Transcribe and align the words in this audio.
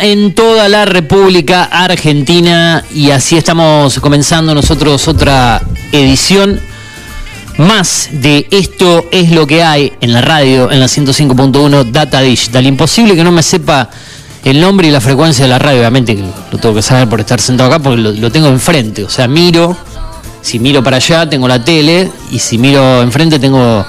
en 0.00 0.34
toda 0.34 0.68
la 0.68 0.84
República 0.84 1.64
Argentina 1.64 2.84
y 2.94 3.10
así 3.10 3.36
estamos 3.36 4.00
comenzando 4.00 4.54
nosotros 4.54 5.06
otra 5.08 5.62
edición 5.92 6.60
más 7.58 8.08
de 8.12 8.46
esto 8.50 9.06
es 9.10 9.30
lo 9.30 9.46
que 9.46 9.62
hay 9.62 9.92
en 10.00 10.12
la 10.12 10.22
radio 10.22 10.70
en 10.70 10.80
la 10.80 10.86
105.1 10.86 11.90
Data 11.90 12.20
Digital. 12.22 12.66
Imposible 12.66 13.14
que 13.14 13.22
no 13.22 13.32
me 13.32 13.42
sepa 13.42 13.90
el 14.44 14.60
nombre 14.60 14.88
y 14.88 14.90
la 14.90 15.00
frecuencia 15.00 15.44
de 15.44 15.50
la 15.50 15.58
radio, 15.58 15.80
obviamente 15.80 16.16
que 16.16 16.22
lo 16.22 16.58
tengo 16.58 16.74
que 16.74 16.82
saber 16.82 17.08
por 17.08 17.20
estar 17.20 17.40
sentado 17.40 17.68
acá 17.68 17.82
porque 17.82 18.00
lo, 18.00 18.32
tengo 18.32 18.48
enfrente, 18.48 19.04
o 19.04 19.10
sea, 19.10 19.28
miro, 19.28 19.76
si 20.40 20.58
miro 20.58 20.82
para 20.82 20.96
allá 20.96 21.28
tengo 21.28 21.46
la 21.46 21.62
tele 21.62 22.10
y 22.30 22.38
si 22.38 22.56
miro 22.56 23.02
enfrente 23.02 23.38
tengo 23.38 23.84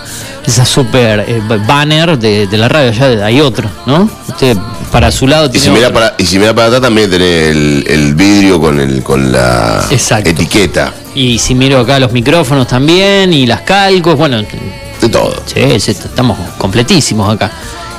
esa 0.45 0.65
super 0.65 1.23
eh, 1.25 1.41
banner 1.65 2.19
de, 2.19 2.47
de 2.47 2.57
la 2.57 2.67
radio, 2.67 2.89
allá 2.89 3.25
hay 3.25 3.39
otro, 3.39 3.69
¿no? 3.85 4.09
Usted 4.27 4.57
para 4.91 5.11
su 5.11 5.27
lado 5.27 5.45
Y 5.47 5.49
tiene 5.51 5.65
si, 5.65 5.71
mira 5.71 5.91
para, 5.93 6.13
y 6.17 6.25
si 6.25 6.37
mira 6.37 6.53
para 6.53 6.67
atrás 6.67 6.81
también 6.81 7.09
tenés 7.09 7.51
el, 7.55 7.85
el 7.87 8.13
vidrio 8.15 8.59
con, 8.59 8.79
el, 8.79 9.01
con 9.03 9.31
la 9.31 9.85
Exacto. 9.89 10.29
etiqueta. 10.29 10.93
Y 11.15 11.39
si 11.39 11.55
miro 11.55 11.79
acá 11.79 11.99
los 11.99 12.11
micrófonos 12.11 12.67
también 12.67 13.33
y 13.33 13.45
las 13.45 13.61
calcos, 13.61 14.15
bueno, 14.17 14.41
De 15.01 15.09
todo. 15.09 15.33
sí, 15.45 15.59
estamos 15.91 16.37
completísimos 16.57 17.33
acá. 17.33 17.51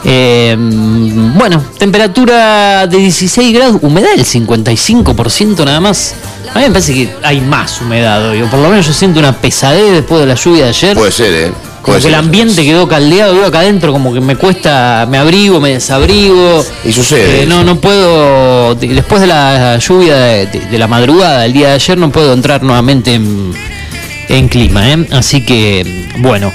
Eh, 0.04 0.56
bueno, 0.58 1.62
temperatura 1.78 2.86
de 2.88 2.96
16 2.98 3.54
grados, 3.54 3.76
humedad 3.82 4.10
del 4.16 4.24
55% 4.24 5.64
nada 5.64 5.80
más. 5.80 6.14
A 6.52 6.58
mí 6.58 6.64
me 6.64 6.70
parece 6.70 6.92
que 6.94 7.10
hay 7.22 7.40
más 7.40 7.80
humedad 7.80 8.30
hoy, 8.30 8.42
o 8.42 8.46
por 8.50 8.58
lo 8.60 8.68
menos 8.68 8.86
yo 8.86 8.92
siento 8.92 9.20
una 9.20 9.32
pesadez 9.32 9.92
después 9.92 10.20
de 10.20 10.26
la 10.26 10.34
lluvia 10.34 10.64
de 10.64 10.68
ayer. 10.70 10.96
Puede 10.96 11.12
ser, 11.12 11.32
¿eh? 11.32 11.52
Como 11.82 11.98
que 11.98 12.08
el 12.08 12.14
ambiente 12.14 12.64
quedó 12.64 12.88
caldeado, 12.88 13.34
yo 13.34 13.44
acá 13.46 13.58
adentro 13.60 13.92
como 13.92 14.12
que 14.14 14.20
me 14.20 14.36
cuesta, 14.36 15.06
me 15.10 15.18
abrigo, 15.18 15.60
me 15.60 15.70
desabrigo. 15.74 16.64
Y 16.84 16.92
sucede 16.92 17.42
Eh, 17.42 17.46
no, 17.46 17.64
no 17.64 17.80
puedo, 17.80 18.74
de- 18.74 18.88
después 18.88 19.20
de 19.20 19.26
la 19.26 19.78
lluvia 19.78 20.16
de, 20.16 20.46
de- 20.46 20.60
de 20.60 20.78
la 20.78 20.86
madrugada 20.86 21.40
del 21.42 21.52
día 21.52 21.68
de 21.68 21.74
ayer, 21.74 21.98
no 21.98 22.10
puedo 22.10 22.32
entrar 22.32 22.62
nuevamente 22.62 23.14
en, 23.14 23.52
en 24.28 24.48
clima. 24.48 24.88
¿eh? 24.90 25.06
Así 25.12 25.40
que, 25.42 26.06
bueno, 26.18 26.52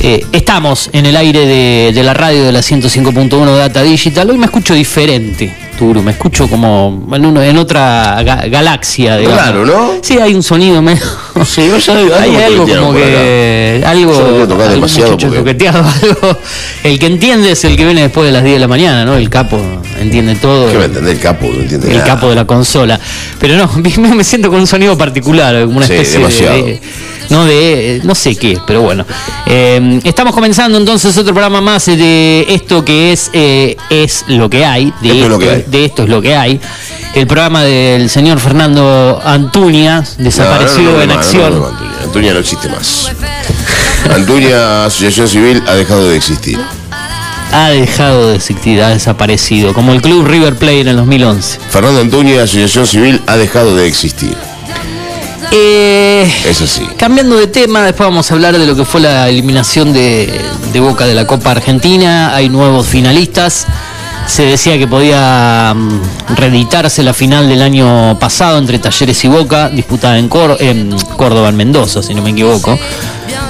eh, 0.00 0.24
estamos 0.32 0.90
en 0.92 1.06
el 1.06 1.16
aire 1.16 1.40
de, 1.46 1.92
de 1.92 2.02
la 2.02 2.14
radio 2.14 2.44
de 2.44 2.52
la 2.52 2.60
105.1 2.60 3.56
Data 3.56 3.82
Digital. 3.82 4.30
Hoy 4.30 4.38
me 4.38 4.46
escucho 4.46 4.74
diferente, 4.74 5.52
Turu, 5.82 6.00
me 6.00 6.12
escucho 6.12 6.46
como 6.46 7.08
en, 7.12 7.26
uno, 7.26 7.42
en 7.42 7.58
otra 7.58 8.22
ga- 8.22 8.48
galaxia. 8.48 9.16
digamos. 9.16 9.36
Raro, 9.44 9.66
¿no? 9.66 9.90
Sí, 10.00 10.16
hay 10.16 10.32
un 10.32 10.40
sonido 10.44 10.80
medio... 10.80 11.02
Sí, 11.44 11.66
yo 11.66 11.76
ya- 11.78 11.92
algo 11.94 12.14
hay 12.20 12.36
algo 12.36 12.68
como 12.68 12.92
que... 12.94 13.82
Algo, 13.84 14.12
Yo 14.40 14.46
tocar 14.46 14.70
demasiado 14.70 15.16
porque- 15.18 15.68
algo. 15.68 16.38
El 16.84 17.00
que 17.00 17.06
entiende 17.06 17.50
es 17.50 17.64
el 17.64 17.76
que 17.76 17.84
viene 17.84 18.02
después 18.02 18.24
de 18.26 18.30
las 18.32 18.44
10 18.44 18.54
de 18.54 18.60
la 18.60 18.68
mañana, 18.68 19.04
¿no? 19.04 19.16
El 19.16 19.28
capo 19.28 19.60
entiende 20.02 20.34
todo. 20.36 20.70
¿Qué 20.70 20.76
va 20.76 20.82
a 20.82 20.86
entender 20.86 21.14
el 21.14 21.20
capo? 21.20 21.46
No 21.46 21.60
entiende 21.62 21.88
el 21.88 21.94
nada. 21.98 22.06
capo 22.06 22.28
de 22.28 22.34
la 22.34 22.44
consola. 22.44 22.98
Pero 23.38 23.56
no, 23.56 23.70
me 24.14 24.24
siento 24.24 24.50
con 24.50 24.60
un 24.60 24.66
sonido 24.66 24.96
particular, 24.98 25.64
como 25.64 25.78
una 25.78 25.86
Sí, 25.86 25.94
especie 25.94 26.18
demasiado. 26.18 26.56
de, 26.56 26.62
de- 26.62 26.80
No 27.30 27.44
de. 27.46 28.00
No 28.04 28.14
sé 28.14 28.36
qué, 28.36 28.58
pero 28.66 28.82
bueno. 28.82 29.06
Eh, 29.46 30.00
estamos 30.04 30.34
comenzando 30.34 30.76
entonces 30.78 31.16
otro 31.16 31.32
programa 31.32 31.60
más 31.60 31.86
de 31.86 32.44
esto 32.48 32.84
que 32.84 33.12
es 33.12 33.30
eh, 33.32 33.76
es 33.90 34.24
lo 34.28 34.50
que 34.50 34.64
hay. 34.64 34.92
De 35.00 35.10
Esto 35.12 35.24
es 35.24 35.30
lo 35.30 35.38
que 35.38 35.50
hay. 35.50 35.64
de 35.66 35.84
esto 35.84 36.02
es 36.02 36.08
lo 36.08 36.20
que 36.22 36.34
hay. 36.36 36.60
El 37.14 37.26
programa 37.26 37.62
del 37.62 38.08
señor 38.10 38.40
Fernando 38.40 39.20
Antuña, 39.24 40.02
desaparecido 40.18 40.82
No, 40.84 40.90
no, 40.92 40.96
no, 40.98 41.02
en 41.02 41.10
acción. 41.10 41.52
Antuña. 41.54 41.90
Antuña 42.04 42.32
no 42.34 42.38
existe 42.40 42.68
más. 42.68 43.10
Antuña 44.14 44.86
Asociación 44.86 45.28
Civil 45.28 45.62
ha 45.66 45.74
dejado 45.74 46.08
de 46.08 46.16
existir. 46.16 46.58
Ha 47.52 47.68
dejado 47.70 48.30
de 48.30 48.36
existir, 48.36 48.82
ha 48.82 48.88
desaparecido, 48.88 49.74
como 49.74 49.92
el 49.92 50.00
club 50.00 50.26
River 50.26 50.56
Plate 50.56 50.80
en 50.80 50.88
el 50.88 50.96
2011. 50.96 51.58
Fernando 51.70 52.00
Antuña 52.00 52.42
Asociación 52.42 52.86
Civil 52.86 53.20
ha 53.26 53.36
dejado 53.36 53.76
de 53.76 53.86
existir. 53.86 54.34
Eh, 55.50 56.32
Es 56.48 56.62
así. 56.62 56.82
Cambiando 56.96 57.36
de 57.36 57.46
tema, 57.46 57.82
después 57.82 58.08
vamos 58.08 58.30
a 58.30 58.34
hablar 58.34 58.56
de 58.58 58.66
lo 58.66 58.74
que 58.74 58.84
fue 58.86 59.02
la 59.02 59.28
eliminación 59.28 59.92
de, 59.92 60.40
de 60.72 60.80
Boca 60.80 61.06
de 61.06 61.14
la 61.14 61.26
Copa 61.26 61.50
Argentina. 61.50 62.34
Hay 62.34 62.48
nuevos 62.48 62.86
finalistas. 62.86 63.66
Se 64.26 64.44
decía 64.46 64.78
que 64.78 64.86
podía 64.86 65.74
mm, 65.76 66.36
reeditarse 66.36 67.02
la 67.02 67.12
final 67.12 67.48
del 67.50 67.60
año 67.60 68.18
pasado 68.18 68.56
entre 68.56 68.78
Talleres 68.78 69.22
y 69.24 69.28
Boca, 69.28 69.68
disputada 69.68 70.16
en, 70.18 70.30
Cór- 70.30 70.56
en 70.60 70.96
Córdoba, 71.18 71.50
en 71.50 71.56
Mendoza, 71.56 72.02
si 72.02 72.14
no 72.14 72.22
me 72.22 72.30
equivoco. 72.30 72.78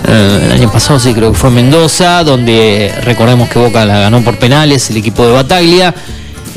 Eh, 0.06 0.40
el 0.46 0.52
año 0.52 0.70
pasado 0.72 0.98
sí 0.98 1.14
creo 1.14 1.32
que 1.32 1.38
fue 1.38 1.48
en 1.50 1.54
Mendoza, 1.56 2.24
donde 2.24 2.92
recordemos 3.04 3.48
que 3.48 3.58
Boca 3.58 3.84
la 3.84 3.98
ganó 4.00 4.20
por 4.22 4.38
penales, 4.38 4.90
el 4.90 4.96
equipo 4.96 5.26
de 5.26 5.32
Bataglia. 5.32 5.94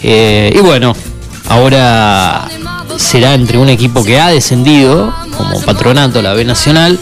Eh, 0.01 0.53
y 0.55 0.59
bueno, 0.59 0.95
ahora 1.49 2.47
será 2.97 3.33
entre 3.33 3.57
un 3.57 3.69
equipo 3.69 4.03
que 4.03 4.19
ha 4.19 4.29
descendido, 4.29 5.13
como 5.37 5.61
patronato, 5.61 6.21
la 6.21 6.33
B 6.33 6.45
Nacional, 6.45 6.97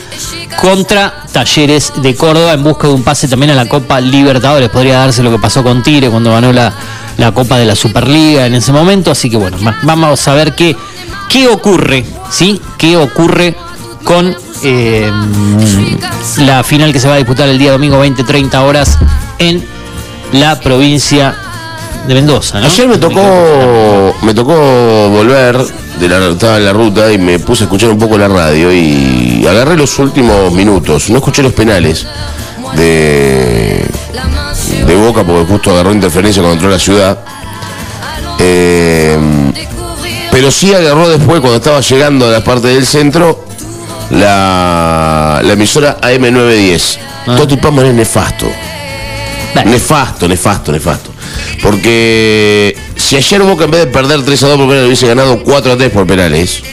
contra 0.60 1.24
Talleres 1.32 1.94
de 2.02 2.16
Córdoba 2.16 2.54
en 2.54 2.64
busca 2.64 2.88
de 2.88 2.94
un 2.94 3.04
pase 3.04 3.28
también 3.28 3.52
a 3.52 3.56
la 3.56 3.68
Copa 3.68 4.00
Libertadores. 4.02 4.70
Podría 4.70 5.00
darse 5.00 5.24
lo 5.24 5.32
que 5.32 5.40
pasó 5.40 5.64
con 5.64 5.82
Tigre 5.84 6.10
cuando 6.10 6.32
ganó 6.32 6.52
la, 6.54 6.74
la 7.18 7.32
Copa 7.32 7.58
de 7.58 7.66
la 7.66 7.76
Superliga 7.76 8.46
en 8.46 8.56
ese 8.56 8.72
momento. 8.72 9.12
Así 9.12 9.30
que 9.30 9.38
bueno, 9.38 9.58
va- 9.66 9.78
vamos 9.84 10.28
a 10.28 10.34
ver 10.34 10.54
qué, 10.56 10.76
qué 11.30 11.48
ocurre, 11.48 12.06
¿sí? 12.32 12.60
¿Qué 12.78 12.98
ocurre 12.98 13.56
con 14.04 14.36
eh, 14.64 15.12
la 16.40 16.64
final 16.64 16.94
que 16.94 17.00
se 17.00 17.08
va 17.08 17.16
a 17.16 17.18
disputar 17.18 17.48
el 17.50 17.58
día 17.58 17.72
domingo 17.72 18.04
20-30 18.04 18.56
horas 18.62 18.98
en 19.40 19.64
la 20.32 20.60
provincia 20.60 21.36
de 22.08 22.14
Mendoza, 22.14 22.60
¿no? 22.60 22.66
Ayer 22.66 22.88
me 22.88 22.98
tocó, 22.98 24.16
me 24.24 24.34
tocó 24.34 24.54
volver, 25.10 25.58
de 26.00 26.10
la, 26.10 26.28
estaba 26.28 26.58
en 26.58 26.66
la 26.66 26.74
ruta 26.74 27.12
y 27.12 27.18
me 27.18 27.40
puse 27.40 27.64
a 27.64 27.66
escuchar 27.66 27.90
un 27.90 28.00
poco 28.00 28.18
la 28.18 28.28
radio 28.28 28.74
y 28.74 29.46
agarré 29.48 29.78
los 29.78 29.98
últimos 30.00 30.52
minutos. 30.52 31.10
No 31.10 31.18
escuché 31.18 31.44
los 31.44 31.54
penales 31.54 32.06
de, 32.76 33.86
de 34.86 34.96
Boca 34.96 35.24
porque 35.24 35.46
justo 35.52 35.72
agarró 35.72 35.94
interferencia 35.94 36.42
cuando 36.42 36.56
entró 36.56 36.70
a 36.70 36.72
la 36.74 36.80
ciudad. 36.80 37.20
Eh, 38.40 39.18
pero 40.32 40.50
sí 40.52 40.74
agarró 40.74 41.08
después, 41.08 41.40
cuando 41.40 41.58
estaba 41.58 41.80
llegando 41.80 42.28
a 42.28 42.32
la 42.32 42.44
parte 42.44 42.68
del 42.68 42.86
centro, 42.86 43.46
la, 44.14 45.42
la 45.44 45.54
emisora 45.54 45.98
AM910. 46.02 46.98
Ah. 47.28 47.36
Toti 47.36 47.58
Pamman 47.58 47.88
es 47.88 47.94
nefasto. 47.94 48.48
Nefasto, 49.66 50.28
nefasto, 50.28 50.72
nefasto. 50.72 51.12
Porque 51.62 52.76
si 52.96 53.16
ayer 53.16 53.42
Boca 53.42 53.66
en 53.66 53.72
vez 53.72 53.82
de 53.82 53.88
perder 53.88 54.24
3 54.24 54.44
a 54.44 54.48
2 54.48 54.58
por 54.58 54.68
penales 54.68 54.88
hubiese 54.88 55.08
ganado 55.08 55.44
4 55.44 55.74
a 55.74 55.78
3 55.78 55.92
por 55.92 56.08
penales, 56.08 56.64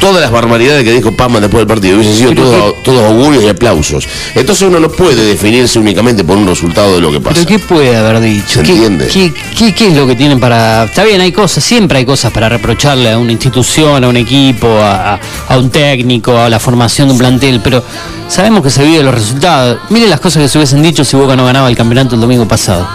todas 0.00 0.20
las 0.20 0.30
barbaridades 0.30 0.84
que 0.84 0.92
dijo 0.92 1.12
Pama 1.12 1.40
después 1.40 1.60
del 1.60 1.66
partido 1.66 1.96
hubiesen 1.96 2.16
sido 2.16 2.34
todos, 2.34 2.82
todos 2.82 3.02
augurios 3.04 3.44
y 3.44 3.48
aplausos. 3.48 4.06
Entonces 4.34 4.66
uno 4.68 4.80
no 4.80 4.88
puede 4.90 5.24
definirse 5.24 5.78
únicamente 5.78 6.24
por 6.24 6.36
un 6.36 6.46
resultado 6.46 6.94
de 6.94 7.00
lo 7.00 7.10
que 7.12 7.20
pasa. 7.20 7.34
¿Pero 7.36 7.46
qué 7.46 7.58
puede 7.58 7.96
haber 7.96 8.20
dicho? 8.20 8.60
¿Se 8.60 8.62
¿Qué, 8.62 8.72
entiende? 8.72 9.06
qué, 9.08 9.32
qué- 9.56 9.74
qué 9.74 9.88
es 9.88 9.94
lo 9.96 10.06
que 10.06 10.14
tienen 10.16 10.40
para...? 10.40 10.84
Está 10.84 11.04
bien, 11.04 11.20
hay 11.20 11.32
cosas, 11.32 11.62
siempre 11.64 11.98
hay 11.98 12.04
cosas 12.04 12.32
para 12.32 12.48
reprocharle 12.48 13.10
a 13.10 13.18
una 13.18 13.32
institución, 13.32 14.04
a 14.04 14.08
un 14.08 14.16
equipo, 14.16 14.68
a, 14.68 15.18
a- 15.48 15.58
un 15.58 15.70
técnico, 15.70 16.36
a 16.38 16.48
la 16.48 16.58
formación 16.58 17.08
de 17.08 17.12
un 17.12 17.18
plantel, 17.18 17.60
pero 17.62 17.82
sabemos 18.28 18.62
que 18.62 18.70
se 18.70 18.84
vive 18.84 19.02
los 19.02 19.14
resultados. 19.14 19.78
Miren 19.90 20.10
las 20.10 20.20
cosas 20.20 20.42
que 20.42 20.48
se 20.48 20.58
hubiesen 20.58 20.82
dicho 20.82 21.04
si 21.04 21.16
Boca 21.16 21.34
no 21.36 21.44
ganaba 21.44 21.68
el 21.68 21.76
campeonato 21.76 22.14
el 22.14 22.20
domingo 22.20 22.46
pasado. 22.46 22.86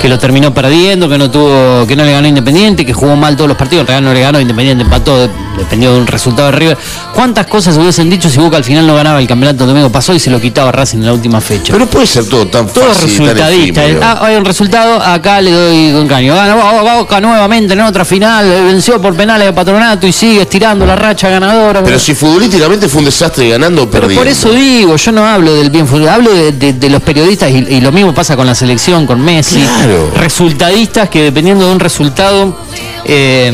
Que 0.00 0.08
lo 0.08 0.18
terminó 0.18 0.52
perdiendo, 0.54 1.08
que 1.08 1.18
no 1.18 1.30
tuvo, 1.30 1.86
que 1.86 1.94
no 1.96 2.04
le 2.04 2.12
ganó 2.12 2.26
Independiente, 2.26 2.86
que 2.86 2.92
jugó 2.92 3.16
mal 3.16 3.36
todos 3.36 3.48
los 3.48 3.56
partidos, 3.56 3.86
realidad 3.86 4.08
no 4.08 4.14
le 4.14 4.20
ganó 4.20 4.40
Independiente, 4.40 4.84
empató, 4.84 5.18
de- 5.18 5.30
dependió 5.58 5.92
de 5.92 6.00
un 6.00 6.06
resultado 6.06 6.50
de 6.50 6.56
River. 6.56 6.78
¿Cuántas 7.14 7.46
cosas 7.46 7.74
se 7.74 7.80
hubiesen 7.80 8.08
dicho 8.08 8.30
si 8.30 8.38
Boca 8.38 8.56
al 8.56 8.64
final 8.64 8.86
no 8.86 8.94
ganaba 8.94 9.20
el 9.20 9.26
campeonato 9.26 9.64
el 9.64 9.68
domingo 9.68 9.90
pasado 9.90 10.16
y 10.16 10.20
se 10.20 10.30
lo 10.30 10.40
quitaba 10.40 10.72
Racing 10.72 10.98
en 10.98 11.06
la 11.06 11.12
última 11.12 11.40
fecha? 11.40 11.72
Pero 11.72 11.86
puede 11.86 12.06
ser 12.06 12.24
todo 12.28 12.46
tan 12.46 12.66
Todo 12.68 12.84
fácil, 12.84 13.08
resultadista. 13.10 13.82
Ah, 14.02 14.18
hay 14.22 14.36
un 14.36 14.44
resultado, 14.44 15.02
acá 15.02 15.40
le 15.40 15.50
doy 15.50 15.92
con 15.92 16.08
caño. 16.08 16.34
Gana 16.34 16.54
Bo- 16.54 16.98
Boca 17.00 17.20
nuevamente 17.20 17.74
en 17.74 17.80
otra 17.80 18.04
final, 18.04 18.48
venció 18.48 19.00
por 19.02 19.14
penales 19.14 19.48
de 19.48 19.52
patronato 19.52 20.06
y 20.06 20.12
sigue 20.12 20.42
estirando 20.42 20.86
la 20.86 20.96
racha 20.96 21.28
ganadora. 21.28 21.82
Pero 21.82 21.98
si 21.98 22.14
futbolísticamente 22.14 22.88
fue 22.88 23.00
un 23.00 23.04
desastre 23.06 23.48
ganando 23.50 23.82
o 23.82 23.90
Pero 23.90 24.08
por 24.08 24.26
eso 24.26 24.50
digo, 24.52 24.96
yo 24.96 25.12
no 25.12 25.26
hablo 25.26 25.52
del 25.54 25.68
bien 25.68 25.86
fútbol, 25.86 26.08
hablo 26.08 26.32
de, 26.32 26.52
de- 26.52 26.72
de 26.72 26.88
los 26.90 27.02
periodistas 27.02 27.50
y, 27.50 27.56
y 27.68 27.80
lo 27.82 27.92
mismo 27.92 28.14
pasa 28.14 28.34
con 28.36 28.46
la 28.46 28.54
selección, 28.54 29.06
con 29.06 29.20
Messi. 29.20 29.56
Claro. 29.60 29.79
Resultadistas 30.16 31.08
que 31.08 31.22
dependiendo 31.22 31.66
de 31.66 31.72
un 31.72 31.80
resultado 31.80 32.56
eh, 33.04 33.52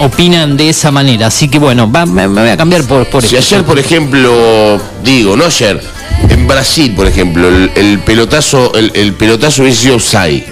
opinan 0.00 0.56
de 0.56 0.68
esa 0.68 0.90
manera. 0.90 1.26
Así 1.28 1.48
que 1.48 1.58
bueno, 1.58 1.90
va- 1.90 2.06
me, 2.06 2.28
me 2.28 2.40
voy 2.42 2.50
a 2.50 2.56
cambiar 2.56 2.84
por, 2.84 3.06
por 3.06 3.22
Si 3.22 3.36
esto. 3.36 3.54
ayer, 3.56 3.66
por 3.66 3.78
ejemplo, 3.78 4.80
digo, 5.04 5.36
no 5.36 5.44
ayer, 5.44 5.80
en 6.28 6.46
Brasil, 6.46 6.92
por 6.94 7.06
ejemplo, 7.06 7.48
el, 7.48 7.70
el 7.74 7.98
pelotazo, 8.00 8.72
el, 8.74 8.90
el 8.94 9.14
pelotazo 9.14 9.62
hubiese 9.62 9.82
sido 9.82 9.96
offside, 9.96 10.44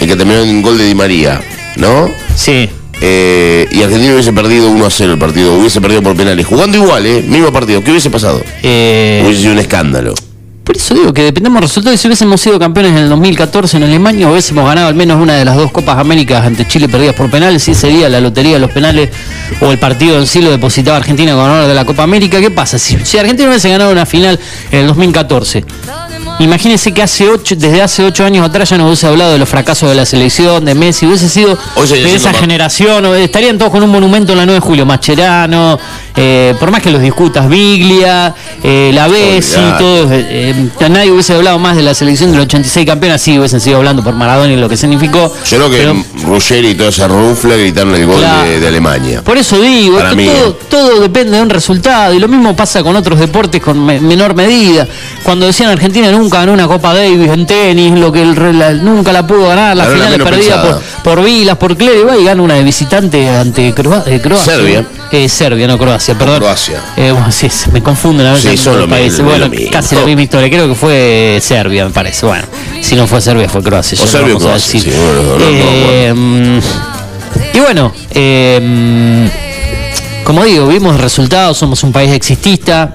el 0.00 0.08
que 0.08 0.16
terminó 0.16 0.40
en 0.40 0.62
gol 0.62 0.78
de 0.78 0.84
Di 0.86 0.94
María, 0.94 1.40
¿no? 1.76 2.08
Sí. 2.34 2.68
Eh, 3.02 3.68
y 3.70 3.82
Argentina 3.82 4.14
hubiese 4.14 4.32
perdido 4.32 4.70
1 4.70 4.86
a 4.86 4.90
0 4.90 5.12
el 5.12 5.18
partido, 5.18 5.54
hubiese 5.54 5.80
perdido 5.82 6.02
por 6.02 6.16
penales, 6.16 6.46
jugando 6.46 6.78
igual, 6.78 7.04
¿eh? 7.06 7.22
Mismo 7.22 7.52
partido, 7.52 7.84
¿qué 7.84 7.90
hubiese 7.90 8.08
pasado? 8.10 8.42
Eh, 8.62 9.20
Hubiese 9.24 9.42
sido 9.42 9.52
un 9.52 9.58
escándalo. 9.58 10.14
Eso 10.76 10.92
digo 10.92 11.14
que 11.14 11.22
dependemos 11.22 11.56
del 11.56 11.68
resultado. 11.68 11.94
Y 11.94 11.96
si 11.96 12.06
hubiésemos 12.06 12.38
sido 12.38 12.58
campeones 12.58 12.92
en 12.92 12.98
el 12.98 13.08
2014 13.08 13.78
en 13.78 13.84
Alemania, 13.84 14.30
hubiésemos 14.30 14.66
ganado 14.66 14.88
al 14.88 14.94
menos 14.94 15.18
una 15.18 15.34
de 15.34 15.44
las 15.44 15.56
dos 15.56 15.72
Copas 15.72 15.96
Américas 15.96 16.44
ante 16.44 16.68
Chile 16.68 16.86
perdidas 16.86 17.14
por 17.14 17.30
penales, 17.30 17.62
sí 17.62 17.74
sería 17.74 18.10
la 18.10 18.20
lotería 18.20 18.54
de 18.54 18.58
los 18.58 18.70
penales 18.70 19.08
o 19.62 19.72
el 19.72 19.78
partido 19.78 20.18
en 20.18 20.26
sí 20.26 20.42
lo 20.42 20.50
depositaba 20.50 20.98
Argentina 20.98 21.32
con 21.32 21.44
honor 21.44 21.66
de 21.66 21.74
la 21.74 21.86
Copa 21.86 22.02
América. 22.02 22.40
¿Qué 22.40 22.50
pasa? 22.50 22.78
Si 22.78 23.18
Argentina 23.18 23.48
hubiese 23.48 23.70
ganado 23.70 23.90
una 23.90 24.04
final 24.04 24.38
en 24.70 24.80
el 24.80 24.86
2014, 24.88 25.64
imagínense 26.38 26.92
que 26.92 27.02
hace 27.02 27.28
ocho, 27.28 27.54
desde 27.56 27.80
hace 27.82 28.04
ocho 28.04 28.24
años 28.24 28.46
atrás 28.46 28.68
ya 28.70 28.78
no 28.78 28.86
hubiese 28.86 29.06
hablado 29.06 29.32
de 29.32 29.38
los 29.38 29.48
fracasos 29.48 29.88
de 29.88 29.94
la 29.94 30.04
selección, 30.06 30.64
de 30.64 30.74
Messi, 30.74 31.06
hubiese 31.06 31.28
sido 31.28 31.56
de 31.88 32.14
esa 32.14 32.32
generación, 32.32 33.04
o 33.06 33.14
estarían 33.14 33.58
todos 33.58 33.70
con 33.72 33.82
un 33.82 33.90
monumento 33.90 34.32
en 34.32 34.38
la 34.38 34.46
9 34.46 34.60
de 34.60 34.66
julio, 34.66 34.86
Mascherano, 34.86 35.78
eh, 36.14 36.54
por 36.58 36.70
más 36.70 36.82
que 36.82 36.90
los 36.90 37.00
discutas, 37.00 37.48
Biglia, 37.48 38.34
eh, 38.62 38.90
la 38.94 39.08
Bessi, 39.08 39.60
todos, 39.78 40.10
eh, 40.12 40.26
eh, 40.80 40.88
nadie 40.88 41.10
hubiese 41.12 41.34
hablado 41.34 41.58
más 41.58 41.76
de 41.76 41.82
la 41.82 41.94
selección 41.94 42.32
del 42.32 42.40
86 42.42 42.86
campeona, 42.86 43.18
sí 43.18 43.38
hubiesen 43.38 43.60
seguido 43.60 43.78
hablando 43.78 44.02
por 44.02 44.14
Maradona 44.14 44.52
y 44.52 44.56
lo 44.56 44.68
que 44.68 44.76
significó. 44.76 45.32
Yo 45.48 45.56
creo 45.58 45.70
que 45.70 45.76
pero- 45.78 45.96
Ruggeri 46.26 46.68
y 46.70 46.74
toda 46.74 46.88
esa 46.90 47.08
rufla 47.08 47.56
gritaron 47.56 47.94
el 47.94 48.06
gol 48.06 48.20
de, 48.44 48.60
de 48.60 48.66
Alemania. 48.68 49.22
por 49.22 49.36
eso 49.38 49.60
digo, 49.60 49.96
Para 49.96 50.10
esto 50.10 50.16
mí, 50.16 50.26
todo, 50.26 50.54
todo 50.68 51.00
depende 51.00 51.36
de 51.36 51.42
un 51.42 51.50
resultado 51.50 52.12
y 52.14 52.18
lo 52.18 52.28
mismo 52.28 52.54
pasa 52.56 52.82
con 52.82 52.96
otros 52.96 53.18
deportes 53.18 53.60
con 53.62 53.84
me- 53.84 54.00
menor 54.00 54.34
medida. 54.34 54.86
Cuando 55.22 55.46
decían 55.46 55.70
Argentina 55.70 56.08
nunca 56.26 56.38
ganó 56.40 56.54
una 56.54 56.66
Copa 56.66 56.92
Davis 56.92 57.30
en 57.30 57.46
tenis, 57.46 57.92
lo 57.98 58.10
que 58.10 58.22
el 58.22 58.58
la- 58.58 58.72
nunca 58.72 59.12
la 59.12 59.24
pudo 59.26 59.46
ganar, 59.48 59.76
la 59.76 59.84
finales 59.84 60.10
menos 60.10 60.28
perdidas 60.28 60.58
por, 60.58 60.74
pensada. 60.78 61.02
por 61.04 61.22
Vilas, 61.24 61.56
por 61.56 61.76
Clere, 61.76 62.02
va 62.04 62.16
y 62.16 62.24
gana 62.24 62.42
una 62.42 62.54
de 62.54 62.64
visitante 62.64 63.28
ante 63.28 63.72
Croa- 63.74 64.02
eh, 64.06 64.20
Croacia. 64.20 64.54
Serbia. 64.56 64.84
Eh, 65.12 65.28
Serbia, 65.28 65.68
no 65.68 65.78
Croacia, 65.78 66.18
perdón. 66.18 66.38
Croacia. 66.40 66.80
Eh, 66.96 67.12
bueno, 67.12 67.30
sí, 67.30 67.48
me 67.72 67.80
confunden 67.80 68.26
a 68.26 68.32
veces 68.32 68.50
Sí, 68.50 68.56
son 68.56 68.72
los 68.74 68.82
lo 68.82 68.88
países. 68.88 69.22
Bueno, 69.22 69.44
lo 69.44 69.48
mismo. 69.50 69.70
casi 69.70 69.94
la 69.94 70.02
misma 70.04 70.22
historia. 70.22 70.50
Creo 70.50 70.68
que 70.68 70.74
fue 70.74 71.38
Serbia, 71.40 71.84
me 71.84 71.90
parece. 71.92 72.26
Bueno, 72.26 72.44
si 72.82 72.96
no 72.96 73.06
fue 73.06 73.20
Serbia, 73.20 73.48
fue 73.48 73.62
Croacia. 73.62 73.96
O 74.02 74.06
Serbia 74.06 74.34
Croacia, 74.36 74.80
sí, 74.80 74.90
bueno, 74.90 75.22
no, 75.22 75.22
no, 75.22 75.38
no, 75.38 75.46
Eh, 75.48 76.12
mm, 76.14 76.58
y 77.56 77.60
bueno, 77.60 77.92
eh, 78.10 78.60
mm, 78.60 80.24
como 80.24 80.42
digo, 80.44 80.66
vimos 80.66 80.96
el 80.96 81.00
resultado, 81.02 81.54
somos 81.54 81.84
un 81.84 81.92
país 81.92 82.10
existista. 82.10 82.92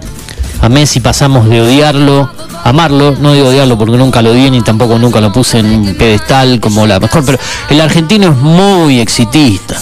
A 0.61 0.69
Messi 0.69 0.99
pasamos 0.99 1.49
de 1.49 1.59
odiarlo, 1.59 2.31
amarlo, 2.63 3.15
no 3.19 3.33
digo 3.33 3.47
odiarlo 3.47 3.77
porque 3.77 3.97
nunca 3.97 4.21
lo 4.21 4.31
odié 4.31 4.51
ni 4.51 4.61
tampoco 4.61 4.99
nunca 4.99 5.19
lo 5.19 5.31
puse 5.31 5.59
en 5.59 5.65
un 5.65 5.95
pedestal 5.95 6.59
como 6.59 6.85
la 6.85 6.99
mejor, 6.99 7.25
pero 7.25 7.39
el 7.69 7.81
argentino 7.81 8.29
es 8.29 8.37
muy 8.37 8.99
exitista. 8.99 9.77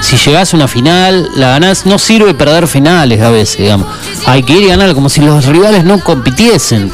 Si 0.00 0.16
llegás 0.16 0.52
a 0.52 0.56
una 0.56 0.66
final, 0.66 1.28
la 1.36 1.50
ganás, 1.50 1.86
no 1.86 1.98
sirve 1.98 2.34
perder 2.34 2.66
finales 2.66 3.20
a 3.20 3.30
veces, 3.30 3.58
digamos. 3.58 3.86
Hay 4.26 4.42
que 4.42 4.54
ir 4.54 4.62
y 4.62 4.66
ganar 4.68 4.94
como 4.94 5.08
si 5.08 5.20
los 5.20 5.44
rivales 5.46 5.84
no 5.84 6.02
compitiesen. 6.02 6.90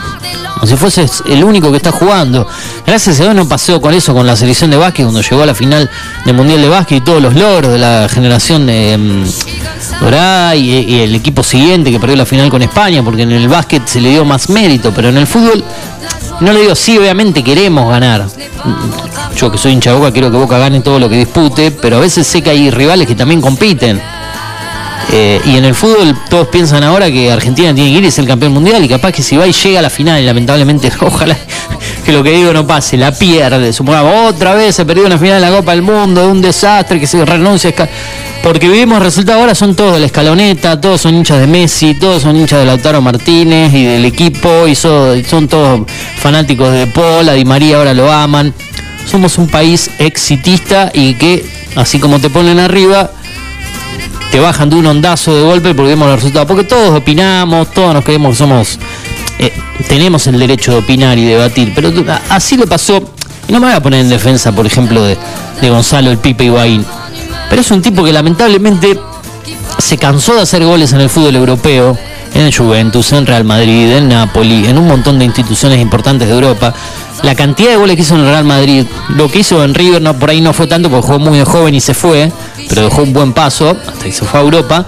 Como 0.54 0.66
si 0.66 0.76
fueses 0.76 1.22
el 1.28 1.44
único 1.44 1.70
que 1.70 1.76
está 1.76 1.92
jugando. 1.92 2.46
Gracias 2.86 3.20
a 3.20 3.24
Dios 3.24 3.34
no 3.34 3.48
pasó 3.48 3.80
con 3.80 3.94
eso 3.94 4.12
con 4.12 4.26
la 4.26 4.36
selección 4.36 4.70
de 4.70 4.76
básquet 4.76 5.04
cuando 5.04 5.20
llegó 5.20 5.42
a 5.42 5.46
la 5.46 5.54
final 5.54 5.88
del 6.24 6.34
Mundial 6.34 6.60
de 6.62 6.68
Básquet 6.68 6.98
y 6.98 7.00
todos 7.02 7.22
los 7.22 7.34
logros 7.34 7.72
de 7.72 7.78
la 7.78 8.08
generación 8.10 8.66
de 8.66 8.98
dorada 10.00 10.54
y, 10.54 11.00
el 11.00 11.14
equipo 11.14 11.42
siguiente 11.42 11.90
que 11.90 11.98
perdió 11.98 12.16
la 12.16 12.26
final 12.26 12.50
con 12.50 12.62
España, 12.62 13.02
porque 13.02 13.22
en 13.22 13.32
el 13.32 13.48
básquet 13.48 13.86
se 13.86 14.00
le 14.00 14.10
dio 14.10 14.24
más 14.24 14.48
mérito, 14.48 14.92
pero 14.94 15.08
en 15.08 15.18
el 15.18 15.26
fútbol 15.26 15.64
no 16.40 16.52
le 16.52 16.60
digo, 16.60 16.74
sí, 16.74 16.98
obviamente 16.98 17.42
queremos 17.42 17.88
ganar. 17.90 18.26
Yo 19.36 19.50
que 19.50 19.58
soy 19.58 19.72
hincha 19.72 19.92
Boca 19.94 20.12
quiero 20.12 20.30
que 20.30 20.36
Boca 20.36 20.58
gane 20.58 20.80
todo 20.80 20.98
lo 20.98 21.08
que 21.08 21.16
dispute, 21.16 21.70
pero 21.70 21.96
a 21.96 22.00
veces 22.00 22.26
sé 22.26 22.42
que 22.42 22.50
hay 22.50 22.70
rivales 22.70 23.06
que 23.06 23.14
también 23.14 23.40
compiten. 23.40 24.00
Eh, 25.12 25.40
y 25.44 25.56
en 25.56 25.64
el 25.64 25.74
fútbol 25.74 26.16
todos 26.28 26.48
piensan 26.48 26.82
ahora 26.82 27.10
que 27.10 27.30
Argentina 27.30 27.72
tiene 27.72 27.90
que 27.90 27.98
ir 27.98 28.04
y 28.04 28.10
ser 28.10 28.22
el 28.24 28.28
campeón 28.28 28.52
mundial 28.52 28.84
y 28.84 28.88
capaz 28.88 29.12
que 29.12 29.22
si 29.22 29.36
va 29.36 29.46
y 29.46 29.52
llega 29.52 29.78
a 29.78 29.82
la 29.82 29.90
final 29.90 30.24
lamentablemente 30.26 30.90
ojalá 31.00 31.36
que 32.06 32.12
lo 32.12 32.22
que 32.22 32.30
digo 32.30 32.52
no 32.52 32.64
pase, 32.66 32.96
la 32.96 33.10
pierde, 33.10 33.72
supongamos 33.72 34.32
otra 34.32 34.54
vez 34.54 34.76
se 34.76 34.84
perdió 34.86 35.04
una 35.06 35.18
final 35.18 35.40
de 35.42 35.50
la 35.50 35.56
Copa 35.56 35.72
del 35.72 35.82
Mundo, 35.82 36.28
un 36.30 36.40
desastre 36.40 37.00
que 37.00 37.06
se 37.08 37.24
renuncia, 37.24 37.74
porque 38.44 38.68
vivimos 38.68 38.98
el 38.98 39.04
resultado 39.04 39.40
ahora 39.40 39.56
son 39.56 39.74
todos 39.74 39.94
de 39.94 39.98
la 40.00 40.06
escaloneta, 40.06 40.80
todos 40.80 41.00
son 41.00 41.16
hinchas 41.16 41.40
de 41.40 41.48
Messi, 41.48 41.94
todos 41.94 42.22
son 42.22 42.36
hinchas 42.36 42.60
de 42.60 42.64
Lautaro 42.66 43.02
Martínez 43.02 43.74
y 43.74 43.84
del 43.84 44.04
equipo 44.04 44.68
y 44.68 44.76
so- 44.76 45.20
son 45.28 45.48
todos 45.48 45.80
fanáticos 46.18 46.72
de 46.72 46.86
Paul, 46.86 47.28
Di 47.34 47.44
María 47.44 47.76
ahora 47.78 47.92
lo 47.92 48.10
aman. 48.12 48.54
Somos 49.10 49.36
un 49.38 49.48
país 49.48 49.90
exitista 49.98 50.90
y 50.94 51.14
que 51.14 51.44
así 51.74 51.98
como 51.98 52.20
te 52.20 52.30
ponen 52.30 52.58
arriba, 52.60 53.10
te 54.30 54.38
bajan 54.40 54.70
de 54.70 54.76
un 54.76 54.86
ondazo 54.86 55.34
de 55.34 55.42
golpe 55.42 55.74
porque 55.74 55.90
vemos 55.90 56.06
los 56.08 56.16
resultados. 56.16 56.46
Porque 56.48 56.64
todos 56.64 56.90
opinamos, 56.96 57.72
todos 57.72 57.94
nos 57.94 58.04
creemos 58.04 58.30
que 58.32 58.36
somos. 58.36 58.78
Tenemos 59.88 60.26
el 60.26 60.38
derecho 60.38 60.72
de 60.72 60.78
opinar 60.78 61.18
y 61.18 61.24
debatir, 61.24 61.72
pero 61.74 61.92
así 62.30 62.56
le 62.56 62.66
pasó. 62.66 63.02
Y 63.48 63.52
no 63.52 63.60
me 63.60 63.66
voy 63.66 63.76
a 63.76 63.82
poner 63.82 64.00
en 64.00 64.08
defensa, 64.08 64.52
por 64.52 64.66
ejemplo, 64.66 65.02
de, 65.04 65.16
de 65.60 65.70
Gonzalo 65.70 66.10
el 66.10 66.18
Pipe 66.18 66.44
Higuaín. 66.44 66.84
Pero 67.48 67.60
es 67.60 67.70
un 67.70 67.80
tipo 67.80 68.02
que 68.02 68.12
lamentablemente 68.12 68.98
se 69.78 69.98
cansó 69.98 70.34
de 70.34 70.42
hacer 70.42 70.64
goles 70.64 70.92
en 70.92 71.00
el 71.00 71.08
fútbol 71.08 71.36
europeo, 71.36 71.96
en 72.34 72.42
el 72.42 72.54
Juventus, 72.54 73.12
en 73.12 73.26
Real 73.26 73.44
Madrid, 73.44 73.92
en 73.92 74.08
Napoli, 74.08 74.66
en 74.66 74.78
un 74.78 74.86
montón 74.86 75.18
de 75.18 75.24
instituciones 75.24 75.80
importantes 75.80 76.28
de 76.28 76.34
Europa. 76.34 76.74
La 77.22 77.34
cantidad 77.34 77.70
de 77.70 77.76
goles 77.76 77.96
que 77.96 78.02
hizo 78.02 78.14
en 78.14 78.24
Real 78.24 78.44
Madrid, 78.44 78.84
lo 79.10 79.30
que 79.30 79.40
hizo 79.40 79.62
en 79.64 79.74
River 79.74 80.02
no, 80.02 80.18
por 80.18 80.30
ahí 80.30 80.40
no 80.40 80.52
fue 80.52 80.66
tanto 80.66 80.90
porque 80.90 81.06
jugó 81.06 81.18
muy 81.18 81.40
joven 81.44 81.74
y 81.74 81.80
se 81.80 81.94
fue, 81.94 82.30
pero 82.68 82.82
dejó 82.82 83.02
un 83.02 83.12
buen 83.12 83.32
paso 83.32 83.70
hasta 83.70 84.04
que 84.04 84.12
se 84.12 84.24
fue 84.24 84.40
a 84.40 84.42
Europa. 84.42 84.86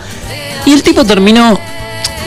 Y 0.67 0.73
el 0.73 0.83
tipo 0.83 1.05
terminó, 1.05 1.59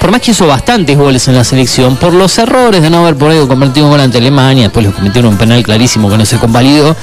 por 0.01 0.09
más 0.09 0.19
que 0.19 0.31
hizo 0.31 0.47
bastantes 0.47 0.97
goles 0.97 1.27
en 1.27 1.35
la 1.35 1.43
selección, 1.43 1.95
por 1.95 2.11
los 2.11 2.35
errores 2.39 2.81
de 2.81 2.89
no 2.89 3.05
haber 3.05 3.23
ahí 3.29 3.47
convertido 3.47 3.85
un 3.85 3.91
gol 3.91 4.01
ante 4.01 4.17
Alemania, 4.17 4.63
después 4.63 4.83
le 4.83 4.91
cometieron 4.91 5.33
un 5.33 5.37
penal 5.37 5.61
clarísimo 5.61 6.09
que 6.09 6.17
no 6.17 6.25
se 6.25 6.39
convalidó. 6.39 6.95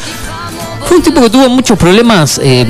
Fue 0.85 0.97
un 0.97 1.03
tipo 1.05 1.21
que 1.21 1.31
tuvo 1.31 1.49
muchos 1.49 1.79
problemas 1.79 2.41
eh, 2.43 2.67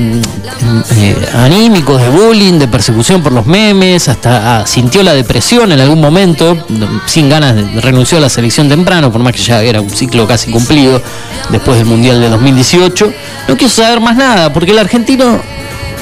eh, 0.96 1.28
anímicos, 1.34 1.98
de 2.02 2.10
bullying, 2.10 2.58
de 2.58 2.68
persecución 2.68 3.22
por 3.22 3.32
los 3.32 3.46
memes, 3.46 4.08
hasta 4.08 4.60
ah, 4.60 4.66
sintió 4.66 5.02
la 5.02 5.14
depresión 5.14 5.72
en 5.72 5.80
algún 5.80 6.00
momento, 6.00 6.58
sin 7.06 7.30
ganas, 7.30 7.56
de, 7.56 7.80
renunció 7.80 8.18
a 8.18 8.20
la 8.20 8.28
selección 8.28 8.68
temprano, 8.68 9.10
por 9.10 9.22
más 9.22 9.32
que 9.32 9.40
ya 9.40 9.62
era 9.62 9.80
un 9.80 9.88
ciclo 9.88 10.26
casi 10.26 10.50
cumplido 10.50 11.00
después 11.48 11.78
del 11.78 11.86
Mundial 11.86 12.20
de 12.20 12.28
2018. 12.28 13.12
No 13.48 13.56
quiso 13.56 13.82
saber 13.82 14.00
más 14.00 14.14
nada, 14.14 14.52
porque 14.52 14.72
el 14.72 14.78
argentino 14.78 15.40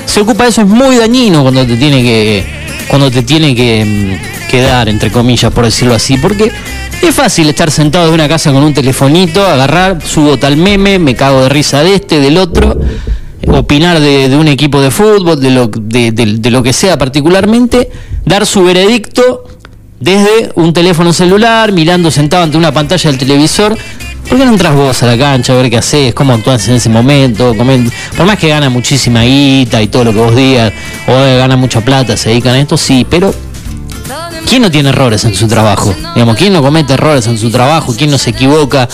se 0.04 0.20
ocupa 0.20 0.44
de 0.44 0.50
eso, 0.50 0.62
es 0.62 0.68
muy 0.68 0.96
dañino 0.96 1.42
cuando 1.42 1.64
te 1.64 1.76
tiene 1.76 2.02
que, 2.02 2.55
cuando 2.88 3.10
te 3.10 3.22
tiene 3.22 3.54
que, 3.54 3.84
mm, 3.84 4.50
que 4.50 4.62
dar, 4.62 4.88
entre 4.88 5.10
comillas, 5.10 5.52
por 5.52 5.64
decirlo 5.64 5.94
así, 5.94 6.18
porque 6.18 6.50
es 7.02 7.14
fácil 7.14 7.48
estar 7.48 7.70
sentado 7.70 8.08
en 8.08 8.14
una 8.14 8.28
casa 8.28 8.52
con 8.52 8.62
un 8.62 8.74
telefonito, 8.74 9.46
agarrar, 9.46 10.02
subo 10.02 10.36
tal 10.36 10.56
meme, 10.56 10.98
me 10.98 11.14
cago 11.14 11.42
de 11.42 11.48
risa 11.48 11.82
de 11.82 11.96
este, 11.96 12.20
del 12.20 12.38
otro, 12.38 12.78
opinar 13.48 14.00
de, 14.00 14.28
de 14.28 14.36
un 14.36 14.48
equipo 14.48 14.80
de 14.80 14.90
fútbol, 14.90 15.40
de 15.40 15.50
lo, 15.50 15.68
de 15.68 16.50
lo 16.50 16.62
que 16.62 16.72
sea 16.72 16.98
particularmente, 16.98 17.90
dar 18.24 18.46
su 18.46 18.64
veredicto 18.64 19.44
desde 20.00 20.50
un 20.54 20.72
teléfono 20.72 21.12
celular, 21.12 21.72
mirando 21.72 22.10
sentado 22.10 22.44
ante 22.44 22.56
una 22.56 22.72
pantalla 22.72 23.10
del 23.10 23.18
televisor. 23.18 23.76
¿Por 24.28 24.38
qué 24.38 24.44
no 24.44 24.52
entras 24.52 24.74
vos 24.74 25.02
a 25.02 25.06
la 25.06 25.16
cancha 25.16 25.52
a 25.52 25.56
ver 25.56 25.70
qué 25.70 25.78
haces, 25.78 26.12
cómo 26.14 26.32
actúas 26.32 26.66
en 26.68 26.74
ese 26.74 26.88
momento? 26.88 27.54
Por 27.54 28.26
más 28.26 28.38
que 28.38 28.48
gana 28.48 28.68
muchísima 28.68 29.22
guita 29.22 29.80
y 29.80 29.86
todo 29.88 30.04
lo 30.04 30.12
que 30.12 30.18
vos 30.18 30.34
digas, 30.34 30.72
o 31.06 31.12
gana 31.38 31.56
mucha 31.56 31.80
plata, 31.80 32.16
se 32.16 32.30
dedican 32.30 32.54
a 32.54 32.58
esto, 32.60 32.76
sí, 32.76 33.06
pero 33.08 33.32
¿quién 34.48 34.62
no 34.62 34.70
tiene 34.70 34.88
errores 34.88 35.24
en 35.24 35.34
su 35.34 35.46
trabajo? 35.46 35.94
Digamos, 36.14 36.36
¿quién 36.36 36.52
no 36.52 36.60
comete 36.60 36.94
errores 36.94 37.26
en 37.28 37.38
su 37.38 37.50
trabajo? 37.50 37.94
¿Quién 37.96 38.10
no 38.10 38.18
se 38.18 38.30
equivoca? 38.30 38.88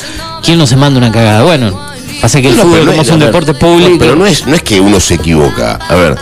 ¿Quién 0.44 0.58
no 0.58 0.66
se 0.66 0.76
manda 0.76 0.98
una 0.98 1.10
cagada? 1.10 1.42
Bueno, 1.44 1.80
pasa 2.20 2.40
que 2.42 2.48
el 2.48 2.56
No, 2.56 2.64
fútbol, 2.64 2.84
no 2.84 2.90
como 2.90 3.02
es- 3.02 3.10
un 3.10 3.18
deporte 3.20 3.52
no, 3.54 3.58
público. 3.58 3.96
pero 3.98 4.16
no 4.16 4.26
es, 4.26 4.46
no 4.46 4.54
es 4.54 4.62
que 4.62 4.80
uno 4.80 5.00
se 5.00 5.14
equivoca. 5.14 5.76
A 5.88 5.94
ver, 5.94 6.16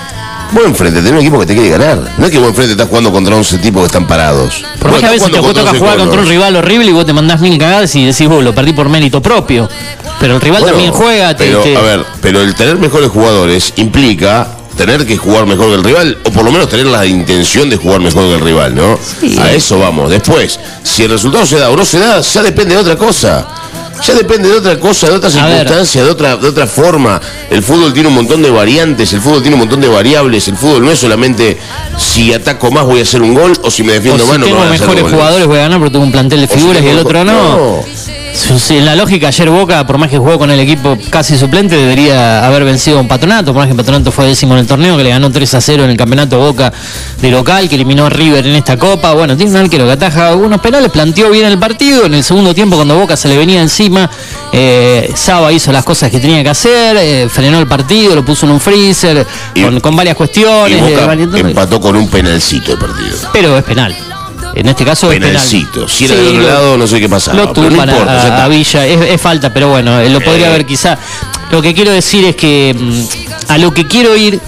vos 0.53 0.65
enfrente 0.65 0.99
tenés 1.01 1.13
un 1.13 1.19
equipo 1.19 1.39
que 1.41 1.47
te 1.47 1.55
quiere 1.55 1.71
ganar. 1.71 1.99
No 2.19 2.27
es 2.27 2.31
que 2.33 2.39
vos 2.39 2.49
enfrente 2.49 2.73
estás 2.73 2.89
jugando 2.89 3.11
contra 3.13 3.35
11 3.37 3.59
tipos 3.59 3.83
que 3.83 3.87
están 3.87 4.07
parados. 4.07 4.63
Por 4.81 4.91
más 4.91 5.01
que 5.01 5.07
a 5.07 5.11
veces 5.11 5.29
te 5.31 5.37
toca 5.39 5.47
contra 5.47 5.79
jugar 5.79 5.95
11 5.95 5.99
contra 6.05 6.21
un 6.23 6.29
rival 6.29 6.57
horrible 6.57 6.87
y 6.91 6.93
vos 6.93 7.07
te 7.07 7.13
mandás 7.13 7.41
mil 7.41 7.59
cagadas 7.59 7.95
y 7.95 8.05
decís, 8.07 8.29
vos 8.29 8.43
lo 8.43 8.55
perdí 8.55 8.73
por 8.73 8.89
mérito 8.89 9.21
propio. 9.23 9.69
Pero 10.19 10.35
el 10.37 10.41
rival 10.41 10.61
Bueno, 10.63 10.75
también 10.77 10.93
juega, 10.93 11.37
te- 11.37 11.45
Pero, 11.47 11.63
te- 11.63 11.77
a 11.77 11.81
ver, 11.81 12.05
pero 12.21 12.41
el 12.43 12.55
tener 12.55 12.77
mejores 12.77 13.11
jugadores 13.11 13.73
implica 13.77 14.47
tener 14.77 15.05
que 15.07 15.17
jugar 15.19 15.47
mejor 15.47 15.69
que 15.69 15.75
el 15.75 15.85
rival, 15.85 16.19
o 16.25 16.31
por 16.31 16.43
lo 16.45 16.51
menos 16.51 16.69
tener 16.69 16.87
la 16.87 17.05
intención 17.05 17.69
de 17.69 17.77
jugar 17.77 18.01
mejor 18.01 18.25
que 18.29 18.35
el 18.35 18.41
rival, 18.41 18.75
¿no? 18.75 18.99
Sí. 19.21 19.39
A 19.39 19.53
eso 19.53 19.79
vamos. 19.79 20.09
Después, 20.11 20.59
si 20.83 21.03
el 21.05 21.11
resultado 21.11 21.45
se 21.45 21.59
da 21.59 21.69
o 21.71 21.77
no 21.77 21.85
se 21.85 21.99
da, 21.99 22.21
ya 22.21 22.43
depende 22.43 22.75
de 22.75 22.81
otra 22.81 22.97
cosa. 22.97 23.47
Ya 24.03 24.15
depende 24.15 24.49
de 24.49 24.57
otra 24.57 24.79
cosa, 24.81 25.09
de 25.09 25.15
otra 25.15 25.29
A 25.29 25.33
circunstancia, 25.33 26.05
de 26.05 26.11
otra, 26.11 26.37
de 26.37 26.49
otra 26.49 26.67
forma. 26.67 27.21
El 27.51 27.63
fútbol 27.63 27.93
tiene 27.93 28.09
un 28.09 28.15
montón 28.15 28.43
de 28.43 28.51
variantes, 28.51 29.13
el 29.13 29.21
fútbol 29.21 29.43
tiene 29.43 29.55
un 29.55 29.61
montón 29.61 29.81
de 29.81 29.89
variables. 29.89 30.49
El 30.49 30.57
fútbol 30.57 30.85
no 30.85 30.91
es 30.91 30.99
solamente 30.99 31.59
si 31.99 32.33
ataco 32.33 32.71
más 32.71 32.85
voy 32.85 33.01
a 33.01 33.03
hacer 33.03 33.21
un 33.21 33.35
gol 33.35 33.53
o 33.63 33.71
si 33.71 33.83
me 33.83 33.93
O 33.93 33.95
defiendo 33.97 34.25
si 34.25 34.31
más 34.31 34.39
no 34.39 34.47
me 34.47 34.51
tengo 34.53 34.61
van 34.61 34.69
a 34.69 34.75
hacer 34.75 34.89
mejores 34.89 35.13
jugadores 35.13 35.47
voy 35.47 35.59
a 35.59 35.63
ganar 35.63 35.79
porque 35.79 35.93
tengo 35.93 36.05
un 36.05 36.13
plantel 36.13 36.41
de 36.41 36.47
O 36.47 36.49
si 36.49 36.55
figuras 36.59 36.83
y 36.83 36.89
el 36.89 36.99
otro 36.99 37.25
no. 37.25 37.85
Si 37.85 38.10
En 38.71 38.85
la 38.87 38.95
lógica, 38.97 39.29
ayer 39.29 39.51
Boca, 39.51 39.87
por 39.87 39.99
más 39.99 40.09
que 40.09 40.17
jugó 40.17 40.39
con 40.39 40.51
el 40.51 40.61
equipo 40.61 40.97
casi 41.11 41.37
suplente, 41.37 41.77
debería 41.77 42.47
haber 42.47 42.65
vencido 42.65 42.99
a 42.99 43.01
un 43.01 43.09
Patronato. 43.09 43.47
Por 43.53 43.57
más 43.63 43.69
que 43.69 43.75
Patronato 43.75 44.11
fue 44.13 44.27
décimo 44.27 44.55
en 44.55 44.61
el 44.61 44.67
torneo, 44.67 44.97
que 44.97 45.03
le 45.03 45.11
ganó 45.11 45.31
3 45.31 45.55
a 45.55 45.61
0 45.61 45.85
en 45.85 45.91
el 45.91 45.97
campeonato 45.97 46.39
Boca 46.39 46.73
de 47.21 47.31
local, 47.31 47.69
que 47.69 47.75
eliminó 47.75 48.07
a 48.07 48.11
River 48.11 48.47
en 48.47 48.55
esta 48.55 48.77
copa. 48.79 49.13
Bueno, 49.15 49.37
tiene 49.37 49.51
un 49.53 49.57
arquero 49.59 49.85
que 49.87 49.93
ataja 49.93 50.29
algunos 50.29 50.61
penales, 50.61 50.91
planteó 50.91 51.31
bien 51.31 51.47
el 51.47 51.59
partido. 51.59 52.07
En 52.07 52.15
el 52.15 52.23
segundo 52.25 52.55
tiempo, 52.55 52.77
cuando 52.77 52.97
Boca 52.97 53.17
se 53.17 53.29
le 53.29 53.37
venía 53.37 53.61
encima, 53.61 54.09
eh, 54.53 55.11
Saba 55.17 55.53
hizo 55.53 55.73
las 55.73 55.85
cosas 55.85 56.11
que 56.11 56.21
tenía 56.21 56.43
que 56.43 56.51
hacer, 56.51 56.97
eh, 56.99 57.29
frenó 57.29 57.59
el 57.59 57.67
partido, 57.67 58.15
lo 58.15 58.25
puso 58.25 58.47
en 58.47 58.53
un 58.53 58.61
freezer, 58.61 59.27
Y- 59.55 59.63
con, 59.65 59.81
con 59.81 59.97
varias 59.97 60.17
cuestiones. 60.17 60.81
Boca 60.81 61.07
varios- 61.07 61.35
empató 61.35 61.81
con 61.81 61.97
un 61.97 62.09
penalcito 62.09 62.73
el 62.73 62.79
partido. 62.79 63.17
pero 63.33 63.59
es 63.59 63.65
penal. 63.65 63.95
En 64.55 64.69
este 64.69 64.85
caso 64.85 65.07
es 65.11 65.15
penal. 65.19 65.31
Penalcito. 65.31 65.89
Si 65.89 66.05
era 66.07 66.15
Sí, 66.15 66.21
del 66.21 66.29
otro 66.31 66.41
lo- 66.43 66.49
lado, 66.49 66.77
no 66.77 66.87
sé 66.87 67.01
qué 67.01 67.09
pasaba. 67.09 67.37
Lo 67.37 67.53
pero 67.53 67.71
no 67.71 67.83
a- 67.83 67.87
importa, 67.87 68.37
a, 68.39 68.45
a 68.45 68.49
Villa, 68.49 68.87
es, 68.87 69.01
es 69.11 69.21
falta, 69.21 69.53
pero 69.53 69.69
bueno, 69.69 70.01
eh, 70.01 70.09
lo 70.11 70.21
podría 70.21 70.47
Eh. 70.47 70.51
haber 70.51 70.67
quizá. 70.67 70.99
Lo 71.51 71.63
que 71.63 71.73
quiero 71.75 71.91
decir 71.93 72.25
es 72.25 72.37
que 72.37 72.75
mm, 72.79 73.51
a 73.53 73.59
lo 73.59 73.73
que 73.73 73.87
quiero 73.87 74.17
ir 74.17 74.41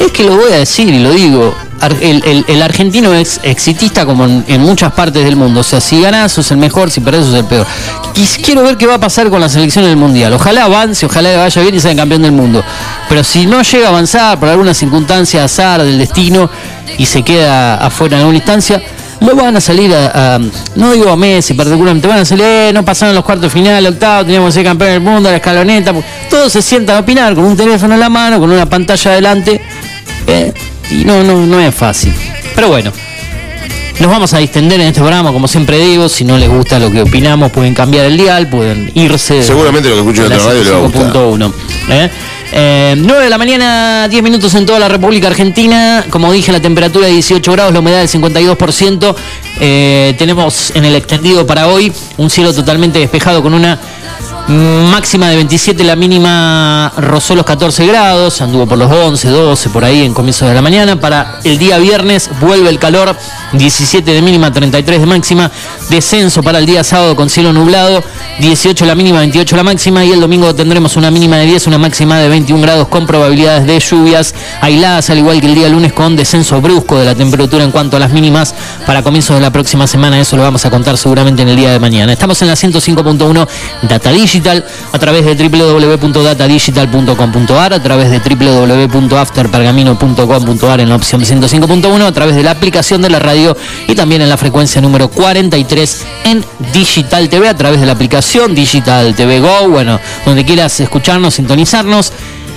es 0.00 0.10
que 0.12 0.24
lo 0.24 0.36
voy 0.36 0.52
a 0.52 0.56
decir 0.56 0.88
y 0.88 0.98
lo 0.98 1.12
digo. 1.12 1.54
El, 2.02 2.22
el- 2.26 2.44
el 2.46 2.60
argentino 2.60 3.14
es 3.14 3.40
exitista 3.42 4.04
como 4.04 4.26
en, 4.26 4.44
en 4.48 4.60
muchas 4.60 4.92
partes 4.92 5.24
del 5.24 5.34
mundo. 5.36 5.60
O 5.60 5.62
sea, 5.62 5.80
si 5.80 5.98
ganás 6.02 6.30
sos 6.32 6.50
el 6.50 6.58
mejor, 6.58 6.90
si 6.90 7.00
perdés 7.00 7.24
sos 7.24 7.34
el 7.36 7.46
peor. 7.46 7.66
Quis- 8.14 8.38
quiero 8.44 8.62
ver 8.62 8.76
qué 8.76 8.86
va 8.86 8.96
a 8.96 9.00
pasar 9.00 9.30
con 9.30 9.40
la 9.40 9.48
selección 9.48 9.86
del 9.86 9.96
mundial. 9.96 10.30
Ojalá 10.34 10.64
avance, 10.64 11.06
ojalá 11.06 11.34
vaya 11.38 11.62
bien 11.62 11.74
y 11.74 11.80
sea 11.80 11.96
campeón 11.96 12.20
del 12.20 12.32
mundo. 12.32 12.62
Pero 13.08 13.24
si 13.24 13.46
no 13.46 13.62
llega 13.62 13.86
a 13.86 13.88
avanzar 13.90 14.38
por 14.38 14.50
alguna 14.50 14.74
circunstancia 14.74 15.42
azar 15.44 15.82
del 15.82 15.96
destino 15.96 16.50
y 16.98 17.06
se 17.06 17.22
queda 17.22 17.76
afuera 17.76 18.16
en 18.16 18.20
alguna 18.20 18.36
instancia, 18.36 18.82
lo 19.20 19.36
van 19.36 19.56
a 19.56 19.60
salir 19.60 19.94
a, 19.94 20.36
a- 20.36 20.40
no 20.76 20.92
digo 20.92 21.10
a 21.10 21.16
Messi 21.16 21.54
particularmente, 21.54 22.08
van 22.08 22.20
a 22.20 22.24
salir, 22.24 22.44
eh, 22.44 22.70
no 22.72 22.84
pasaron 22.84 23.14
los 23.14 23.24
cuartos 23.24 23.52
finales, 23.52 23.90
octavo, 23.92 24.24
teníamos 24.24 24.48
que 24.48 24.52
ser 24.54 24.64
campeón 24.64 24.90
del 24.90 25.00
mundo, 25.00 25.30
la 25.30 25.36
escaloneta, 25.36 25.92
todos 26.28 26.52
se 26.52 26.62
sientan 26.62 26.96
a 26.96 27.00
opinar 27.00 27.34
con 27.34 27.44
un 27.44 27.56
teléfono 27.56 27.94
en 27.94 28.00
la 28.00 28.08
mano, 28.08 28.38
con 28.40 28.50
una 28.50 28.66
pantalla 28.66 29.10
adelante, 29.12 29.60
eh, 30.26 30.52
y 30.90 31.04
no, 31.04 31.22
no, 31.22 31.44
no 31.46 31.60
es 31.60 31.74
fácil. 31.74 32.12
Pero 32.54 32.68
bueno, 32.68 32.92
nos 34.00 34.10
vamos 34.10 34.32
a 34.32 34.38
distender 34.38 34.80
en 34.80 34.86
este 34.88 35.00
programa, 35.00 35.30
como 35.32 35.46
siempre 35.46 35.78
digo, 35.78 36.08
si 36.08 36.24
no 36.24 36.38
les 36.38 36.48
gusta 36.48 36.78
lo 36.78 36.90
que 36.90 37.02
opinamos, 37.02 37.52
pueden 37.52 37.74
cambiar 37.74 38.06
el 38.06 38.16
dial, 38.16 38.48
pueden 38.48 38.90
irse. 38.94 39.42
Seguramente 39.42 39.88
lo 39.90 39.96
que 39.96 40.00
escuchen 40.00 40.24
en 40.24 40.32
otra 40.32 40.38
la 40.38 40.50
radio 40.50 40.64
le 40.64 40.70
va 40.70 40.76
a 40.78 40.80
gustar. 40.80 41.12
105.1, 41.12 41.52
¿eh? 41.90 42.10
Eh, 42.52 42.94
9 42.96 43.24
de 43.24 43.30
la 43.30 43.38
mañana, 43.38 44.08
10 44.08 44.22
minutos 44.22 44.54
en 44.54 44.66
toda 44.66 44.78
la 44.78 44.88
República 44.88 45.28
Argentina. 45.28 46.04
Como 46.10 46.32
dije, 46.32 46.52
la 46.52 46.60
temperatura 46.60 47.06
de 47.06 47.12
18 47.12 47.52
grados, 47.52 47.72
la 47.72 47.80
humedad 47.80 47.98
del 47.98 48.08
52%. 48.08 49.14
Eh, 49.60 50.14
tenemos 50.18 50.70
en 50.74 50.84
el 50.84 50.96
extendido 50.96 51.46
para 51.46 51.68
hoy 51.68 51.92
un 52.16 52.30
cielo 52.30 52.52
totalmente 52.52 52.98
despejado 52.98 53.42
con 53.42 53.54
una 53.54 53.78
máxima 54.50 55.28
de 55.28 55.36
27, 55.36 55.84
la 55.84 55.94
mínima 55.94 56.92
rozó 56.96 57.36
los 57.36 57.44
14 57.44 57.86
grados, 57.86 58.40
anduvo 58.40 58.66
por 58.66 58.78
los 58.78 58.90
11, 58.90 59.28
12 59.28 59.70
por 59.70 59.84
ahí 59.84 60.04
en 60.04 60.12
comienzo 60.12 60.46
de 60.46 60.54
la 60.54 60.62
mañana. 60.62 60.98
Para 60.98 61.40
el 61.44 61.58
día 61.58 61.78
viernes 61.78 62.30
vuelve 62.40 62.68
el 62.68 62.78
calor, 62.78 63.16
17 63.52 64.12
de 64.12 64.22
mínima, 64.22 64.52
33 64.52 65.00
de 65.00 65.06
máxima. 65.06 65.50
Descenso 65.88 66.42
para 66.42 66.58
el 66.58 66.66
día 66.66 66.84
sábado 66.84 67.16
con 67.16 67.28
cielo 67.28 67.52
nublado, 67.52 68.02
18 68.38 68.86
la 68.86 68.94
mínima, 68.94 69.18
28 69.20 69.56
la 69.56 69.64
máxima. 69.64 70.04
Y 70.04 70.12
el 70.12 70.20
domingo 70.20 70.54
tendremos 70.54 70.96
una 70.96 71.10
mínima 71.10 71.36
de 71.36 71.46
10, 71.46 71.66
una 71.66 71.78
máxima 71.78 72.18
de 72.18 72.28
21 72.28 72.62
grados 72.62 72.88
con 72.88 73.06
probabilidades 73.06 73.66
de 73.66 73.80
lluvias 73.80 74.34
aisladas, 74.60 75.10
al 75.10 75.18
igual 75.18 75.40
que 75.40 75.46
el 75.46 75.54
día 75.54 75.68
lunes 75.68 75.92
con 75.92 76.16
descenso 76.16 76.60
brusco 76.60 76.98
de 76.98 77.06
la 77.06 77.14
temperatura 77.14 77.64
en 77.64 77.70
cuanto 77.70 77.96
a 77.96 78.00
las 78.00 78.12
mínimas 78.12 78.54
para 78.86 79.02
comienzos 79.02 79.36
de 79.36 79.42
la 79.42 79.50
próxima 79.50 79.86
semana. 79.86 80.20
Eso 80.20 80.36
lo 80.36 80.42
vamos 80.42 80.64
a 80.64 80.70
contar 80.70 80.96
seguramente 80.96 81.42
en 81.42 81.48
el 81.48 81.56
día 81.56 81.72
de 81.72 81.80
mañana. 81.80 82.12
Estamos 82.12 82.40
en 82.42 82.48
la 82.48 82.54
105.1 82.54 83.48
Data 83.82 84.12
Digital 84.12 84.64
a 84.92 84.98
través 84.98 85.24
de 85.24 85.34
www.datadigital.com.ar, 85.34 87.74
a 87.74 87.82
través 87.82 88.10
de 88.10 88.20
www.afterpergamino.com.ar 88.20 90.80
en 90.80 90.88
la 90.88 90.96
opción 90.96 91.20
105.1, 91.22 92.06
a 92.06 92.12
través 92.12 92.36
de 92.36 92.42
la 92.42 92.52
aplicación 92.52 93.02
de 93.02 93.10
la 93.10 93.18
radio 93.18 93.39
y 93.88 93.94
también 93.94 94.22
en 94.22 94.28
la 94.28 94.36
frecuencia 94.36 94.80
número 94.80 95.08
43 95.08 96.04
en 96.24 96.44
Digital 96.72 97.28
TV, 97.28 97.48
a 97.48 97.56
través 97.56 97.80
de 97.80 97.86
la 97.86 97.92
aplicación 97.92 98.54
Digital 98.54 99.14
TV 99.14 99.40
Go, 99.40 99.68
bueno, 99.68 100.00
donde 100.24 100.44
quieras 100.44 100.78
escucharnos, 100.80 101.34
sintonizarnos. 101.34 102.12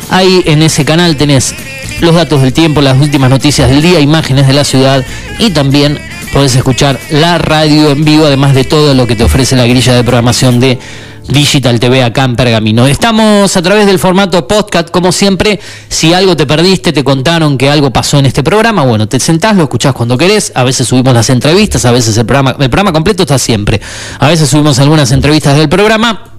Ahí 0.10 0.44
en 0.46 0.62
ese 0.62 0.86
canal 0.86 1.16
tenés 1.16 1.56
los 2.02 2.16
datos 2.16 2.42
del 2.42 2.54
tiempo, 2.54 2.82
las 2.82 3.00
últimas 3.00 3.30
noticias 3.30 3.70
del 3.70 3.82
día, 3.82 4.00
imágenes 4.00 4.48
de 4.48 4.54
la 4.54 4.64
ciudad 4.64 5.04
y 5.40 5.52
también 5.52 6.00
podés 6.34 6.56
escuchar 6.56 7.00
la 7.10 7.38
radio 7.38 7.92
en 7.92 8.04
vivo, 8.04 8.26
además 8.26 8.54
de 8.54 8.64
todo 8.64 8.94
lo 8.94 9.08
que 9.08 9.16
te 9.16 9.24
ofrece 9.24 9.56
la 9.56 9.66
grilla 9.66 9.94
de 9.94 10.04
programación 10.04 10.60
de 10.60 10.80
Digital 11.28 11.80
TV 11.80 12.04
acá 12.04 12.26
en 12.26 12.36
Pergamino. 12.36 12.86
Estamos 12.86 13.56
a 13.56 13.62
través 13.62 13.86
del 13.86 14.00
formato 14.00 14.48
podcast, 14.48 14.90
como 14.90 15.12
siempre. 15.12 15.60
Si 15.88 16.14
algo 16.14 16.36
te 16.36 16.46
perdiste, 16.46 16.92
te 16.92 17.04
contaron 17.04 17.58
que 17.58 17.70
algo 17.70 17.92
pasó 17.92 18.20
en 18.20 18.26
este 18.26 18.44
programa, 18.44 18.84
bueno, 18.84 19.08
te 19.08 19.20
sentás, 19.20 19.56
lo 19.56 19.64
escuchás 19.64 19.94
cuando 19.94 20.18
querés. 20.18 20.52
A 20.56 20.64
veces 20.64 20.88
subimos 20.88 21.14
las 21.14 21.30
entrevistas, 21.30 21.86
a 21.86 21.92
veces 21.92 22.18
el 22.18 22.26
programa, 22.26 22.52
el 22.52 22.70
programa 22.70 22.92
completo 22.92 23.24
está 23.24 23.40
siempre. 23.40 23.80
A 24.20 24.28
veces 24.28 24.50
subimos 24.50 24.80
algunas 24.80 25.12
entrevistas 25.12 25.58
del 25.58 25.70
programa. 25.70 26.30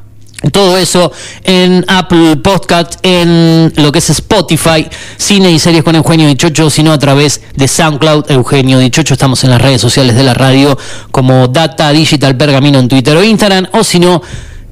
Todo 0.52 0.76
eso 0.76 1.10
en 1.42 1.84
Apple 1.88 2.36
Podcast, 2.36 2.96
en 3.02 3.72
lo 3.76 3.90
que 3.90 4.00
es 4.00 4.10
Spotify, 4.10 4.86
cine 5.16 5.50
y 5.50 5.58
series 5.58 5.82
con 5.82 5.94
Eugenio 5.94 6.28
Dichocho, 6.28 6.68
sino 6.68 6.92
a 6.92 6.98
través 6.98 7.40
de 7.56 7.66
SoundCloud, 7.66 8.30
Eugenio 8.30 8.78
Dichocho. 8.78 9.14
Estamos 9.14 9.42
en 9.44 9.50
las 9.50 9.62
redes 9.62 9.80
sociales 9.80 10.16
de 10.16 10.22
la 10.22 10.34
radio 10.34 10.76
como 11.10 11.48
Data 11.48 11.90
Digital 11.92 12.36
Pergamino 12.36 12.78
en 12.78 12.88
Twitter 12.88 13.16
o 13.16 13.24
Instagram, 13.24 13.68
o 13.72 13.82
si 13.82 13.98
no, 13.98 14.20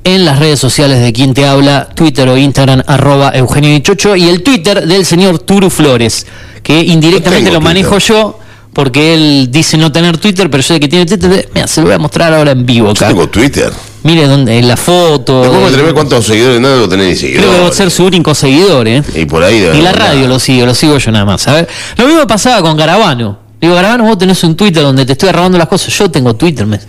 en 0.05 0.25
las 0.25 0.39
redes 0.39 0.59
sociales 0.59 1.01
de 1.01 1.13
quien 1.13 1.33
te 1.35 1.47
habla, 1.47 1.89
Twitter 1.95 2.29
o 2.29 2.37
Instagram, 2.37 2.83
arroba 2.87 3.31
Eugenio 3.35 3.71
Dichocho, 3.71 4.17
y 4.17 4.29
el 4.29 4.43
Twitter 4.43 4.87
del 4.87 5.05
señor 5.05 5.39
Turu 5.39 5.71
Flores, 5.71 6.27
que 6.63 6.81
indirectamente 6.81 7.51
lo 7.53 7.61
manejo 7.61 7.97
Twitter. 7.97 8.09
yo. 8.17 8.39
Porque 8.73 9.13
él 9.13 9.49
dice 9.51 9.77
no 9.77 9.93
tener 9.93 10.17
Twitter, 10.17 10.49
pero 10.49 10.63
yo 10.63 10.73
de 10.73 10.81
que 10.81 10.89
tiene 10.89 11.05
Twitter, 11.05 11.47
mira, 11.55 11.67
se 11.67 11.83
lo 11.83 11.89
voy 11.89 11.95
a 11.95 11.99
mostrar 11.99 12.33
ahora 12.33 12.53
en 12.53 12.65
vivo 12.65 12.87
Yo 12.87 12.93
acá. 12.93 13.09
tengo 13.09 13.29
Twitter. 13.29 13.71
Mire 14.03 14.27
dónde, 14.27 14.59
en 14.59 14.67
la 14.67 14.79
foto. 14.79 15.67
Atrevé 15.67 15.93
cuántos 15.93 16.25
seguidores 16.25 16.59
no 16.59 16.69
debo 16.69 16.89
tener 16.89 17.07
ni 17.07 17.13
Creo 17.15 17.21
que 17.21 17.35
seguidores. 17.37 17.59
debo 17.61 17.73
ser 17.73 17.91
su 17.91 18.07
único 18.07 18.35
seguidor, 18.35 18.89
¿eh? 18.89 19.03
Y 19.15 19.27
por 19.27 19.43
ahí 19.45 19.57
Y 19.57 19.83
la 19.83 19.93
radio 19.93 20.21
nada. 20.23 20.29
lo 20.29 20.39
sigo, 20.39 20.65
lo 20.65 20.75
sigo 20.75 20.97
yo 20.97 21.13
nada 21.13 21.27
más. 21.27 21.47
A 21.49 21.53
ver, 21.53 21.69
lo 21.99 22.07
mismo 22.07 22.27
pasaba 22.27 22.63
con 22.63 22.75
Garabano. 22.79 23.39
Digo, 23.61 23.75
Garabano, 23.75 24.05
vos 24.05 24.17
tenés 24.17 24.43
un 24.43 24.57
Twitter 24.57 24.83
donde 24.83 25.05
te 25.05 25.13
estoy 25.13 25.31
robando 25.33 25.59
las 25.59 25.69
cosas. 25.69 25.93
Yo 25.97 26.11
tengo 26.11 26.35
Twitter. 26.35 26.65
me- 26.67 26.81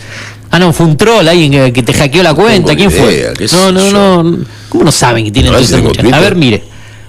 Ah, 0.55 0.59
no, 0.59 0.71
fue 0.71 0.85
un 0.85 0.95
troll, 0.95 1.27
alguien 1.27 1.73
que, 1.73 1.81
te 1.81 1.93
hackeó 1.93 2.21
la 2.21 2.35
cuenta. 2.35 2.75
¿Quién 2.75 2.91
fue? 2.91 3.33
no, 3.53 3.71
no, 3.71 3.89
yo. 3.89 4.23
no. 4.23 4.37
¿Cómo 4.69 4.83
no 4.83 4.91
saben 4.91 5.25
que 5.25 5.31
tienen 5.31 5.51
Twitter? 5.51 5.81
muchachos? 5.81 5.97
A 5.97 6.01
Twitter. 6.03 6.21
ver, 6.21 6.35
mire. 6.35 6.63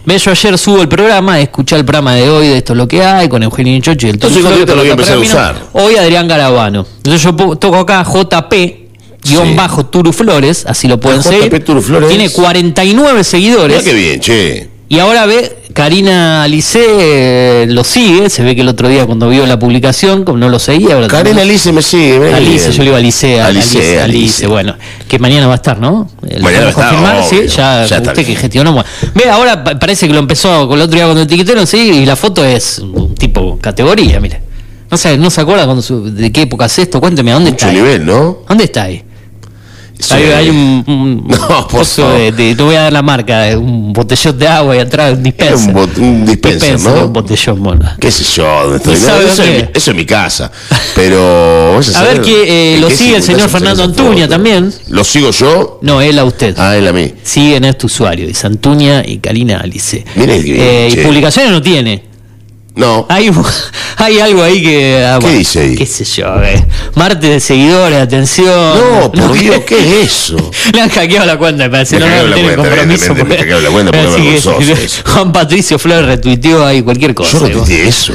Ve, 0.06 0.16
yo 0.18 0.30
ayer 0.30 0.56
subo 0.56 0.80
el 0.80 0.88
programa, 0.88 1.38
escuché 1.38 1.76
el 1.76 1.84
programa 1.84 2.14
de 2.14 2.30
hoy 2.30 2.48
de 2.48 2.56
esto 2.56 2.72
es 2.72 2.78
lo 2.78 2.88
que 2.88 3.02
hay, 3.04 3.28
con 3.28 3.42
Eugenio 3.42 3.78
Chocho 3.82 4.06
y 4.06 4.10
el 4.10 4.16
Entonces, 4.16 4.42
Twitter 4.42 4.68
lo 4.70 4.76
voy 4.76 4.88
a 4.88 4.92
empezar 4.92 5.16
a 5.16 5.20
usar. 5.20 5.56
Hoy 5.72 5.96
Adrián 5.96 6.26
Garabano. 6.26 6.86
Entonces 6.96 7.22
yo 7.22 7.34
toco 7.34 7.76
acá 7.76 8.02
JP. 8.02 8.54
Guión 9.26 9.48
Sí. 9.48 9.54
bajo 9.54 9.84
Turu 9.86 10.12
Flores, 10.12 10.64
así 10.66 10.88
lo 10.88 10.98
pueden 10.98 11.22
seguir. 11.22 11.50
Tiene 12.08 12.30
49 12.30 13.24
seguidores. 13.24 13.82
Mirá 13.82 13.90
qué 13.90 13.94
bien, 13.94 14.20
che. 14.20 14.68
Y 14.94 14.98
ahora 15.00 15.26
ve, 15.26 15.56
Karina 15.72 16.44
Alice 16.44 16.78
eh, 16.80 17.66
lo 17.68 17.82
sigue, 17.82 18.30
se 18.30 18.44
ve 18.44 18.54
que 18.54 18.60
el 18.60 18.68
otro 18.68 18.88
día 18.88 19.04
cuando 19.06 19.28
vio 19.28 19.44
la 19.44 19.58
publicación, 19.58 20.22
como 20.24 20.38
no 20.38 20.48
lo 20.48 20.60
seguía, 20.60 20.94
ahora 20.94 21.08
Karina 21.08 21.42
Alice 21.42 21.72
me 21.72 21.82
sigue. 21.82 22.32
Alice, 22.32 22.68
bien. 22.68 22.72
yo 22.72 22.78
le 22.78 22.84
digo 22.84 22.96
Alice, 22.96 23.40
Alice, 23.40 23.76
Alice, 23.78 23.78
Alice, 23.78 24.00
Alice. 24.00 24.46
bueno, 24.46 24.76
que 25.08 25.18
mañana 25.18 25.46
va 25.48 25.54
a 25.54 25.56
estar, 25.56 25.80
¿no? 25.80 26.08
¿lo 26.22 26.28
Mañana 26.28 26.42
podemos 26.42 26.62
va 26.64 26.66
a 26.66 26.70
estar, 26.70 26.88
confirmar? 26.90 27.16
obvio. 27.28 27.48
Sí, 27.50 27.56
ya, 27.56 27.86
usted 27.90 28.24
que 28.26 28.36
gestionó. 28.36 28.72
bueno. 28.72 28.88
Ve, 29.14 29.28
ahora 29.30 29.64
pa- 29.64 29.78
parece 29.78 30.06
que 30.06 30.12
lo 30.12 30.20
empezó 30.20 30.68
con 30.68 30.78
el 30.78 30.82
otro 30.84 30.94
día 30.94 31.04
cuando 31.06 31.22
etiquetaron, 31.22 31.66
sí, 31.66 31.78
y 32.02 32.06
la 32.06 32.14
foto 32.16 32.44
es 32.44 32.78
un 32.78 33.14
tipo 33.14 33.58
categoría, 33.60 34.20
mire. 34.20 34.42
No 34.90 34.96
se, 34.98 35.16
no 35.18 35.28
se 35.30 35.40
acuerda 35.40 35.64
cuando 35.64 35.82
su- 35.82 36.04
de 36.14 36.30
qué 36.30 36.42
época 36.42 36.66
es 36.66 36.78
esto, 36.78 37.00
cuénteme, 37.00 37.32
¿a 37.32 37.34
dónde 37.34 37.50
Mucho 37.50 37.66
está? 37.66 37.70
ahí? 37.76 37.82
nivel, 37.82 38.06
¿no? 38.06 38.38
¿Dónde 38.48 38.64
está 38.64 38.84
ahí? 38.84 39.02
Hay, 40.10 40.48
un, 40.50 40.84
un 40.86 41.26
No, 41.28 41.68
favor. 41.68 42.18
de, 42.18 42.32
de- 42.32 42.54
te 42.54 42.62
voy 42.62 42.74
a 42.74 42.82
dar 42.82 42.92
la 42.92 43.02
marca, 43.02 43.56
un 43.58 43.92
botellón 43.92 44.38
de 44.38 44.46
agua 44.48 44.76
y 44.76 44.78
atrás 44.80 45.14
un 45.14 45.22
dispenser. 45.22 45.74
un 45.74 46.04
un 46.04 46.26
dispenser, 46.26 46.80
¿no? 46.80 47.06
Un 47.06 47.12
botellón, 47.12 47.62
bueno. 47.62 47.90
qué 48.00 48.10
sé 48.10 48.24
yo, 48.24 48.44
dónde 48.44 48.76
estoy. 48.78 48.94
¿Y 48.94 48.98
No, 49.00 49.06
sabe 49.06 49.24
eso, 49.26 49.42
es, 49.44 49.62
mi- 49.62 49.68
eso 49.74 49.90
es 49.92 49.96
mi 49.96 50.04
casa. 50.04 50.50
Pero. 50.94 51.78
A 51.78 51.82
saber 51.82 52.16
ver 52.18 52.22
que 52.22 52.42
eh, 52.42 52.74
en 52.74 52.80
lo 52.80 52.90
sigue 52.90 53.16
el 53.16 53.22
señor 53.22 53.48
Fernando 53.48 53.84
Antuña 53.84 54.28
también. 54.28 54.72
¿Lo 54.88 55.04
sigo 55.04 55.30
yo? 55.30 55.78
No, 55.82 56.00
él 56.00 56.18
a 56.18 56.24
usted. 56.24 56.54
Ah, 56.58 56.76
él 56.76 56.86
a 56.88 56.92
mí. 56.92 57.14
Siguen 57.22 57.64
a 57.64 57.70
este 57.70 57.86
usuario, 57.86 58.26
dice 58.26 58.46
Antuña 58.46 59.02
y 59.06 59.18
Karina 59.18 59.58
Alice. 59.62 60.04
Mire 60.16 60.42
Eh, 60.44 60.88
y 60.92 60.96
publicaciones 61.04 61.50
no 61.52 61.62
tiene. 61.62 62.13
No. 62.76 63.06
Hay, 63.08 63.30
hay 63.98 64.18
algo 64.20 64.42
ahí 64.42 64.62
que. 64.62 65.04
ah, 65.06 65.18
¿Qué 65.20 65.30
dice 65.30 65.60
ahí? 65.60 65.76
¿Qué 65.76 65.86
sé 65.86 66.04
yo? 66.04 66.26
eh, 66.42 66.64
Martes 66.96 67.30
de 67.30 67.38
seguidores, 67.40 68.00
atención. 68.02 68.48
No, 68.50 69.12
por 69.12 69.32
Dios, 69.38 69.60
¿qué 69.64 69.78
es 70.02 70.10
eso? 70.10 70.36
Le 70.72 70.80
han 70.80 70.88
hackeado 70.90 71.24
la 71.26 71.38
cuenta, 71.38 71.64
me 71.64 71.70
parece. 71.70 71.98
Me 72.00 72.06
No, 72.06 72.26
no, 72.26 72.32
cuenta, 72.34 72.56
compromiso. 72.56 73.14
me 73.14 73.20
porque- 73.20 73.36
hackearon 73.38 73.62
la 73.64 73.70
cuenta, 73.70 73.92
porque 73.92 74.30
vergonzoso. 74.30 75.02
Juan 75.12 75.32
Patricio 75.32 75.78
Flores 75.78 76.06
retuiteó 76.06 76.66
ahí 76.66 76.82
cualquier 76.82 77.14
cosa. 77.14 77.38
Yo 77.38 77.46
retuiteé 77.46 77.86
eso. 77.88 78.12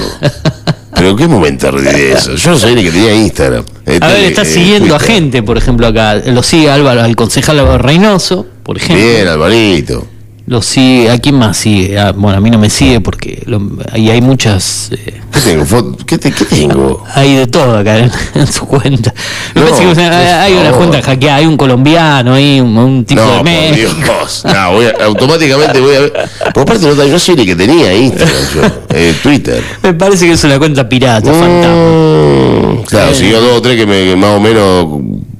¿Pero 0.93 1.11
en 1.11 1.15
qué 1.17 1.27
momento 1.29 1.71
retuiteé 1.71 2.11
eso? 2.13 2.35
Yo 2.35 2.51
no 2.51 2.59
sabía 2.59 2.75
ni 2.75 2.83
que 2.83 2.91
tenía 2.91 3.13
Instagram. 3.13 3.63
Eh, 3.85 3.99
A 4.01 4.07
ver, 4.07 4.15
tele- 4.17 4.27
está 4.27 4.41
eh, 4.41 4.45
siguiendo 4.45 4.93
a 4.93 4.99
gente, 4.99 5.41
por 5.41 5.57
ejemplo, 5.57 5.87
acá. 5.87 6.15
Lo 6.15 6.43
sigue 6.43 6.69
Álvaro, 6.69 7.01
al 7.01 7.15
concejal 7.15 7.59
Álvaro 7.59 7.77
Reynoso, 7.77 8.45
por 8.63 8.75
ejemplo. 8.75 8.97
Bien, 9.05 9.25
Alvarito. 9.29 10.05
Lo 10.49 10.63
sigue, 10.63 11.11
¿a 11.11 11.19
quién 11.19 11.35
más 11.35 11.57
sigue? 11.57 11.99
Ah, 11.99 12.11
bueno, 12.11 12.39
a 12.39 12.41
mí 12.41 12.49
no 12.49 12.57
me 12.57 12.71
sigue 12.71 12.99
porque 13.01 13.43
lo- 13.45 13.61
ahí 13.91 14.09
hay 14.09 14.19
muchas. 14.19 14.89
eh, 14.91 15.21
¿Qué 15.31 15.39
tengo? 15.41 15.95
¿Qué, 16.07 16.17
te- 16.17 16.31
qué 16.31 16.43
tengo? 16.43 17.03
hay 17.13 17.35
de 17.35 17.45
todo 17.45 17.77
acá 17.77 17.99
en, 17.99 18.11
en 18.33 18.51
su 18.51 18.65
cuenta. 18.65 19.13
Me 19.53 19.61
No, 19.61 19.67
parece 19.67 19.83
que 19.85 19.91
o 19.91 19.93
sea, 19.93 20.09
por 20.09 20.17
hay 20.17 20.53
una 20.53 20.71
cuenta 20.71 21.01
hackeada, 21.03 21.35
hay 21.35 21.45
un 21.45 21.55
colombiano, 21.55 22.33
hay 22.33 22.59
un, 22.61 22.75
un 22.75 23.05
tipo 23.05 23.21
No, 23.21 23.37
de 23.37 23.43
México. 23.43 23.91
Dios. 24.03 24.43
No, 24.43 24.71
voy 24.71 24.85
a- 24.87 25.05
automáticamente 25.05 25.79
voy 25.81 25.95
a 25.95 25.99
ver. 25.99 26.13
Por 26.51 26.65
parte, 26.65 26.87
no, 26.87 26.95
no 26.95 27.19
sé 27.19 27.35
ni 27.35 27.45
que 27.45 27.55
tenía 27.55 27.93
Instagram 27.93 28.35
yo. 28.55 28.61
Eh, 28.89 29.13
Twitter. 29.21 29.63
Me 29.83 29.93
parece 29.93 30.25
que 30.25 30.31
es 30.31 30.43
una 30.45 30.57
cuenta 30.57 30.89
pirata, 30.89 31.31
fantasma. 31.31 32.71
Mm, 32.73 32.81
claro, 32.87 33.13
siguió 33.13 33.39
dos 33.39 33.57
o 33.59 33.61
tres 33.61 33.75
que, 33.77 33.85
me- 33.85 34.03
que 34.03 34.15
más 34.15 34.35
o 34.35 34.39
menos 34.39 34.87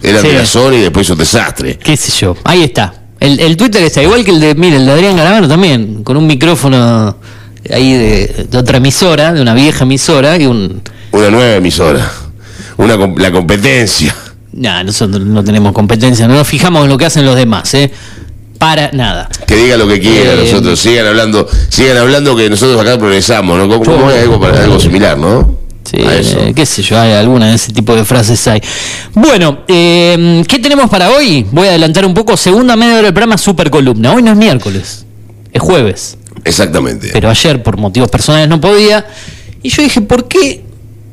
eran 0.03 0.21
Sí. 0.21 0.27
de 0.27 0.33
la 0.35 0.45
Sony 0.45 0.73
y 0.73 0.81
después 0.81 1.07
hizo 1.07 1.15
desastre. 1.15 1.79
qué 1.79 1.97
sé 1.97 2.11
yo. 2.11 2.37
Ahí 2.43 2.61
está. 2.61 2.93
El, 3.19 3.39
el 3.39 3.57
Twitter 3.57 3.83
está 3.83 4.01
igual 4.01 4.23
que 4.23 4.31
el 4.31 4.39
de, 4.39 4.55
mire, 4.55 4.77
el 4.77 4.85
de 4.85 4.91
Adrián 4.91 5.17
Garavano 5.17 5.47
también, 5.47 6.03
con 6.03 6.15
un 6.17 6.25
micrófono 6.25 7.17
ahí 7.71 7.93
de, 7.93 8.47
de 8.49 8.57
otra 8.57 8.77
emisora, 8.77 9.33
de 9.33 9.41
una 9.41 9.53
vieja 9.53 9.83
emisora, 9.83 10.37
y 10.37 10.45
un... 10.45 10.81
Una 11.11 11.29
nueva 11.29 11.55
emisora. 11.55 12.09
Una, 12.77 12.95
la 13.17 13.31
competencia. 13.31 14.15
Nah, 14.53 14.83
nosotros 14.83 15.21
no 15.25 15.43
tenemos 15.43 15.73
competencia, 15.73 16.27
no 16.27 16.35
nos 16.35 16.47
fijamos 16.47 16.83
en 16.83 16.89
lo 16.89 16.97
que 16.97 17.05
hacen 17.05 17.25
los 17.25 17.35
demás, 17.35 17.73
¿eh? 17.73 17.91
Para 18.57 18.91
nada. 18.93 19.29
Que 19.45 19.55
diga 19.55 19.77
lo 19.77 19.87
que 19.87 19.99
quiera, 19.99 20.33
Eh, 20.33 20.45
nosotros 20.45 20.79
sigan 20.79 21.05
hablando, 21.07 21.47
sigan 21.69 21.97
hablando 21.97 22.35
que 22.35 22.49
nosotros 22.49 22.79
acá 22.81 22.97
progresamos, 22.97 23.57
¿no? 23.57 23.67
Como, 23.83 24.09
algo, 24.09 24.39
para- 24.39 24.63
algo 24.63 24.79
similar, 24.79 25.17
¿no? 25.17 25.59
Sí, 25.89 25.97
eh, 25.99 26.53
qué 26.55 26.67
sé 26.67 26.83
yo, 26.83 26.99
hay 26.99 27.13
alguna 27.13 27.47
de 27.47 27.55
ese 27.55 27.73
tipo 27.73 27.95
de 27.95 28.05
frases 28.05 28.47
hay. 28.47 28.61
Bueno, 29.15 29.59
eh, 29.67 30.43
¿qué 30.47 30.59
tenemos 30.59 30.87
para 30.87 31.09
hoy? 31.09 31.43
Voy 31.51 31.65
a 31.65 31.71
adelantar 31.71 32.05
un 32.05 32.13
poco. 32.13 32.37
Segunda 32.37 32.75
media 32.75 32.93
hora 32.93 33.03
del 33.03 33.13
programa 33.13 33.39
Super 33.39 33.71
Columna. 33.71 34.13
Hoy 34.13 34.21
no 34.21 34.29
es 34.29 34.37
miércoles, 34.37 35.05
es 35.51 35.59
jueves. 35.59 36.15
Exactamente. 36.43 37.09
Pero 37.11 37.27
ayer, 37.27 37.63
por 37.63 37.77
motivos 37.77 38.07
personales, 38.09 38.47
no 38.47 38.61
podía. 38.61 39.03
Y 39.63 39.69
yo 39.69 39.81
dije, 39.81 40.01
¿por 40.01 40.27
qué 40.27 40.63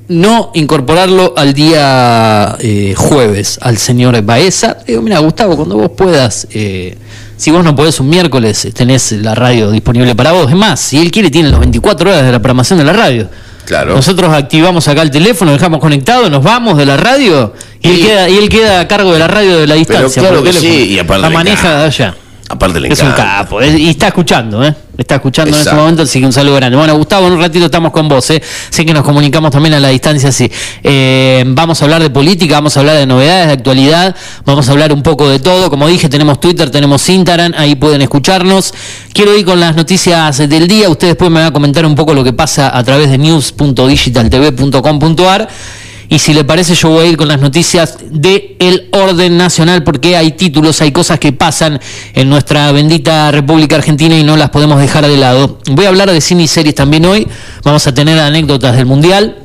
no 0.09 0.50
incorporarlo 0.52 1.33
al 1.38 1.54
día 1.54 2.54
eh, 2.61 2.92
jueves 2.95 3.59
al 3.62 3.78
señor 3.78 4.21
Baeza? 4.23 4.76
Digo, 4.87 5.00
mira, 5.00 5.21
Gustavo, 5.21 5.56
cuando 5.56 5.78
vos 5.78 5.92
puedas, 5.97 6.47
eh, 6.50 6.99
si 7.38 7.50
vos 7.50 7.64
no 7.64 7.75
podés 7.75 7.99
un 7.99 8.11
miércoles, 8.11 8.68
tenés 8.75 9.12
la 9.12 9.35
radio 9.35 9.71
disponible 9.71 10.14
para 10.14 10.33
vos. 10.33 10.50
Es 10.50 10.56
más, 10.56 10.80
si 10.80 10.99
él 10.99 11.11
quiere, 11.11 11.30
tiene 11.30 11.49
las 11.49 11.61
24 11.61 12.11
horas 12.11 12.26
de 12.26 12.33
la 12.33 12.40
programación 12.40 12.78
de 12.78 12.85
la 12.85 12.92
radio. 12.92 13.30
Claro. 13.67 13.97
Nosotros 13.97 14.33
activamos 14.33 14.87
acá 14.87 15.03
el 15.03 15.11
teléfono, 15.11 15.53
dejamos 15.53 15.81
conectado, 15.81 16.31
nos 16.31 16.43
vamos 16.43 16.79
de 16.79 16.87
la 16.87 16.97
radio 16.97 17.53
y, 17.83 17.89
él, 17.89 18.01
queda, 18.01 18.29
y 18.31 18.39
él 18.39 18.49
queda 18.49 18.81
a 18.81 18.89
cargo 18.89 19.13
de 19.13 19.19
la 19.19 19.27
radio 19.27 19.59
de 19.59 19.67
la 19.67 19.75
distancia. 19.75 20.23
claro 20.23 20.43
que 20.43 20.53
sí, 20.53 20.91
y 20.91 20.99
aparte 21.01 21.23
la 21.23 21.31
maneja 21.31 21.79
de 21.79 21.85
allá. 21.85 22.15
Aparte 22.49 22.81
le 22.81 22.93
Es 22.93 23.00
un 23.00 23.12
capo, 23.12 23.62
y 23.62 23.88
está 23.88 24.09
escuchando, 24.09 24.62
¿eh? 24.65 24.75
Está 24.97 25.17
escuchando 25.17 25.55
en 25.55 25.61
este 25.61 25.75
momento, 25.75 26.03
así 26.03 26.21
que 26.21 26.26
un 26.26 26.33
saludo 26.33 26.55
grande. 26.57 26.76
Bueno, 26.76 26.97
Gustavo, 26.97 27.26
en 27.26 27.35
un 27.35 27.41
ratito 27.41 27.67
estamos 27.67 27.93
con 27.93 28.09
vos, 28.09 28.31
¿eh? 28.31 28.43
Sé 28.71 28.87
que 28.87 28.95
nos 28.95 29.05
comunicamos 29.05 29.50
también 29.50 29.75
a 29.75 29.80
la 29.80 29.89
distancia, 29.89 30.32
sí. 30.32 30.50
Eh, 30.82 31.45
vamos 31.49 31.82
a 31.82 31.85
hablar 31.85 32.02
de 32.02 32.09
política, 32.09 32.54
vamos 32.54 32.75
a 32.76 32.80
hablar 32.80 32.97
de 32.97 33.06
novedades, 33.06 33.49
de 33.49 33.52
actualidad, 33.52 34.17
vamos 34.45 34.69
a 34.69 34.73
hablar 34.73 34.93
un 34.93 35.02
poco 35.02 35.28
de 35.28 35.41
todo. 35.41 35.69
Como 35.71 35.89
dije, 35.89 36.09
tenemos 36.09 36.41
Twitter, 36.41 36.71
tenemos 36.71 37.06
Instagram, 37.09 37.52
ahí 37.59 37.75
pueden 37.75 38.00
escucharnos. 38.00 38.73
Quiero 39.13 39.37
ir 39.37 39.45
con 39.45 39.59
las 39.61 39.76
noticias 39.76 40.39
del 40.49 40.69
día, 40.69 40.89
ustedes 40.89 41.15
después 41.15 41.30
me 41.30 41.41
van 41.41 41.49
a 41.49 41.52
comentar 41.52 41.85
un 41.85 41.95
poco 41.95 42.15
lo 42.15 42.25
que 42.25 42.32
pasa 42.32 42.75
a 42.75 42.82
través 42.85 43.11
de 43.11 43.19
news.digitaltv.com.ar. 43.19 45.49
Y 46.08 46.19
si 46.19 46.32
le 46.34 46.45
parece, 46.45 46.75
yo 46.75 46.90
voy 46.90 47.06
a 47.06 47.10
ir 47.10 47.16
con 47.16 47.28
las 47.28 47.40
noticias 47.40 47.99
del 48.10 48.56
el 48.58 48.88
orden 48.92 49.36
nacional, 49.36 49.82
porque 49.82 50.16
hay 50.16 50.32
títulos, 50.32 50.80
hay 50.80 50.92
cosas 50.92 51.19
que 51.19 51.32
pasan 51.32 51.80
en 52.14 52.28
nuestra 52.28 52.71
bendita 52.73 53.30
República 53.30 53.76
Argentina 53.76 54.16
y 54.16 54.23
no 54.23 54.36
las 54.36 54.50
podemos 54.50 54.80
dejar 54.80 55.06
de 55.06 55.16
lado. 55.16 55.58
Voy 55.71 55.84
a 55.84 55.88
hablar 55.88 56.10
de 56.10 56.21
cine 56.21 56.45
y 56.45 56.49
series 56.49 56.75
también 56.75 57.04
hoy. 57.06 57.26
Vamos 57.64 57.86
a 57.86 57.95
tener 57.95 58.19
anécdotas 58.19 58.76
del 58.76 58.86
Mundial. 58.86 59.42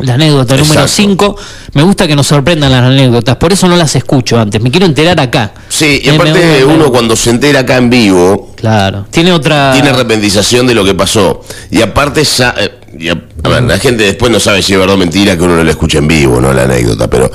La 0.00 0.14
anécdota 0.14 0.56
número 0.56 0.80
Exacto. 0.82 0.88
5. 0.88 1.36
Me 1.74 1.82
gusta 1.84 2.06
que 2.08 2.16
nos 2.16 2.26
sorprendan 2.26 2.72
las 2.72 2.82
anécdotas, 2.82 3.36
por 3.36 3.52
eso 3.52 3.68
no 3.68 3.76
las 3.76 3.94
escucho 3.94 4.38
antes. 4.38 4.60
Me 4.60 4.70
quiero 4.70 4.86
enterar 4.86 5.20
acá. 5.20 5.52
Sí, 5.68 6.00
y 6.04 6.08
aparte 6.08 6.64
uno 6.64 6.90
cuando 6.90 7.14
se 7.14 7.30
entera 7.30 7.60
acá 7.60 7.76
en 7.76 7.90
vivo, 7.90 8.52
Claro. 8.56 9.06
Tiene 9.10 9.30
otra. 9.32 9.72
tiene 9.72 9.90
arrepentización 9.90 10.66
de 10.66 10.74
lo 10.74 10.84
que 10.84 10.94
pasó. 10.94 11.42
Y 11.70 11.80
aparte, 11.82 12.22
eh, 12.22 12.70
y 12.98 13.08
a, 13.08 13.22
a 13.44 13.48
ver, 13.48 13.62
la 13.62 13.78
gente 13.78 14.04
después 14.04 14.32
no 14.32 14.40
sabe 14.40 14.62
si 14.62 14.72
es 14.72 14.78
verdad 14.78 14.94
o 14.94 14.98
mentira 14.98 15.36
que 15.36 15.42
uno 15.42 15.56
no 15.56 15.62
la 15.64 15.70
escucha 15.70 15.98
en 15.98 16.08
vivo, 16.08 16.40
¿no? 16.40 16.52
La 16.52 16.62
anécdota, 16.62 17.08
pero... 17.08 17.30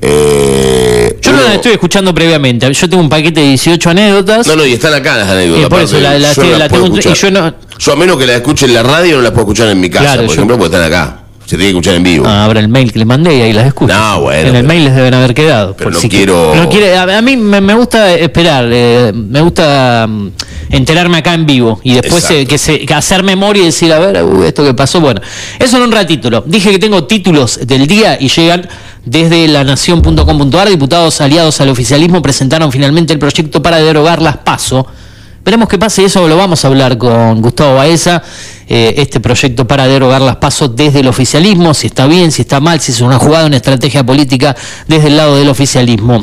eh, 0.00 1.18
Yo 1.22 1.32
no 1.32 1.42
las 1.42 1.54
estoy 1.54 1.72
escuchando 1.72 2.12
previamente. 2.14 2.72
Yo 2.72 2.88
tengo 2.90 3.02
un 3.02 3.08
paquete 3.08 3.40
de 3.40 3.46
18 3.48 3.90
anécdotas. 3.90 4.46
No, 4.46 4.56
no, 4.56 4.66
y 4.66 4.72
están 4.72 4.92
acá 4.94 5.16
las 5.16 5.28
anécdotas. 5.28 5.64
Eh, 5.64 5.68
por 5.68 5.80
eso, 5.80 6.00
la- 6.00 6.18
la- 6.18 6.32
yo 6.32 6.42
no 6.44 6.58
la 6.58 6.68
tengo- 6.68 6.98
y 6.98 7.14
yo 7.14 7.30
no- 7.30 7.54
Yo 7.78 7.92
a 7.92 7.96
menos 7.96 8.16
que 8.18 8.26
la 8.26 8.34
escuche 8.36 8.66
en 8.66 8.74
la 8.74 8.82
radio, 8.82 9.16
no 9.16 9.22
las 9.22 9.30
puedo 9.32 9.42
escuchar 9.42 9.68
en 9.68 9.80
mi 9.80 9.88
casa, 9.88 10.04
Claro, 10.04 10.20
por 10.22 10.28
yo- 10.28 10.34
ejemplo, 10.34 10.58
porque 10.58 10.76
están 10.76 10.92
acá. 10.92 11.21
Se 11.52 11.58
tiene 11.58 11.72
que 11.72 11.76
escuchar 11.78 11.96
en 11.96 12.02
vivo. 12.02 12.24
Ah, 12.26 12.46
habrá 12.46 12.60
el 12.60 12.68
mail 12.68 12.90
que 12.90 12.98
le 12.98 13.04
mandé 13.04 13.36
y 13.36 13.42
ahí 13.42 13.52
las 13.52 13.66
escucho. 13.66 13.92
No, 13.92 14.22
bueno, 14.22 14.40
En 14.40 14.46
el 14.46 14.52
pero- 14.52 14.68
mail 14.68 14.84
les 14.86 14.94
deben 14.94 15.12
haber 15.12 15.34
quedado. 15.34 15.76
pero 15.76 15.90
no 15.90 16.00
si 16.00 16.08
quiero- 16.08 16.54
no 16.54 16.66
quiere, 16.70 16.96
a, 16.96 17.20
mí 17.20 17.36
me, 17.36 17.60
me 17.60 17.74
gusta 17.74 18.10
esperar, 18.14 18.64
eh, 18.72 19.12
me 19.14 19.42
gusta 19.42 20.06
mm, 20.08 20.28
enterarme 20.70 21.18
acá 21.18 21.34
en 21.34 21.44
vivo 21.44 21.78
y 21.84 21.92
después 21.92 22.30
eh, 22.30 22.46
que 22.46 22.56
se, 22.56 22.86
que 22.86 22.94
hacer 22.94 23.22
memoria 23.22 23.64
y 23.64 23.66
decir, 23.66 23.92
a 23.92 23.98
ver, 23.98 24.24
uh, 24.24 24.44
esto 24.44 24.64
que 24.64 24.72
pasó. 24.72 24.98
Bueno, 25.02 25.20
eso 25.58 25.76
en 25.76 25.82
un 25.82 25.92
ratito. 25.92 26.42
Dije 26.46 26.70
que 26.70 26.78
tengo 26.78 27.04
títulos 27.04 27.60
del 27.66 27.86
día 27.86 28.16
y 28.18 28.28
llegan 28.30 28.66
desde 29.04 29.46
lanación.com.ar. 29.48 30.70
Diputados 30.70 31.20
aliados 31.20 31.60
al 31.60 31.68
oficialismo 31.68 32.22
presentaron 32.22 32.72
finalmente 32.72 33.12
el 33.12 33.18
proyecto 33.18 33.60
para 33.60 33.76
derogar 33.76 34.22
las 34.22 34.38
PASO. 34.38 34.86
Veremos 35.44 35.68
qué 35.68 35.76
pasa 35.76 36.02
y 36.02 36.04
eso 36.04 36.28
lo 36.28 36.36
vamos 36.36 36.64
a 36.64 36.68
hablar 36.68 36.96
con 36.96 37.42
Gustavo 37.42 37.74
Baeza, 37.74 38.22
eh, 38.68 38.94
este 38.98 39.18
proyecto 39.18 39.66
para 39.66 39.88
derogar 39.88 40.20
las 40.20 40.36
pasos 40.36 40.76
desde 40.76 41.00
el 41.00 41.08
oficialismo, 41.08 41.74
si 41.74 41.88
está 41.88 42.06
bien, 42.06 42.30
si 42.30 42.42
está 42.42 42.60
mal, 42.60 42.80
si 42.80 42.92
es 42.92 43.00
una 43.00 43.18
jugada, 43.18 43.46
una 43.46 43.56
estrategia 43.56 44.04
política 44.06 44.54
desde 44.86 45.08
el 45.08 45.16
lado 45.16 45.36
del 45.36 45.48
oficialismo. 45.48 46.20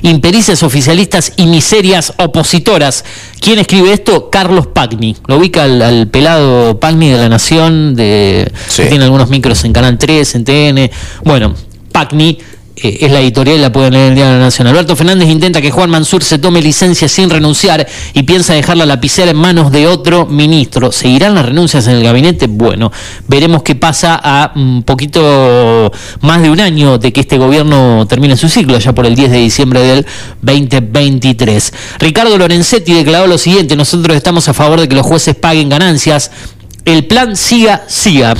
Impericias 0.00 0.62
oficialistas 0.62 1.34
y 1.36 1.44
miserias 1.44 2.14
opositoras. 2.16 3.04
¿Quién 3.38 3.58
escribe 3.58 3.92
esto? 3.92 4.30
Carlos 4.30 4.66
Pagni. 4.68 5.14
Lo 5.26 5.36
ubica 5.36 5.64
al, 5.64 5.82
al 5.82 6.08
pelado 6.08 6.80
Pagni 6.80 7.10
de 7.10 7.18
la 7.18 7.28
Nación, 7.28 7.94
de, 7.94 8.50
Sí. 8.68 8.84
que 8.84 8.88
tiene 8.88 9.04
algunos 9.04 9.28
micros 9.28 9.62
en 9.64 9.74
Canal 9.74 9.98
3, 9.98 10.34
en 10.36 10.44
TN. 10.44 10.90
Bueno, 11.22 11.54
Pagni 11.92 12.38
eh, 12.76 12.98
es 13.02 13.12
la 13.12 13.20
editorial, 13.20 13.60
la 13.60 13.70
pueden 13.70 13.92
leer 13.92 14.06
en 14.06 14.12
el 14.12 14.16
Diario 14.16 14.38
Nacional. 14.38 14.72
Alberto 14.72 14.96
Fernández 14.96 15.28
intenta 15.28 15.60
que 15.60 15.70
Juan 15.70 15.90
Mansur 15.90 16.24
se 16.24 16.38
tome 16.38 16.60
licencia 16.60 17.08
sin 17.08 17.30
renunciar 17.30 17.86
y 18.14 18.22
piensa 18.24 18.54
dejar 18.54 18.76
la 18.76 18.86
lapicera 18.86 19.30
en 19.30 19.36
manos 19.36 19.70
de 19.70 19.86
otro 19.86 20.26
ministro. 20.26 20.90
¿Seguirán 20.90 21.34
las 21.34 21.46
renuncias 21.46 21.86
en 21.86 21.94
el 21.94 22.02
gabinete? 22.02 22.48
Bueno, 22.48 22.90
veremos 23.28 23.62
qué 23.62 23.76
pasa 23.76 24.20
a 24.22 24.52
un 24.56 24.82
poquito 24.82 25.92
más 26.20 26.42
de 26.42 26.50
un 26.50 26.60
año 26.60 26.98
de 26.98 27.12
que 27.12 27.20
este 27.20 27.38
gobierno 27.38 28.06
termine 28.08 28.36
su 28.36 28.48
ciclo, 28.48 28.78
ya 28.78 28.92
por 28.92 29.06
el 29.06 29.14
10 29.14 29.30
de 29.30 29.38
diciembre 29.38 29.80
del 29.80 30.06
2023. 30.42 31.72
Ricardo 32.00 32.36
Lorenzetti 32.36 32.92
declaró 32.92 33.28
lo 33.28 33.38
siguiente, 33.38 33.76
nosotros 33.76 34.16
estamos 34.16 34.48
a 34.48 34.54
favor 34.54 34.80
de 34.80 34.88
que 34.88 34.96
los 34.96 35.06
jueces 35.06 35.36
paguen 35.36 35.68
ganancias. 35.68 36.32
El 36.84 37.06
plan 37.06 37.36
siga, 37.36 37.84
siga 37.88 38.34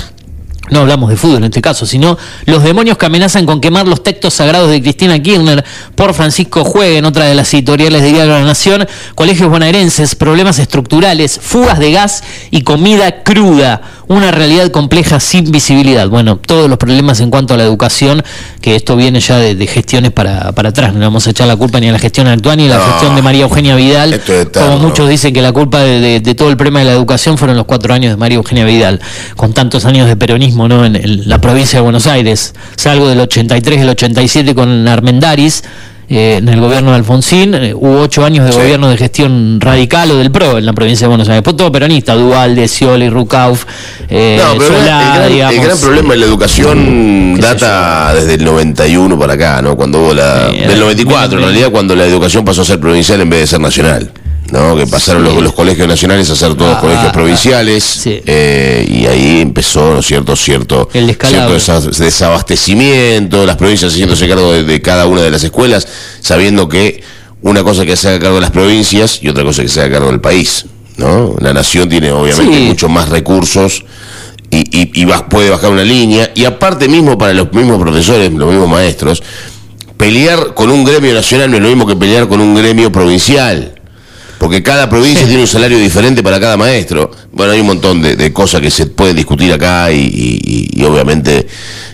no 0.70 0.80
hablamos 0.80 1.10
de 1.10 1.16
fútbol 1.16 1.38
en 1.38 1.44
este 1.44 1.60
caso, 1.60 1.84
sino 1.86 2.16
los 2.46 2.62
demonios 2.62 2.96
que 2.96 3.06
amenazan 3.06 3.44
con 3.44 3.60
quemar 3.60 3.86
los 3.86 4.02
textos 4.02 4.34
sagrados 4.34 4.70
de 4.70 4.80
Cristina 4.80 5.20
Kirchner. 5.22 5.62
Por 5.94 6.14
Francisco 6.14 6.64
Juegue 6.64 6.98
en 6.98 7.04
otra 7.04 7.26
de 7.26 7.34
las 7.34 7.52
editoriales 7.52 8.02
de 8.02 8.08
Diario 8.12 8.32
de 8.34 8.40
la 8.40 8.46
Nación, 8.46 8.86
colegios 9.14 9.50
bonaerenses, 9.50 10.14
problemas 10.14 10.58
estructurales, 10.58 11.38
fugas 11.40 11.78
de 11.78 11.92
gas 11.92 12.22
y 12.50 12.62
comida 12.62 13.22
cruda, 13.22 13.82
una 14.08 14.30
realidad 14.30 14.70
compleja 14.70 15.20
sin 15.20 15.50
visibilidad. 15.50 16.08
Bueno, 16.08 16.36
todos 16.36 16.68
los 16.68 16.78
problemas 16.78 17.20
en 17.20 17.30
cuanto 17.30 17.54
a 17.54 17.56
la 17.56 17.64
educación, 17.64 18.22
que 18.60 18.74
esto 18.76 18.96
viene 18.96 19.20
ya 19.20 19.36
de, 19.38 19.54
de 19.54 19.66
gestiones 19.66 20.12
para, 20.12 20.52
para 20.52 20.70
atrás, 20.70 20.92
no 20.92 20.98
le 20.98 21.04
vamos 21.06 21.26
a 21.26 21.30
echar 21.30 21.46
la 21.46 21.56
culpa 21.56 21.80
ni 21.80 21.88
a 21.88 21.92
la 21.92 21.98
gestión 21.98 22.26
actual 22.26 22.56
ni 22.56 22.66
a 22.66 22.70
la 22.70 22.78
No. 22.78 22.84
gestión 22.92 23.14
de 23.16 23.22
María 23.22 23.42
Eugenia 23.42 23.76
Vidal, 23.76 24.14
es 24.14 24.22
como 24.52 24.78
muchos 24.78 25.08
dicen 25.08 25.32
que 25.34 25.40
la 25.42 25.52
culpa 25.52 25.80
de, 25.80 26.00
de- 26.00 26.20
de 26.20 26.34
todo 26.34 26.48
el 26.50 26.56
problema 26.56 26.80
de 26.80 26.86
la 26.86 26.92
educación 26.92 27.36
fueron 27.38 27.56
los 27.56 27.66
cuatro 27.66 27.92
años 27.94 28.12
de 28.12 28.16
María 28.16 28.36
Eugenia 28.36 28.64
Vidal, 28.64 29.00
con 29.36 29.52
tantos 29.52 29.84
años 29.84 30.06
de 30.06 30.16
peronismo 30.16 30.53
¿no? 30.54 30.84
en, 30.84 30.96
en 30.96 31.28
la 31.28 31.40
provincia 31.40 31.78
de 31.78 31.82
Buenos 31.82 32.06
Aires, 32.06 32.54
salgo 32.76 33.08
del 33.08 33.20
83 33.20 33.78
y 33.78 33.82
el 33.82 33.88
87 33.90 34.54
con 34.54 34.86
Armendaris, 34.88 35.64
eh, 36.08 36.36
en 36.36 36.48
el 36.50 36.60
gobierno 36.60 36.90
de 36.90 36.96
Alfonsín, 36.98 37.54
eh, 37.54 37.72
hubo 37.74 38.00
ocho 38.02 38.24
años 38.26 38.44
de 38.44 38.52
Sí. 38.52 38.58
gobierno 38.58 38.90
de 38.90 38.98
gestión 38.98 39.58
radical 39.58 40.10
o 40.10 40.16
del 40.18 40.30
PRO 40.30 40.58
en 40.58 40.66
la 40.66 40.74
provincia 40.74 41.06
de 41.06 41.08
Buenos 41.08 41.28
Aires. 41.28 41.38
Después 41.42 41.56
todo 41.56 41.72
peronista, 41.72 42.14
Dualde, 42.14 42.68
Scioli, 42.68 43.08
Rucauf, 43.08 43.64
eh, 44.10 44.38
No, 44.38 44.58
pero 44.58 44.66
Solá, 44.80 45.00
el, 45.00 45.14
gran, 45.14 45.22
el 45.26 45.32
digamos. 45.32 45.64
gran 45.64 45.78
problema 45.78 46.12
de 46.12 46.20
la 46.20 46.26
educación 46.26 47.32
qué 47.36 47.42
sé 47.42 47.48
data 47.48 48.14
desde 48.14 48.34
el 48.34 48.44
91 48.44 49.18
para 49.18 49.32
acá, 49.32 49.62
¿no? 49.62 49.76
Cuando 49.76 49.98
hubo 50.00 50.14
la. 50.14 50.48
Del 50.50 50.78
94, 50.78 51.38
en 51.38 51.44
realidad, 51.46 51.70
cuando 51.70 51.96
la 51.96 52.04
educación 52.04 52.44
pasó 52.44 52.60
a 52.62 52.64
ser 52.66 52.78
provincial 52.78 53.20
en 53.22 53.30
vez 53.30 53.40
de 53.40 53.46
ser 53.46 53.60
nacional. 53.60 54.12
¿No? 54.54 54.76
Que 54.76 54.86
pasaron 54.86 55.22
los, 55.24 55.42
los 55.42 55.52
colegios 55.52 55.86
nacionales 55.86 56.30
a 56.30 56.36
ser 56.36 56.54
todos 56.54 56.76
Ah, 56.76 56.80
colegios 56.80 57.06
ah, 57.08 57.12
provinciales. 57.12 57.84
sí. 57.84 58.20
eh, 58.24 58.86
y 58.88 59.06
ahí 59.06 59.40
empezó, 59.42 59.92
¿no 59.94 59.98
es 59.98 60.06
cierto? 60.06 60.34
Cierto, 60.36 60.88
El 60.94 61.06
cierto 61.16 61.54
desa- 61.56 61.80
desabastecimiento, 61.80 63.44
las 63.46 63.56
provincias 63.56 63.92
haciéndose 63.92 64.28
cargo 64.28 64.52
de, 64.52 64.64
de 64.64 64.80
cada 64.80 65.06
una 65.06 65.22
de 65.22 65.30
las 65.30 65.42
escuelas, 65.44 65.86
sabiendo 66.20 66.68
que 66.68 67.02
una 67.42 67.62
cosa 67.62 67.84
que 67.84 67.96
se 67.96 68.08
haga 68.08 68.20
cargo 68.20 68.36
de 68.36 68.40
las 68.42 68.50
provincias 68.50 69.18
y 69.22 69.28
otra 69.28 69.44
cosa 69.44 69.62
que 69.62 69.68
se 69.68 69.80
haga 69.80 69.92
cargo 69.94 70.10
del 70.10 70.20
país. 70.20 70.66
¿no? 70.96 71.34
La 71.40 71.52
nación 71.52 71.88
tiene 71.88 72.12
obviamente 72.12 72.54
Sí. 72.56 72.62
mucho 72.64 72.88
más 72.88 73.08
recursos 73.08 73.84
y, 74.50 74.58
y- 74.58 74.90
y 74.94 75.04
baj- 75.04 75.28
puede 75.28 75.50
bajar 75.50 75.70
una 75.70 75.82
línea. 75.82 76.30
Y 76.34 76.44
aparte 76.44 76.88
mismo 76.88 77.18
para 77.18 77.32
los 77.34 77.52
mismos 77.52 77.80
profesores, 77.80 78.32
los 78.32 78.48
mismos 78.48 78.68
maestros, 78.68 79.22
pelear 79.96 80.54
con 80.54 80.70
un 80.70 80.84
gremio 80.84 81.12
nacional 81.12 81.50
no 81.50 81.56
es 81.56 81.62
lo 81.62 81.68
mismo 81.68 81.86
que 81.86 81.96
pelear 81.96 82.28
con 82.28 82.40
un 82.40 82.54
gremio 82.54 82.92
provincial. 82.92 83.73
Porque 84.44 84.62
cada 84.62 84.90
provincia 84.90 85.24
tiene 85.26 85.40
un 85.40 85.46
salario 85.46 85.78
diferente 85.78 86.22
para 86.22 86.38
cada 86.38 86.58
maestro. 86.58 87.10
Bueno, 87.32 87.52
hay 87.52 87.60
un 87.60 87.66
montón 87.66 88.02
de, 88.02 88.14
de 88.14 88.30
cosas 88.30 88.60
que 88.60 88.70
se 88.70 88.84
pueden 88.84 89.16
discutir 89.16 89.50
acá 89.54 89.90
y, 89.90 90.00
y- 90.00 90.68
y 90.78 90.84
obviamente 90.84 91.46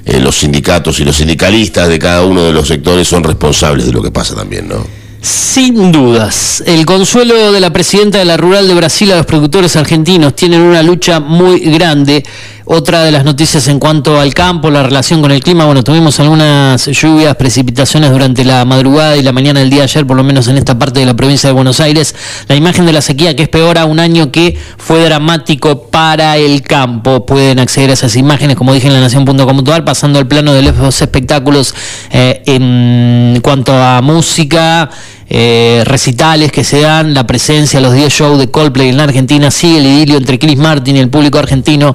eh, 0.04 0.18
los 0.18 0.34
sindicatos 0.36 0.98
y 0.98 1.04
los 1.04 1.14
sindicalistas 1.14 1.88
de 1.88 1.96
cada 2.00 2.24
uno 2.24 2.42
de 2.42 2.52
los 2.52 2.66
sectores 2.66 3.06
son 3.06 3.22
responsables 3.22 3.86
de 3.86 3.92
lo 3.92 4.02
que 4.02 4.10
pasa 4.10 4.34
también, 4.34 4.66
¿no? 4.68 4.84
Sin 5.22 5.92
dudas, 5.92 6.64
el 6.66 6.84
consuelo 6.86 7.52
de 7.52 7.60
la 7.60 7.72
presidenta 7.72 8.18
de 8.18 8.24
la 8.24 8.36
Rural 8.36 8.66
de 8.66 8.74
Brasil 8.74 9.12
a 9.12 9.16
los 9.18 9.26
productores 9.26 9.76
argentinos 9.76 10.34
tienen 10.34 10.60
una 10.62 10.82
lucha 10.82 11.20
muy 11.20 11.60
grande. 11.60 12.24
Otra 12.66 13.02
de 13.02 13.10
las 13.10 13.24
noticias 13.24 13.66
en 13.68 13.78
cuanto 13.78 14.20
al 14.20 14.34
campo, 14.34 14.70
la 14.70 14.82
relación 14.82 15.22
con 15.22 15.30
el 15.30 15.42
clima, 15.42 15.64
bueno, 15.64 15.82
tuvimos 15.82 16.20
algunas 16.20 16.86
lluvias, 16.86 17.34
precipitaciones 17.36 18.10
durante 18.10 18.44
la 18.44 18.64
madrugada 18.64 19.16
y 19.16 19.22
la 19.22 19.32
mañana 19.32 19.60
del 19.60 19.70
día 19.70 19.80
de 19.80 19.84
ayer, 19.84 20.06
por 20.06 20.16
lo 20.16 20.22
menos 20.22 20.46
en 20.48 20.58
esta 20.58 20.78
parte 20.78 21.00
de 21.00 21.06
la 21.06 21.14
provincia 21.14 21.48
de 21.48 21.54
Buenos 21.54 21.80
Aires. 21.80 22.14
La 22.48 22.54
imagen 22.54 22.86
de 22.86 22.92
la 22.92 23.00
sequía 23.00 23.34
que 23.34 23.44
es 23.44 23.48
peor 23.48 23.78
a 23.78 23.86
un 23.86 23.98
año 23.98 24.30
que 24.30 24.58
fue 24.76 25.02
dramático 25.04 25.84
para 25.90 26.36
el 26.36 26.62
campo. 26.62 27.26
Pueden 27.26 27.58
acceder 27.58 27.90
a 27.90 27.94
esas 27.94 28.14
imágenes, 28.16 28.56
como 28.56 28.74
dije 28.74 28.86
en 28.86 28.94
la 28.94 29.00
nación.com.ar, 29.00 29.84
pasando 29.84 30.18
al 30.18 30.26
plano 30.26 30.52
de 30.52 30.62
los 30.62 31.02
espectáculos 31.02 31.74
eh, 32.10 32.42
en 32.46 33.40
cuanto 33.42 33.72
a 33.74 34.00
música 34.02 34.90
eh, 35.32 35.84
recitales 35.86 36.50
que 36.50 36.64
se 36.64 36.80
dan, 36.80 37.14
la 37.14 37.24
presencia, 37.24 37.80
los 37.80 37.94
10 37.94 38.12
shows 38.12 38.38
de 38.40 38.50
Coldplay 38.50 38.88
en 38.88 38.96
la 38.96 39.04
Argentina, 39.04 39.52
sigue 39.52 39.78
el 39.78 39.86
idilio 39.86 40.16
entre 40.16 40.40
Chris 40.40 40.58
Martin 40.58 40.96
y 40.96 40.98
el 40.98 41.08
público 41.08 41.38
argentino, 41.38 41.94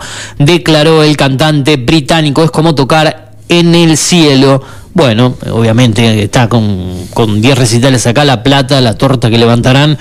declaró 0.57 1.03
el 1.03 1.17
cantante 1.17 1.77
británico, 1.77 2.43
es 2.43 2.51
como 2.51 2.75
tocar 2.75 3.33
en 3.49 3.75
el 3.75 3.97
cielo. 3.97 4.61
Bueno, 4.93 5.35
obviamente 5.51 6.23
está 6.23 6.47
con, 6.47 7.07
con 7.13 7.41
10 7.41 7.57
recitales 7.57 8.07
acá, 8.07 8.23
la 8.23 8.43
plata, 8.43 8.79
la 8.79 8.97
torta 8.97 9.29
que 9.29 9.37
levantarán, 9.37 9.97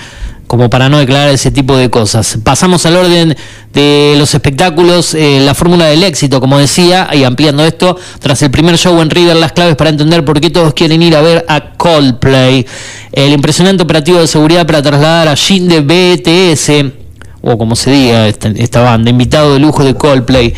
como 0.47 0.71
para 0.71 0.89
no 0.89 0.99
declarar 0.99 1.31
ese 1.31 1.51
tipo 1.51 1.77
de 1.77 1.91
cosas. 1.91 2.39
Pasamos 2.45 2.87
al 2.87 2.97
orden 2.97 3.37
de 3.73 4.15
los 4.17 4.35
espectáculos, 4.35 5.15
eh, 5.15 5.41
la 5.41 5.55
fórmula 5.55 5.87
del 5.87 6.05
éxito, 6.05 6.41
como 6.41 6.59
decía, 6.59 7.09
y 7.13 7.25
ampliando 7.25 7.65
esto, 7.65 7.99
tras 8.21 8.41
el 8.43 8.53
primer 8.53 8.79
show 8.79 9.01
en 9.01 9.11
River, 9.11 9.35
las 9.37 9.53
claves 9.53 9.75
para 9.75 9.91
entender 9.91 10.25
por 10.25 10.41
qué 10.41 10.51
todos 10.51 10.75
quieren 10.75 11.03
ir 11.03 11.17
a 11.17 11.23
ver 11.23 11.45
a 11.49 11.73
Coldplay. 11.73 12.65
El 13.11 13.33
impresionante 13.33 13.83
operativo 13.83 14.21
de 14.21 14.29
seguridad 14.29 14.65
para 14.65 14.81
trasladar 14.81 15.27
a 15.27 15.35
Jin 15.35 15.69
de 15.69 15.81
BTS, 15.81 17.04
o 17.45 17.59
como 17.59 17.77
se 17.77 17.91
diga 17.91 18.27
esta, 18.29 18.49
esta 18.49 18.81
banda, 18.81 19.11
invitado 19.11 19.53
de 19.53 19.61
lujo 19.61 19.85
de 19.85 19.95
Coldplay. 19.95 20.55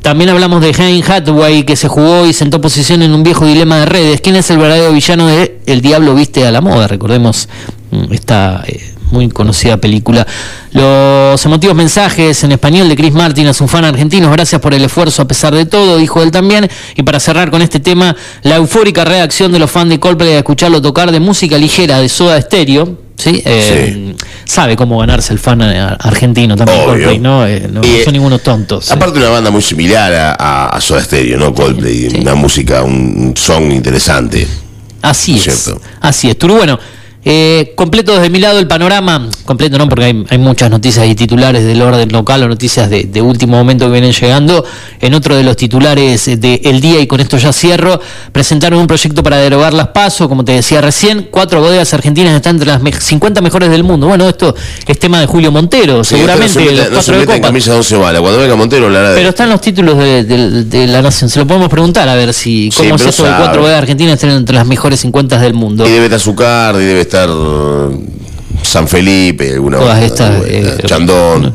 También 0.00 0.30
hablamos 0.30 0.60
de 0.60 0.74
Jane 0.74 1.02
Hathaway, 1.06 1.62
que 1.62 1.76
se 1.76 1.86
jugó 1.86 2.26
y 2.26 2.32
sentó 2.32 2.60
posición 2.60 3.02
en 3.02 3.14
un 3.14 3.22
viejo 3.22 3.46
dilema 3.46 3.78
de 3.78 3.86
redes. 3.86 4.20
¿Quién 4.20 4.34
es 4.34 4.50
el 4.50 4.58
verdadero 4.58 4.92
villano 4.92 5.28
de 5.28 5.60
El 5.66 5.80
Diablo 5.80 6.14
Viste 6.16 6.44
a 6.44 6.50
la 6.50 6.60
Moda? 6.60 6.88
Recordemos 6.88 7.48
mm, 7.92 8.12
esta 8.12 8.64
eh, 8.66 8.80
muy 9.12 9.28
conocida 9.28 9.76
película. 9.76 10.26
Los 10.72 11.44
emotivos 11.44 11.76
mensajes 11.76 12.42
en 12.42 12.50
español 12.50 12.88
de 12.88 12.96
Chris 12.96 13.12
Martin 13.12 13.46
a 13.46 13.54
su 13.54 13.68
fan 13.68 13.84
argentino. 13.84 14.28
Gracias 14.32 14.60
por 14.60 14.74
el 14.74 14.84
esfuerzo 14.84 15.22
a 15.22 15.28
pesar 15.28 15.54
de 15.54 15.66
todo, 15.66 15.98
dijo 15.98 16.20
él 16.22 16.32
también. 16.32 16.68
Y 16.96 17.02
para 17.04 17.20
cerrar 17.20 17.52
con 17.52 17.62
este 17.62 17.78
tema, 17.78 18.16
la 18.42 18.56
eufórica 18.56 19.04
reacción 19.04 19.52
de 19.52 19.60
los 19.60 19.70
fans 19.70 19.90
de 19.90 20.00
Coldplay 20.00 20.32
a 20.32 20.38
escucharlo 20.38 20.82
tocar 20.82 21.12
de 21.12 21.20
música 21.20 21.58
ligera 21.58 22.00
de 22.00 22.08
Soda 22.08 22.40
Stereo. 22.40 23.01
¿Sí? 23.22 23.42
Eh, 23.44 24.14
Sabe 24.44 24.76
cómo 24.76 24.98
ganarse 24.98 25.32
el 25.32 25.38
fan 25.38 25.62
eh, 25.62 25.96
argentino 25.98 26.56
también, 26.56 26.80
Obvio. 26.80 26.90
Coldplay, 26.92 27.18
¿no? 27.18 27.46
Eh, 27.46 27.68
no, 27.70 27.80
son 28.04 28.12
ningunos 28.12 28.42
tontos. 28.42 28.86
¿sí? 28.86 28.92
Aparte 28.92 29.18
una 29.18 29.30
banda 29.30 29.50
muy 29.50 29.62
similar 29.62 30.12
a, 30.12 30.32
a, 30.38 30.68
a 30.68 30.80
Soda 30.80 31.02
Stereo, 31.02 31.38
¿no? 31.38 31.54
Coldplay, 31.54 32.10
sí. 32.10 32.18
una 32.20 32.34
música, 32.34 32.82
un 32.82 33.32
song 33.36 33.72
interesante. 33.72 34.46
Así 35.00 35.36
es. 35.36 35.42
Cierto. 35.44 35.80
Así 36.00 36.28
es. 36.28 36.38
Turu, 36.38 36.56
bueno, 36.56 36.78
eh, 37.24 37.72
completo 37.76 38.14
desde 38.14 38.30
mi 38.30 38.38
lado 38.40 38.58
el 38.58 38.66
panorama, 38.66 39.28
completo 39.44 39.78
no, 39.78 39.88
porque 39.88 40.06
hay, 40.06 40.24
hay 40.28 40.38
muchas 40.38 40.70
noticias 40.70 41.06
y 41.06 41.14
titulares 41.14 41.64
del 41.64 41.80
orden 41.80 42.10
local 42.10 42.42
o 42.42 42.48
noticias 42.48 42.90
de, 42.90 43.04
de 43.04 43.22
último 43.22 43.56
momento 43.56 43.86
que 43.86 43.92
vienen 43.92 44.12
llegando. 44.12 44.64
En 45.00 45.14
otro 45.14 45.36
de 45.36 45.42
los 45.42 45.56
titulares 45.56 46.26
de 46.40 46.60
El 46.64 46.80
Día, 46.80 47.00
y 47.00 47.06
con 47.06 47.20
esto 47.20 47.36
ya 47.38 47.52
cierro, 47.52 48.00
presentaron 48.32 48.78
un 48.80 48.86
proyecto 48.86 49.22
para 49.22 49.36
derogar 49.38 49.72
las 49.74 49.88
PASO, 49.88 50.28
como 50.28 50.44
te 50.44 50.52
decía 50.52 50.80
recién, 50.80 51.28
cuatro 51.30 51.60
bodegas 51.60 51.92
argentinas 51.94 52.34
están 52.34 52.56
entre 52.56 52.68
las 52.68 52.82
me- 52.82 52.92
50 52.92 53.40
mejores 53.40 53.70
del 53.70 53.84
mundo. 53.84 54.06
Bueno, 54.08 54.28
esto 54.28 54.54
es 54.86 54.98
tema 54.98 55.20
de 55.20 55.26
Julio 55.26 55.50
Montero, 55.52 56.02
Sí, 56.04 56.16
seguramente 56.16 56.46
no 56.46 56.52
se 56.52 56.60
meta, 56.60 56.72
los 56.72 56.80
no 56.80 56.84
se 56.88 56.92
cuatro 56.94 57.12
de 57.14 57.20
meta 57.20 57.34
en 57.34 57.38
Copa. 57.40 57.48
camisa 57.48 57.70
de 57.72 57.76
once 57.78 57.96
balas. 57.96 58.20
Cuando 58.20 58.38
venga 58.40 58.56
Montero 58.56 58.86
hablará 58.86 59.10
de 59.10 59.16
Pero 59.16 59.28
están 59.30 59.48
los 59.48 59.60
títulos 59.60 59.98
de, 59.98 60.24
de- 60.24 60.64
de 60.64 60.86
la 60.86 61.02
nación, 61.02 61.28
se 61.30 61.38
lo 61.38 61.46
podemos 61.46 61.68
preguntar 61.68 62.08
a 62.08 62.14
ver 62.14 62.32
si 62.34 62.70
Sí, 62.72 62.82
cómo 62.82 62.94
es 62.96 63.06
eso 63.06 63.24
de 63.24 63.32
cuatro 63.36 63.60
bodegas 63.62 63.80
argentinas 63.82 64.14
están 64.14 64.30
entre 64.30 64.54
las 64.56 64.66
mejores 64.66 65.00
50 65.00 65.38
del 65.38 65.54
mundo. 65.54 65.86
Y 65.86 65.90
debe 65.90 66.04
estar 66.06 66.20
Zucardi, 66.20 66.84
debe 66.84 67.00
estar 67.02 67.11
eh, 67.14 67.96
San 68.62 68.88
Felipe, 68.88 69.52
alguna 69.54 69.78
todas 69.78 69.94
otra, 69.96 70.06
estas. 70.06 70.30
alguna, 70.30 70.48
eh, 70.48 70.82
Chandón, 70.86 71.54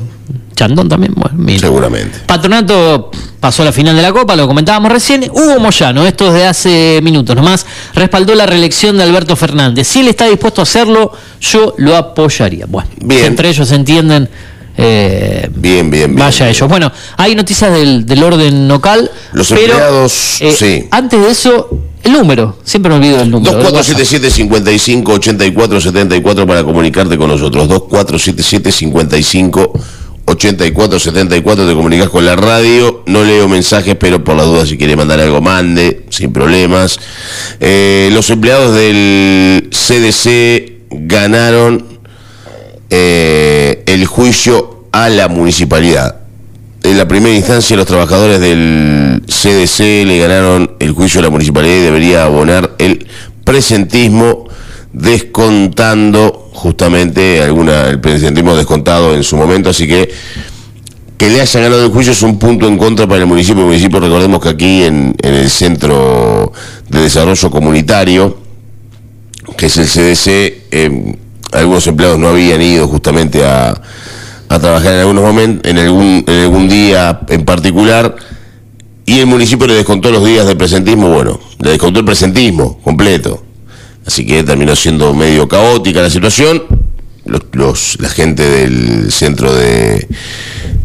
Chandón 0.56 0.89
también, 0.89 1.13
bueno, 1.15 1.36
mira. 1.38 1.60
seguramente. 1.60 2.20
Patronato 2.26 3.12
pasó 3.39 3.62
a 3.62 3.65
la 3.65 3.72
final 3.72 3.96
de 3.96 4.02
la 4.02 4.12
Copa, 4.12 4.36
lo 4.36 4.48
comentábamos 4.48 4.91
recién. 4.91 5.30
Hugo 5.32 5.60
Moyano, 5.60 6.06
esto 6.06 6.28
es 6.30 6.34
de 6.34 6.46
hace 6.48 7.00
minutos 7.04 7.36
nomás, 7.36 7.65
respaldó 7.93 8.34
la 8.36 8.46
reelección 8.48 8.98
de 8.98 9.04
Alberto 9.04 9.36
Fernández. 9.36 9.88
Si 9.88 10.00
él 10.00 10.08
está 10.08 10.26
dispuesto 10.28 10.62
a 10.62 10.63
hacerlo, 10.63 11.12
yo 11.41 11.76
lo 11.78 11.96
apoyaría. 11.96 12.65
Bueno, 12.67 12.89
Bien. 13.02 13.22
si 13.22 13.28
entre 13.28 13.50
ellos 13.50 13.67
se 13.67 13.76
entienden. 13.76 14.28
eh, 14.78 15.48
Bien, 15.54 15.89
bien, 15.91 16.10
bien. 16.10 16.15
Vaya 16.26 16.50
ellos. 16.50 16.67
Bueno, 16.67 16.91
hay 17.17 17.36
noticias 17.36 17.72
del, 17.72 18.06
del 18.06 18.24
orden 18.24 18.67
local. 18.67 19.10
Los 19.34 19.50
pero, 19.50 19.62
empleados, 19.62 20.41
eh, 20.41 20.52
sí. 20.52 20.88
Antes 20.91 21.22
de 21.22 21.30
eso, 21.32 21.70
el 22.08 22.13
número. 22.13 22.58
Siempre 22.63 22.89
me 22.89 22.98
olvido 22.98 23.22
el 23.22 23.30
número. 23.30 23.52
del 23.52 23.65
WhatsApp. 23.65 23.86
2477 23.86 24.32
55 24.32 25.12
84 25.13 25.82
74 25.82 26.48
para 26.48 26.63
comunicarte 26.63 27.17
con 27.17 27.30
nosotros. 27.30 27.67
2477 27.67 28.72
55 28.72 29.74
84 30.26 31.00
74 31.00 31.67
te 31.67 31.74
comunicas 31.74 32.10
con 32.10 32.26
la 32.26 32.36
radio. 32.36 33.04
No 33.06 33.24
leo 33.24 33.48
mensajes, 33.48 33.96
pero 33.96 34.24
por 34.24 34.36
la 34.36 34.43
duda 34.43 34.65
si 34.65 34.78
quiere 34.78 34.96
mandar 34.96 35.20
algo 35.20 35.41
mande, 35.41 36.06
sin 36.10 36.34
problemas. 36.34 37.00
Eh, 37.60 38.10
los 38.12 38.30
empleados 38.30 38.76
del 38.76 39.70
CDC 39.72 40.88
ganaron 40.89 41.86
eh, 42.89 43.84
el 43.86 44.06
juicio 44.06 44.88
a 44.91 45.10
la 45.10 45.28
municipalidad. 45.28 46.16
En 46.88 46.97
la 46.97 47.06
primera 47.06 47.36
instancia, 47.36 47.76
los 47.76 47.86
trabajadores 47.86 48.39
del 48.39 49.21
CDC 49.28 50.06
le 50.08 50.19
ganaron 50.19 50.71
el 50.80 50.93
juicio 50.93 51.19
a 51.19 51.23
la 51.23 51.30
municipalidad 51.30 51.76
y 51.76 51.82
debería 51.82 52.23
abonar 52.23 52.76
el 52.78 53.06
presentismo 53.43 54.47
descontando 54.93 56.50
justamente 56.54 57.43
alguna 57.43 57.89
el 57.89 58.00
presentismo 58.00 58.56
descontado 58.56 59.15
en 59.15 59.26
su 59.26 59.36
momento, 59.36 59.69
así 59.69 59.86
que 59.86 60.10
que 61.17 61.30
le 61.30 61.41
hayan 61.41 61.63
ganado 61.63 61.84
el 61.84 61.91
juicio 61.91 62.13
es 62.13 62.21
un 62.21 62.39
punto 62.39 62.69
en 62.69 62.78
contra 62.78 63.06
para 63.06 63.19
el 63.19 63.28
municipio. 63.28 63.63
El 63.63 63.67
municipio, 63.67 64.00
recordemos 64.00 64.41
que 64.41 64.47
aquí 64.47 64.84
en, 64.84 65.13
el 65.21 65.50
Centro 65.50 66.54
de 66.88 67.02
Desarrollo 67.02 67.52
Comunitario, 67.52 68.38
que 69.58 69.65
es 69.65 69.76
el 69.76 69.88
CDC, 69.88 70.28
eh, 70.71 71.15
algunos 71.52 71.86
empleados 71.86 72.17
no 72.17 72.30
habían 72.30 72.62
ido 72.62 72.88
justamente 72.88 73.43
a, 73.43 73.76
a 74.49 74.60
trabajar 74.60 74.93
en 74.93 74.99
algunos 74.99 75.23
momentos, 75.23 75.69
en 75.69 75.77
algún, 75.77 76.69
día 76.69 77.21
en 77.27 77.45
particular, 77.45 78.15
y 79.05 79.19
el 79.19 79.25
municipio 79.25 79.67
le 79.67 79.75
descontó 79.75 80.12
los 80.12 80.25
días 80.25 80.45
de 80.47 80.55
presentismo, 80.55 81.10
bueno, 81.10 81.39
le 81.60 81.71
descontó 81.71 81.99
el 81.99 82.05
presentismo 82.05 82.79
completo. 82.83 83.43
Así 84.05 84.25
que 84.25 84.43
terminó 84.43 84.75
siendo 84.75 85.13
medio 85.13 85.47
caótica 85.47 86.01
la 86.01 86.10
situación. 86.10 86.63
Los, 87.51 87.99
la 87.99 88.07
gente 88.07 88.43
del 88.43 89.12
Centro 89.12 89.53
de, 89.53 90.07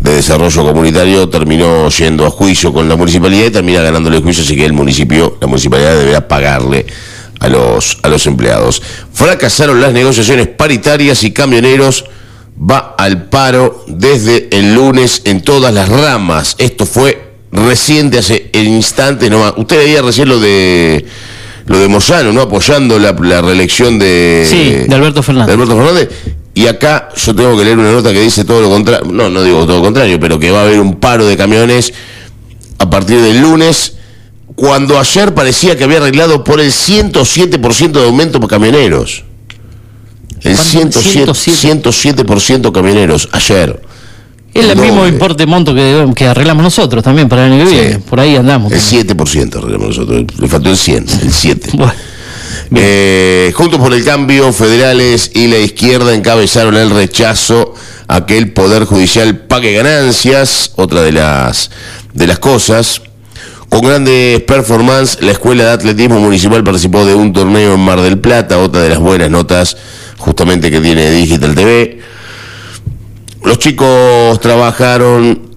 de 0.01 0.15
Desarrollo 0.15 0.65
Comunitario 0.65 1.29
terminó 1.29 1.89
yendo 1.89 2.27
a 2.27 2.31
juicio 2.31 2.73
con 2.73 2.89
la 2.89 2.97
municipalidad 2.97 3.47
y 3.47 3.51
termina 3.51 3.81
ganándole 3.81 4.21
juicio, 4.21 4.43
así 4.43 4.57
que 4.57 4.65
el 4.65 4.73
municipio, 4.73 5.37
la 5.41 5.47
municipalidad 5.47 5.97
deberá 5.97 6.27
pagarle 6.27 6.87
a 7.39 7.49
los, 7.49 7.99
a 8.03 8.09
los 8.09 8.27
empleados. 8.27 8.83
Fracasaron 9.13 9.81
las 9.81 9.93
negociaciones 9.93 10.49
paritarias 10.49 11.23
y 11.23 11.33
camioneros 11.33 12.05
va 12.59 12.95
al 12.99 13.25
paro 13.29 13.85
desde 13.87 14.49
el 14.53 14.75
lunes 14.75 15.23
en 15.25 15.43
todas 15.43 15.73
las 15.73 15.89
ramas. 15.89 16.55
Esto 16.59 16.87
fue 16.87 17.33
reciente, 17.51 18.19
hace 18.19 18.51
instantes 18.53 19.31
nomás. 19.31 19.55
Usted 19.57 19.79
veía 19.79 20.03
recién 20.03 20.29
lo 20.29 20.39
de 20.39 21.05
lo 21.67 21.79
de 21.79 21.89
Moyano, 21.89 22.33
¿no? 22.33 22.43
Apoyando 22.43 22.99
la, 22.99 23.13
reelección 23.13 23.99
de, 23.99 24.45
sí, 24.49 24.89
de 24.89 24.95
Alberto 24.95 25.23
Fernández. 25.23 25.47
De 25.47 25.53
Alberto 25.53 25.77
Fernández. 25.77 26.09
Y 26.55 26.67
acá 26.67 27.09
yo 27.17 27.35
tengo 27.35 27.57
que 27.57 27.65
leer 27.65 27.79
una 27.79 27.93
nota 27.93 28.13
que 28.13 28.21
dice 28.21 28.45
todo 28.45 28.61
lo 28.61 28.69
contrario. 28.69 29.11
No, 29.11 29.31
no 29.31 29.43
digo 29.43 29.65
todo 29.65 29.77
lo 29.77 29.83
contrario, 29.83 30.19
pero 30.21 30.39
que 30.39 30.51
va 30.51 30.61
a 30.61 30.63
haber 30.65 30.81
un 30.81 30.97
paro 30.97 31.27
de 31.27 31.37
camiones 31.37 31.93
a 32.79 32.91
partir 32.91 33.21
del 33.21 33.41
lunes, 33.41 33.95
cuando 34.57 34.99
ayer 34.99 35.33
parecía 35.35 35.77
que 35.77 35.85
había 35.85 35.99
arreglado 35.99 36.43
por 36.43 36.61
el 36.61 36.73
107% 36.73 37.93
de 37.93 38.05
aumento 38.05 38.41
por 38.41 38.51
camioneros. 38.51 39.25
El 40.45 40.57
107%, 40.57 41.93
107 41.93 42.73
camioneros 42.73 43.29
ayer. 43.33 43.81
Es 44.55 44.67
el 44.67 44.77
mismo 44.77 45.07
importe 45.07 45.47
monto 45.47 45.75
que, 45.75 46.11
que, 46.15 46.27
arreglamos 46.27 46.63
nosotros 46.63 47.03
también 47.03 47.29
para 47.29 47.47
el 47.47 47.53
año 47.53 47.65
que 47.65 47.71
viene. 47.71 47.99
Por 48.01 48.21
ahí 48.21 48.37
andamos. 48.37 48.71
El 48.71 48.81
7% 48.81 49.57
arreglamos 49.57 49.97
nosotros. 49.97 50.25
Le 50.39 50.49
faltó 50.49 50.69
el 50.69 50.77
100, 50.77 51.07
el 51.23 51.33
7. 51.33 51.71
Eh, 52.75 53.53
juntos 53.55 53.81
por 53.81 53.93
el 53.93 54.05
cambio, 54.05 54.53
federales 54.53 55.31
y 55.35 55.47
la 55.47 55.59
izquierda 55.59 56.15
encabezaron 56.15 56.77
el 56.77 56.91
rechazo 56.91 57.75
a 58.09 58.27
que 58.27 58.37
el 58.37 58.53
Poder 58.53 58.85
Judicial 58.85 59.37
pague 59.39 59.73
ganancias, 59.73 60.73
otra 60.77 61.03
de 61.03 61.13
las, 61.13 61.71
de 62.13 62.27
las 62.27 62.39
cosas. 62.39 63.01
Con 63.73 63.81
grandes 63.81 64.41
performances, 64.43 65.21
la 65.23 65.33
Escuela 65.33 65.65
de 65.65 65.71
Atletismo 65.71 66.21
Municipal 66.21 66.63
participó 66.63 67.07
de 67.07 67.15
un 67.15 67.33
torneo 67.33 67.73
en 67.73 67.81
Mar 67.81 68.03
del 68.03 68.19
Plata, 68.19 68.59
otra 68.59 68.83
de 68.83 68.91
las 68.91 68.99
buenas 68.99 69.31
notas 69.31 69.79
justamente 70.19 70.71
que 70.71 70.79
tiene 70.79 71.11
Digital 71.11 71.55
TV. 71.55 71.99
Los 73.43 73.59
chicos 73.59 74.39
trabajaron 74.41 75.57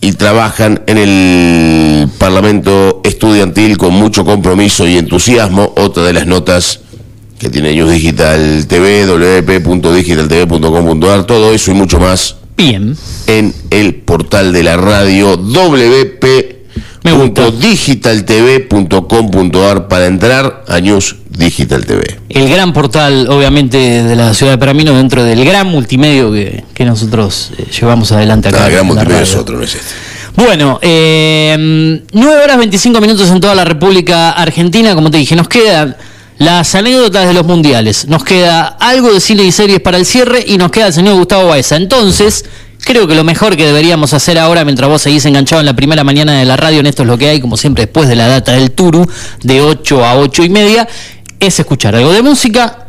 y 0.00 0.12
trabajan 0.12 0.82
en 0.86 0.96
el 0.96 2.08
Parlamento 2.16 3.02
Estudiantil 3.04 3.76
con 3.76 3.92
mucho 3.92 4.24
compromiso 4.24 4.88
y 4.88 4.96
entusiasmo. 4.96 5.74
Otra 5.76 6.04
de 6.04 6.14
las 6.14 6.26
notas 6.26 6.80
que 7.38 7.50
tiene 7.50 7.74
News 7.74 7.92
Digital 7.92 8.66
TV, 8.68 9.04
wp.digitaltv.com.ar, 9.04 11.24
todo 11.24 11.52
eso 11.52 11.72
y 11.72 11.74
mucho 11.74 12.00
más. 12.00 12.36
Bien. 12.56 12.96
En 13.26 13.52
el 13.68 13.96
portal 13.96 14.54
de 14.54 14.62
la 14.62 14.78
radio 14.78 15.36
wp 15.36 16.59
digitaltv.com.ar 17.02 19.88
para 19.88 20.06
entrar 20.06 20.64
a 20.68 20.80
News 20.80 21.16
Digital 21.30 21.84
TV. 21.86 22.20
El 22.28 22.48
gran 22.48 22.72
portal, 22.72 23.28
obviamente, 23.28 23.78
de 23.78 24.16
la 24.16 24.34
ciudad 24.34 24.52
de 24.52 24.58
Peramino, 24.58 24.96
dentro 24.96 25.24
del 25.24 25.44
gran 25.44 25.68
multimedio 25.68 26.32
que, 26.32 26.84
nosotros 26.84 27.52
eh, 27.58 27.66
llevamos 27.80 28.12
adelante 28.12 28.48
acá. 28.48 28.64
Ah, 28.64 28.66
el 28.66 28.72
gran 28.72 28.86
multimedio 28.86 29.22
es 29.22 29.34
otro, 29.34 29.56
no 29.56 29.64
es 29.64 29.74
este. 29.74 29.94
Bueno, 30.36 30.78
eh, 30.82 32.02
9 32.12 32.44
horas 32.44 32.58
25 32.58 33.00
minutos 33.00 33.30
en 33.30 33.40
toda 33.40 33.54
la 33.54 33.64
República 33.64 34.30
Argentina, 34.30 34.94
como 34.94 35.10
te 35.10 35.18
dije, 35.18 35.36
nos 35.36 35.48
quedan 35.48 35.96
las 36.38 36.74
anécdotas 36.74 37.26
de 37.26 37.34
los 37.34 37.44
mundiales, 37.44 38.06
nos 38.08 38.24
queda 38.24 38.76
algo 38.80 39.12
de 39.12 39.20
cine 39.20 39.44
y 39.44 39.52
series 39.52 39.80
para 39.80 39.98
el 39.98 40.06
cierre 40.06 40.42
y 40.46 40.56
nos 40.56 40.70
queda 40.70 40.86
el 40.86 40.92
señor 40.92 41.16
Gustavo 41.16 41.48
Baeza. 41.48 41.76
Entonces, 41.76 42.44
Creo 42.84 43.06
que 43.06 43.14
lo 43.14 43.24
mejor 43.24 43.56
que 43.56 43.66
deberíamos 43.66 44.14
hacer 44.14 44.38
ahora, 44.38 44.64
mientras 44.64 44.88
vos 44.88 45.02
seguís 45.02 45.24
enganchado 45.26 45.60
en 45.60 45.66
la 45.66 45.74
primera 45.74 46.02
mañana 46.02 46.38
de 46.38 46.44
la 46.44 46.56
radio, 46.56 46.80
en 46.80 46.86
esto 46.86 47.02
es 47.02 47.08
lo 47.08 47.18
que 47.18 47.28
hay, 47.28 47.40
como 47.40 47.56
siempre, 47.56 47.84
después 47.84 48.08
de 48.08 48.16
la 48.16 48.26
data 48.26 48.52
del 48.52 48.72
Turu, 48.72 49.08
de 49.42 49.60
8 49.60 50.04
a 50.04 50.16
8 50.16 50.44
y 50.44 50.48
media, 50.48 50.88
es 51.38 51.58
escuchar 51.58 51.94
algo 51.94 52.12
de 52.12 52.22
música, 52.22 52.86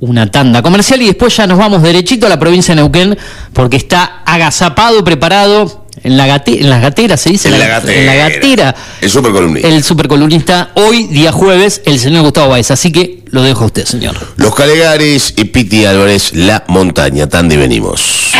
una 0.00 0.30
tanda 0.30 0.62
comercial 0.62 1.02
y 1.02 1.06
después 1.06 1.36
ya 1.36 1.46
nos 1.46 1.58
vamos 1.58 1.82
derechito 1.82 2.26
a 2.26 2.28
la 2.30 2.38
provincia 2.38 2.74
de 2.74 2.80
Neuquén, 2.80 3.18
porque 3.52 3.76
está 3.76 4.22
agazapado, 4.24 5.04
preparado. 5.04 5.79
En 6.02 6.16
la, 6.16 6.42
en 6.46 6.70
las 6.70 6.80
gateras 6.80 7.20
se 7.20 7.30
dice. 7.30 7.48
En 7.48 7.58
la, 7.58 7.66
gatera. 7.66 8.00
En 8.00 8.06
la 8.06 8.14
gatera. 8.14 8.74
El 9.00 9.10
supercolumnista. 9.10 9.68
El 9.68 9.84
supercolumnista. 9.84 10.70
Hoy, 10.74 11.08
día 11.08 11.30
jueves, 11.30 11.82
el 11.84 11.98
señor 11.98 12.22
Gustavo 12.22 12.48
Baez. 12.48 12.70
Así 12.70 12.90
que 12.90 13.22
lo 13.26 13.42
dejo 13.42 13.64
a 13.64 13.66
usted, 13.66 13.84
señor. 13.84 14.16
Los 14.36 14.54
Calegares 14.54 15.34
y 15.36 15.44
Piti 15.44 15.84
Álvarez, 15.84 16.32
La 16.34 16.64
Montaña. 16.68 17.28
Tan 17.28 17.48
venimos. 17.48 18.30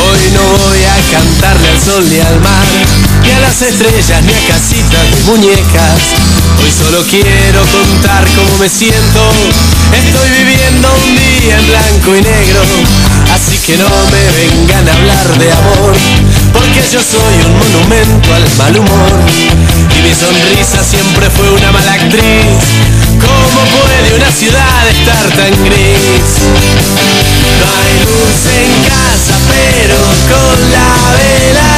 Hoy 0.00 0.18
no 0.32 0.42
voy 0.42 0.84
a 0.84 0.96
cantarle 1.12 1.68
al 1.68 1.80
sol 1.80 2.04
ni 2.10 2.18
al 2.18 2.40
mar, 2.40 2.66
ni 3.28 3.34
a 3.34 3.40
las 3.40 3.60
estrellas, 3.60 4.22
ni 4.24 4.32
a 4.32 4.40
casitas 4.48 5.04
de 5.10 5.22
muñecas. 5.24 6.00
Hoy 6.62 6.72
solo 6.72 7.04
quiero 7.04 7.60
contar 7.66 8.24
cómo 8.34 8.56
me 8.58 8.68
siento. 8.68 9.20
Estoy 9.92 10.30
viviendo 10.30 10.88
un 10.88 11.16
día 11.16 11.58
en 11.58 11.66
blanco 11.66 12.16
y 12.16 12.22
negro, 12.22 12.62
así 13.34 13.58
que 13.66 13.76
no 13.76 13.88
me 14.12 14.24
vengan 14.32 14.88
a 14.88 14.92
hablar 14.94 15.38
de 15.38 15.52
amor, 15.52 15.92
porque 16.52 16.80
yo 16.90 17.00
soy 17.00 17.34
un 17.44 17.52
monumento 17.58 18.34
al 18.34 18.44
mal 18.56 18.78
humor. 18.78 19.12
Y 19.96 20.02
mi 20.02 20.14
sonrisa 20.14 20.82
siempre 20.82 21.28
fue 21.30 21.50
una 21.50 21.70
mala 21.70 21.92
actriz. 21.92 22.64
¿Cómo 23.20 23.60
puede 23.76 24.14
una 24.16 24.30
ciudad 24.32 24.88
estar 24.88 25.26
tan 25.36 25.52
gris? 25.64 26.28
No 27.60 27.66
hay 27.76 27.92
luz 28.08 28.40
en 28.56 28.70
casa, 28.88 29.36
pero 29.52 29.98
con 30.32 30.72
la 30.72 30.88
vela 31.16 31.77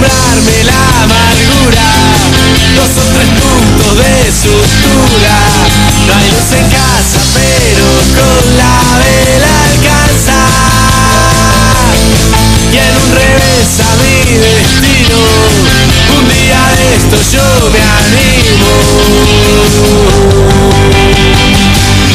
para 0.00 0.14
alumbrarme 0.32 0.64
la 0.64 0.80
amargura. 1.04 1.86
Dos 2.76 2.92
o 2.96 3.04
tres 3.14 3.28
puntos 3.40 3.92
de 3.98 4.14
sutura. 4.32 5.36
No 6.06 6.12
hay 6.16 6.26
luz 6.30 6.50
en 6.56 6.66
casa, 6.70 7.20
pero 7.34 7.86
con 8.16 8.44
la 8.56 8.74
vela 9.00 9.52
alcanza. 9.70 10.38
Y 12.72 12.76
en 12.76 12.94
un 12.96 13.10
revés 13.12 13.68
a 13.80 13.90
mi 14.00 14.16
destino, 14.38 15.18
un 16.18 16.24
día 16.28 16.62
de 16.76 16.84
esto 16.96 17.16
yo 17.32 17.46
me 17.70 17.82
animo. 17.98 18.72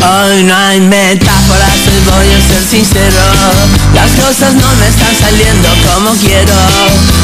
Hoy 0.07 0.43
no 0.43 0.55
hay 0.55 0.79
metáforas, 0.79 1.73
voy 2.11 2.27
a 2.31 2.39
ser 2.41 2.63
sincero. 2.69 3.21
Las 3.93 4.11
cosas 4.11 4.53
no 4.53 4.67
me 4.75 4.87
están 4.87 5.15
saliendo 5.19 5.69
como 5.89 6.11
quiero. 6.19 6.53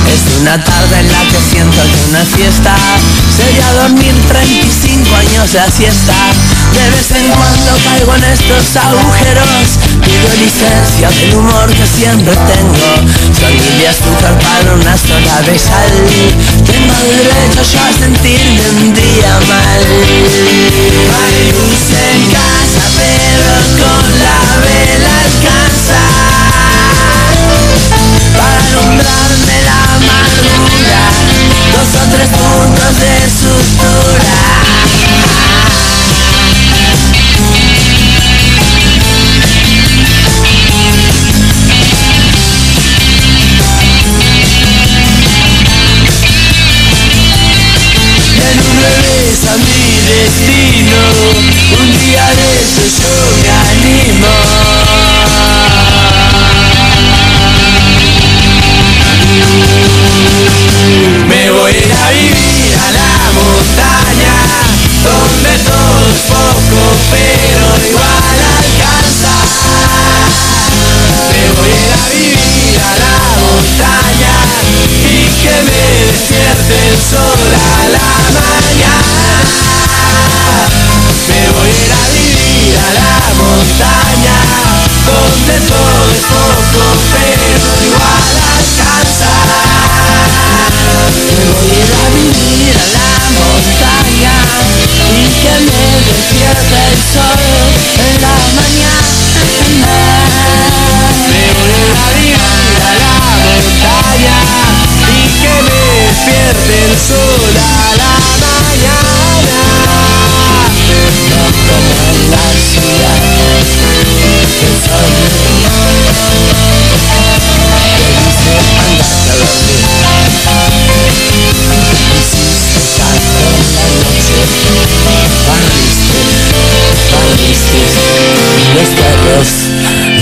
Es 0.08 0.40
una 0.40 0.64
tarde 0.64 1.00
en 1.00 1.12
la 1.12 1.22
que 1.30 1.40
siento 1.52 1.82
que 1.82 2.10
una 2.10 2.26
fiesta. 2.26 2.76
Sería 3.36 3.72
dormir 3.74 4.14
35 4.28 5.16
años 5.16 5.52
de 5.54 5.72
siesta. 5.72 6.14
De 6.74 6.90
vez 6.90 7.12
en 7.12 7.30
cuando 7.32 7.72
caigo 7.84 8.16
en 8.16 8.24
estos 8.24 8.76
agujeros. 8.76 9.80
Pido 10.02 10.30
licencia 10.40 11.10
del 11.10 11.36
humor 11.36 11.68
que 11.70 11.86
siempre 11.86 12.34
tengo. 12.34 12.90
Soy 13.40 13.56
mi 13.78 13.86
azúcar 13.86 14.38
para 14.40 14.74
una 14.74 14.98
sola 14.98 15.42
vez 15.46 15.66
al 15.70 15.92
Tengo 16.66 16.96
derecho 17.08 17.62
yo 17.74 17.80
a 17.80 17.92
sentirme 17.94 18.64
un 18.70 18.94
día 18.94 19.40
mal 19.48 19.82
vela 25.42 26.51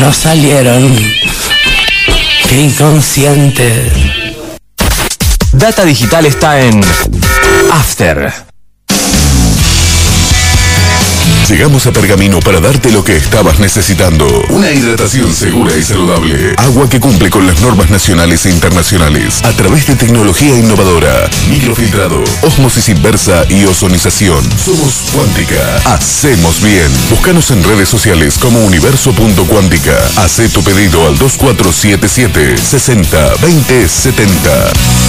no 0.09 0.13
salieron. 0.13 0.95
Qué 2.47 2.61
inconsciente. 2.61 3.91
Data 5.51 5.85
Digital 5.85 6.25
está 6.25 6.59
en 6.61 6.81
After. 7.71 8.48
Llegamos 11.49 11.87
a 11.87 11.91
Pergamino 11.91 12.39
para 12.41 12.59
darte 12.59 12.91
lo 12.91 13.03
que 13.03 13.17
estabas 13.17 13.57
necesitando. 13.57 14.27
Una 14.49 14.71
hidratación 14.71 15.33
segura 15.33 15.75
y 15.75 15.81
saludable. 15.81 16.53
Agua 16.57 16.87
que 16.87 16.99
cumple 16.99 17.31
con 17.31 17.47
las 17.47 17.59
normas 17.61 17.89
nacionales 17.89 18.45
e 18.45 18.51
internacionales. 18.51 19.41
A 19.43 19.51
través 19.53 19.87
de 19.87 19.95
tecnología 19.95 20.55
innovadora. 20.55 21.27
Microfiltrado, 21.49 22.23
osmosis 22.43 22.89
inversa 22.89 23.45
y 23.49 23.65
ozonización. 23.65 24.47
Somos 24.63 25.09
Cuántica. 25.11 25.81
Hacemos 25.85 26.61
bien. 26.61 26.87
Búscanos 27.09 27.49
en 27.49 27.63
redes 27.63 27.89
sociales 27.89 28.37
como 28.37 28.63
universo.cuántica. 28.63 29.97
Haz 30.17 30.39
tu 30.53 30.63
pedido 30.63 31.07
al 31.07 31.17
2477 31.17 32.57
60 32.57 33.35
20 33.41 33.87
70. 33.87 35.08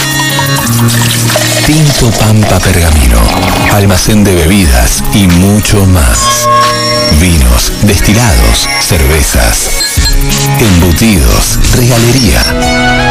Tinto 1.65 2.09
Pampa 2.19 2.59
Pergamino. 2.59 3.19
Almacén 3.73 4.23
de 4.23 4.33
bebidas 4.35 5.03
y 5.13 5.27
mucho 5.27 5.85
más. 5.85 6.47
Vinos, 7.19 7.71
destilados, 7.83 8.67
cervezas, 8.81 9.69
embutidos, 10.59 11.59
regalería 11.75 13.10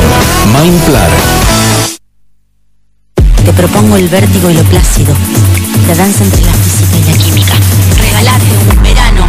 Mindplar. 0.53 1.09
Te 3.45 3.53
propongo 3.53 3.97
el 3.97 4.07
vértigo 4.09 4.49
y 4.49 4.53
lo 4.53 4.63
plácido, 4.63 5.15
la 5.87 5.95
danza 5.95 6.23
entre 6.23 6.41
la 6.43 6.53
física 6.53 6.97
y 6.97 7.11
la 7.11 7.17
química. 7.17 7.53
Regalate 7.97 8.45
un 8.69 8.83
verano 8.83 9.27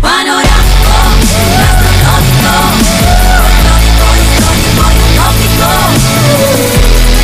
panorámico, 0.00 0.54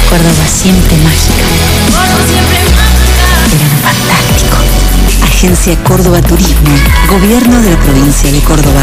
Córdoba 0.08 0.46
siempre 0.46 0.96
mágica. 0.98 1.44
Verano 3.50 3.76
fantástico. 3.82 4.56
Agencia 5.24 5.76
Córdoba 5.84 6.20
Turismo, 6.22 6.76
Gobierno 7.08 7.60
de 7.62 7.70
la 7.70 7.76
provincia 7.78 8.30
de 8.30 8.40
Córdoba. 8.40 8.82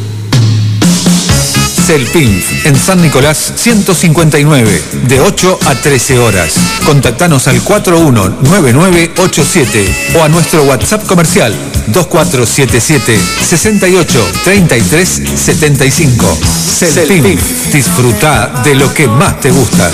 Celpin, 1.81 2.43
en 2.65 2.77
San 2.77 3.01
Nicolás 3.01 3.53
159, 3.55 4.83
de 5.07 5.19
8 5.19 5.59
a 5.65 5.73
13 5.75 6.19
horas. 6.19 6.53
Contactanos 6.85 7.47
al 7.47 7.59
419987 7.61 10.13
o 10.15 10.23
a 10.23 10.29
nuestro 10.29 10.61
WhatsApp 10.63 11.03
comercial 11.07 11.55
2477 11.87 13.19
68 13.47 14.31
33 14.43 15.21
75. 15.35 16.37
Celpin, 16.77 17.39
disfruta 17.73 18.61
de 18.63 18.75
lo 18.75 18.93
que 18.93 19.07
más 19.07 19.41
te 19.41 19.49
gusta. 19.49 19.89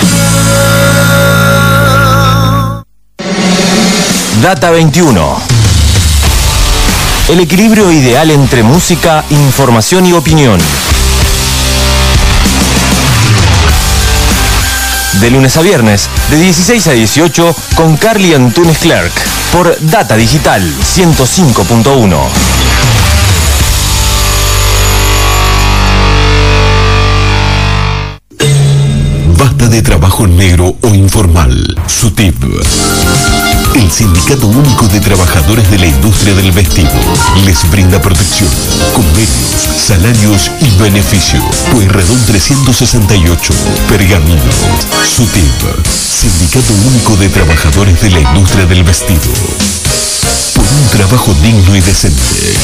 Data 4.41 4.72
21. 4.72 5.38
El 7.30 7.39
equilibrio 7.39 7.89
ideal 7.91 8.32
entre 8.32 8.64
música, 8.64 9.24
información 9.30 10.05
y 10.05 10.11
opinión. 10.14 10.59
De 15.22 15.32
lunes 15.32 15.57
a 15.57 15.61
viernes, 15.61 16.09
de 16.30 16.38
16 16.38 16.88
a 16.88 16.91
18, 16.91 17.55
con 17.76 17.97
Carly 17.97 18.34
Antunes 18.34 18.78
Clerk, 18.78 19.11
por 19.51 19.78
Data 19.82 20.15
Digital 20.15 20.61
105.1. 20.61 22.57
De 29.58 29.82
trabajo 29.82 30.26
negro 30.28 30.78
o 30.82 30.95
informal. 30.95 31.76
SUTIP. 31.88 32.41
El 33.76 33.91
Sindicato 33.91 34.47
Único 34.47 34.88
de 34.88 35.01
Trabajadores 35.01 35.70
de 35.70 35.80
la 35.80 35.88
Industria 35.88 36.34
del 36.36 36.51
Vestido 36.53 36.89
les 37.43 37.70
brinda 37.70 38.01
protección, 38.01 38.49
convenios, 38.95 39.68
salarios 39.78 40.51
y 40.62 40.70
beneficio. 40.82 41.41
Pueyrredón 41.74 42.18
368, 42.28 43.53
Pergamino. 43.89 44.41
SUTIP. 45.14 45.86
Sindicato 45.86 46.74
Único 46.86 47.18
de 47.18 47.28
Trabajadores 47.28 47.99
de 48.01 48.12
la 48.12 48.22
Industria 48.22 48.66
del 48.68 48.86
Vestido. 48.86 49.34
Por 50.55 50.64
un 50.66 50.89
trabajo 50.91 51.36
digno 51.43 51.76
y 51.76 51.82
decente. 51.82 52.55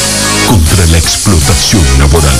Contra 0.48 0.86
la 0.86 0.98
explotación 1.00 1.84
laboral. 2.00 2.40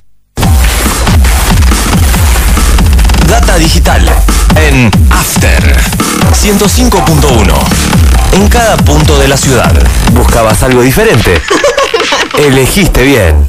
Digital 3.61 4.01
en 4.55 4.89
After 5.11 5.61
105.1. 6.33 7.53
En 8.33 8.47
cada 8.47 8.75
punto 8.77 9.19
de 9.19 9.27
la 9.27 9.37
ciudad. 9.37 9.71
¿Buscabas 10.13 10.63
algo 10.63 10.81
diferente? 10.81 11.39
Elegiste 12.39 13.03
bien. 13.03 13.47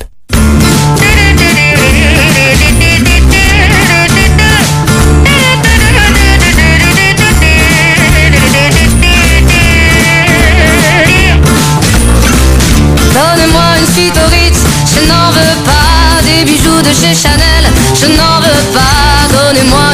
Donnez-moi 13.15 13.79
une 13.79 13.95
suite 13.95 14.19
au 14.19 14.29
Ritz, 14.31 14.59
je 14.95 15.09
n'en 15.09 15.31
veux 15.31 15.57
pas 15.65 16.23
des 16.23 16.45
bijoux 16.45 16.83
de 16.83 16.93
chez 16.93 17.15
Chanel, 17.15 17.65
je 17.99 18.07
n'en 18.09 18.41
veux 18.41 18.63
pas. 18.75 19.13
Donnez-moi 19.33 19.92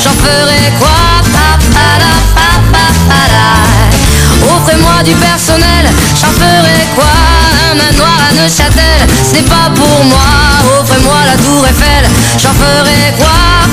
j'en 0.00 0.10
ferai 0.10 0.72
quoi? 0.78 0.88
Offrez-moi 4.56 5.02
du 5.04 5.14
personnel, 5.14 5.86
j'en 6.20 6.28
ferai 6.28 6.86
quoi? 6.94 7.04
Un 7.70 7.74
manoir 7.74 8.18
à 8.28 8.34
Neuchâtel, 8.34 9.06
ce 9.28 9.34
n'est 9.34 9.42
pas 9.42 9.70
pour 9.74 10.04
moi. 10.04 10.80
Offrez-moi 10.80 11.18
la 11.26 11.36
tour 11.42 11.66
Eiffel, 11.66 12.08
j'en 12.38 12.54
ferai 12.54 13.14
quoi? 13.18 13.65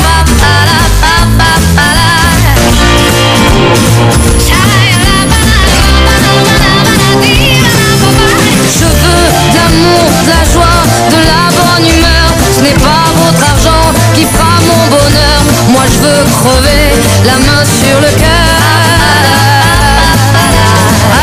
Veux 16.03 16.25
crever 16.39 16.85
la 17.25 17.37
main 17.47 17.63
sur 17.63 17.97
le 18.01 18.11
cœur. 18.19 18.53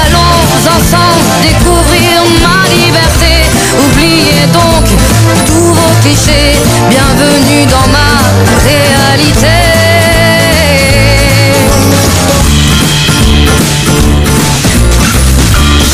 Allons 0.01 0.41
ensemble 0.77 1.29
découvrir 1.43 2.23
ma 2.45 2.61
liberté. 2.75 3.33
Oubliez 3.85 4.47
donc 4.53 4.87
tous 5.47 5.73
vos 5.79 5.95
clichés. 6.03 6.57
Bienvenue 6.89 7.67
dans 7.67 7.89
ma 7.97 8.11
réalité. 8.69 9.59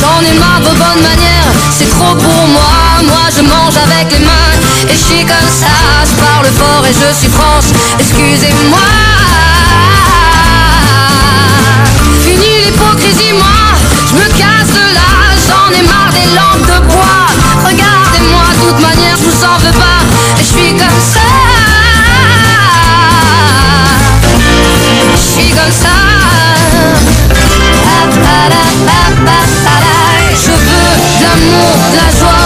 J'en 0.01 0.21
ai 0.23 0.39
marre 0.39 0.61
de 0.61 0.65
vos 0.67 0.75
bonnes 0.75 1.03
manières, 1.03 1.51
c'est 1.77 1.91
trop 1.91 2.15
pour 2.15 2.47
moi. 2.49 2.86
Moi 3.03 3.29
je 3.37 3.43
mange 3.43 3.77
avec 3.77 4.11
les 4.13 4.25
mains 4.25 4.53
et 4.89 4.93
je 4.93 4.97
suis 4.97 5.25
comme 5.25 5.51
ça. 5.61 5.75
Je 6.05 6.15
parle 6.23 6.47
fort 6.59 6.85
et 6.87 6.93
je 6.93 7.15
suis 7.15 7.29
franche, 7.29 7.71
excusez-moi. 7.99 8.79
Fini 12.25 12.65
l'hypocrisie, 12.65 13.33
moi, 13.33 13.77
je 14.09 14.15
me 14.15 14.27
casse 14.31 14.73
de 14.73 14.95
là. 14.95 15.11
J'en 15.47 15.69
ai 15.79 15.83
marre 15.83 16.13
des 16.13 16.29
lampes 16.35 16.67
de 16.67 16.79
bois. 16.93 17.27
Regardez-moi, 17.65 18.47
de 18.55 18.59
toute 18.69 18.81
manière, 18.81 19.17
je 19.17 19.25
vous 19.25 19.45
en 19.45 19.59
veux 19.59 19.73
pas. 19.79 20.01
Et 20.39 20.43
je 20.43 20.51
suis 20.59 20.73
comme 20.73 21.01
ça. 21.15 21.29
Je 25.15 25.41
suis 25.41 25.51
comme 25.51 25.73
ça. 25.73 25.95
Je 30.39 30.53
veux 30.53 30.91
l'amour, 31.23 31.77
la 31.97 32.09
joie, 32.19 32.46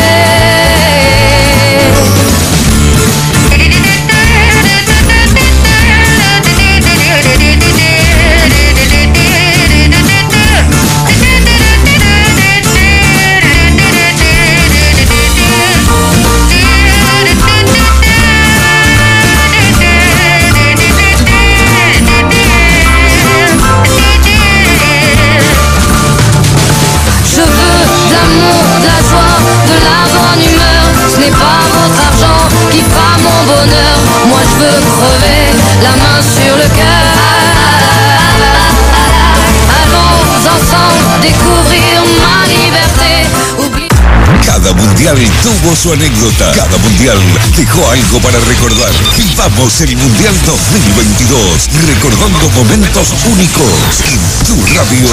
Tuvo 45.41 45.75
su 45.75 45.91
anécdota. 45.93 46.51
Cada 46.55 46.77
mundial 46.77 47.17
dejó 47.57 47.89
algo 47.89 48.19
para 48.19 48.39
recordar. 48.39 48.91
Vivamos 49.17 49.81
el 49.81 49.97
Mundial 49.97 50.35
2022, 50.45 51.69
recordando 51.87 52.49
momentos 52.49 53.13
únicos. 53.25 54.01
En 54.05 54.45
tu 54.45 54.65
radio. 54.75 55.07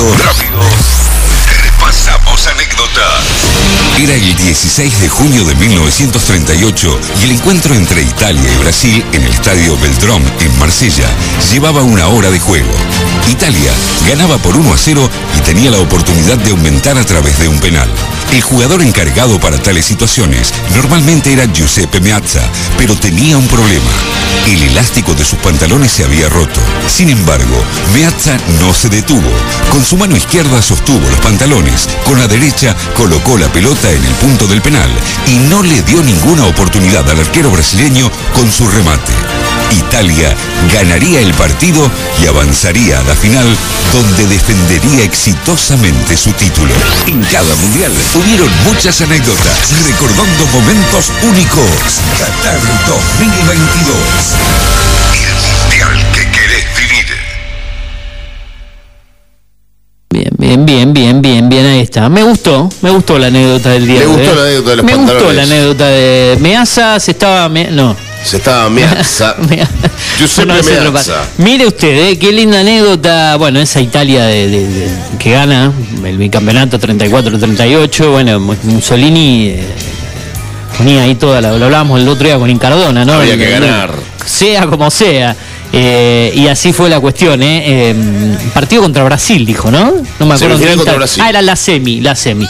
Repasamos 1.62 2.46
anécdotas. 2.46 3.24
Era 3.98 4.14
el 4.14 4.36
16 4.36 5.00
de 5.00 5.08
junio 5.08 5.44
de 5.44 5.54
1938 5.54 7.00
y 7.20 7.24
el 7.24 7.30
encuentro 7.32 7.74
entre 7.74 8.02
Italia 8.02 8.52
y 8.52 8.56
Brasil 8.58 9.04
en 9.12 9.22
el 9.22 9.32
estadio 9.32 9.78
Beltrón 9.78 10.22
en 10.40 10.58
Marsella 10.58 11.08
llevaba 11.50 11.82
una 11.82 12.08
hora 12.08 12.30
de 12.30 12.38
juego. 12.38 12.70
Italia 13.28 13.72
ganaba 14.06 14.38
por 14.38 14.56
1 14.56 14.74
a 14.74 14.78
0 14.78 15.10
y 15.38 15.40
tenía 15.42 15.70
la 15.70 15.78
oportunidad 15.78 16.36
de 16.38 16.50
aumentar 16.50 16.98
a 16.98 17.04
través 17.04 17.38
de 17.38 17.48
un 17.48 17.58
penal. 17.60 17.88
El 18.32 18.42
jugador 18.42 18.82
encargado 18.82 19.38
para 19.40 19.60
tales 19.62 19.86
situaciones 19.86 20.52
normalmente 20.74 21.32
era 21.32 21.46
Giuseppe 21.46 22.00
Meazza, 22.00 22.42
pero 22.76 22.96
tenía 22.96 23.38
un 23.38 23.46
problema. 23.46 23.90
El 24.46 24.62
elástico 24.62 25.14
de 25.14 25.24
sus 25.24 25.38
pantalones 25.38 25.92
se 25.92 26.04
había 26.04 26.28
roto. 26.28 26.60
Sin 26.86 27.10
embargo, 27.10 27.62
Meazza 27.94 28.38
no 28.60 28.74
se 28.74 28.88
detuvo. 28.88 29.30
Con 29.70 29.84
su 29.84 29.96
mano 29.96 30.16
izquierda 30.16 30.60
sostuvo 30.60 31.08
los 31.08 31.20
pantalones, 31.20 31.88
con 32.04 32.18
la 32.18 32.26
derecha 32.26 32.74
colocó 32.96 33.38
la 33.38 33.48
pelota 33.52 33.90
en 33.90 34.04
el 34.04 34.14
punto 34.14 34.46
del 34.46 34.62
penal 34.62 34.90
y 35.26 35.36
no 35.36 35.62
le 35.62 35.82
dio 35.82 36.02
ninguna 36.02 36.46
oportunidad 36.46 37.08
al 37.08 37.20
arquero 37.20 37.50
brasileño 37.50 38.10
con 38.34 38.50
su 38.50 38.68
remate. 38.68 39.12
Italia 39.72 40.34
ganaría 40.72 41.20
el 41.20 41.32
partido 41.34 41.90
y 42.22 42.26
avanzaría 42.26 43.00
a 43.00 43.02
la 43.04 43.14
final 43.14 43.46
donde 43.92 44.26
defendería 44.26 45.04
exitosamente 45.04 46.16
su 46.16 46.32
título. 46.32 46.72
En 47.06 47.22
cada 47.24 47.54
mundial 47.56 47.92
hubieron 48.14 48.48
muchas 48.64 49.00
anécdotas 49.00 49.70
recordando 49.86 50.46
momentos 50.52 51.10
únicos. 51.22 52.00
Qatar 52.18 52.58
2022. 52.86 53.96
El 55.14 55.34
mundial 55.88 56.12
que 56.12 56.30
querés 56.30 56.64
vivir. 56.76 57.06
Bien, 60.10 60.30
bien, 60.38 60.64
bien, 60.64 60.92
bien, 60.94 61.22
bien, 61.22 61.48
bien, 61.48 61.66
ahí 61.66 61.80
está. 61.80 62.08
Me 62.08 62.22
gustó, 62.22 62.68
me 62.82 62.90
gustó 62.90 63.18
la 63.18 63.26
anécdota 63.28 63.70
del 63.70 63.86
día. 63.86 64.00
¿Le 64.00 64.06
de 64.06 64.06
hoy, 64.06 64.16
gustó 64.16 64.32
¿eh? 64.32 64.36
la 64.36 64.42
anécdota 64.42 64.70
de 64.70 64.76
los 64.76 64.84
Me 64.86 64.94
gustó 64.94 65.32
la 65.32 65.42
anécdota 65.42 65.86
de 65.88 66.38
Meaza, 66.40 67.00
se 67.00 67.10
estaba... 67.12 67.48
me- 67.48 67.70
No. 67.70 68.07
Se 68.24 68.36
estaba 68.38 68.68
Meazza. 68.68 69.36
Giuseppe 70.18 70.46
No, 70.48 70.54
Meazza. 70.92 71.24
Mire 71.38 71.66
usted, 71.66 72.10
eh, 72.10 72.18
qué 72.18 72.32
linda 72.32 72.60
anécdota. 72.60 73.36
Bueno, 73.36 73.60
esa 73.60 73.80
Italia 73.80 74.24
de, 74.26 74.48
de- 74.48 74.66
de- 74.68 74.88
que 75.18 75.30
gana 75.30 75.72
el 76.04 76.18
bicampeonato 76.18 76.78
34-38. 76.78 78.10
Bueno, 78.10 78.38
Mu- 78.40 78.54
Mussolini 78.64 79.48
eh, 79.48 79.64
ponía 80.76 81.02
ahí 81.02 81.14
toda 81.14 81.40
la. 81.40 81.52
Lo 81.56 81.64
hablábamos 81.66 82.00
el 82.00 82.08
otro 82.08 82.26
día 82.26 82.38
con 82.38 82.50
Incardona, 82.50 83.04
¿no? 83.04 83.14
Había 83.14 83.34
El- 83.34 83.38
que 83.38 83.54
el- 83.54 83.60
ganar. 83.60 83.92
Sea 84.26 84.66
como 84.66 84.90
sea. 84.90 85.34
Eh, 85.72 86.32
y 86.34 86.46
así 86.48 86.72
fue 86.72 86.88
la 86.90 86.98
cuestión, 86.98 87.42
¿eh? 87.42 87.62
Eh, 87.90 87.94
Partido 88.54 88.82
contra 88.82 89.04
Brasil, 89.04 89.44
dijo, 89.46 89.70
¿no? 89.70 89.92
No 90.18 90.26
me 90.26 90.34
acuerdo. 90.34 90.58
Contra 90.76 90.94
Brasil. 90.94 91.22
Ah, 91.24 91.30
era 91.30 91.40
la 91.42 91.56
semi, 91.56 92.00
la 92.00 92.14
semi. 92.14 92.46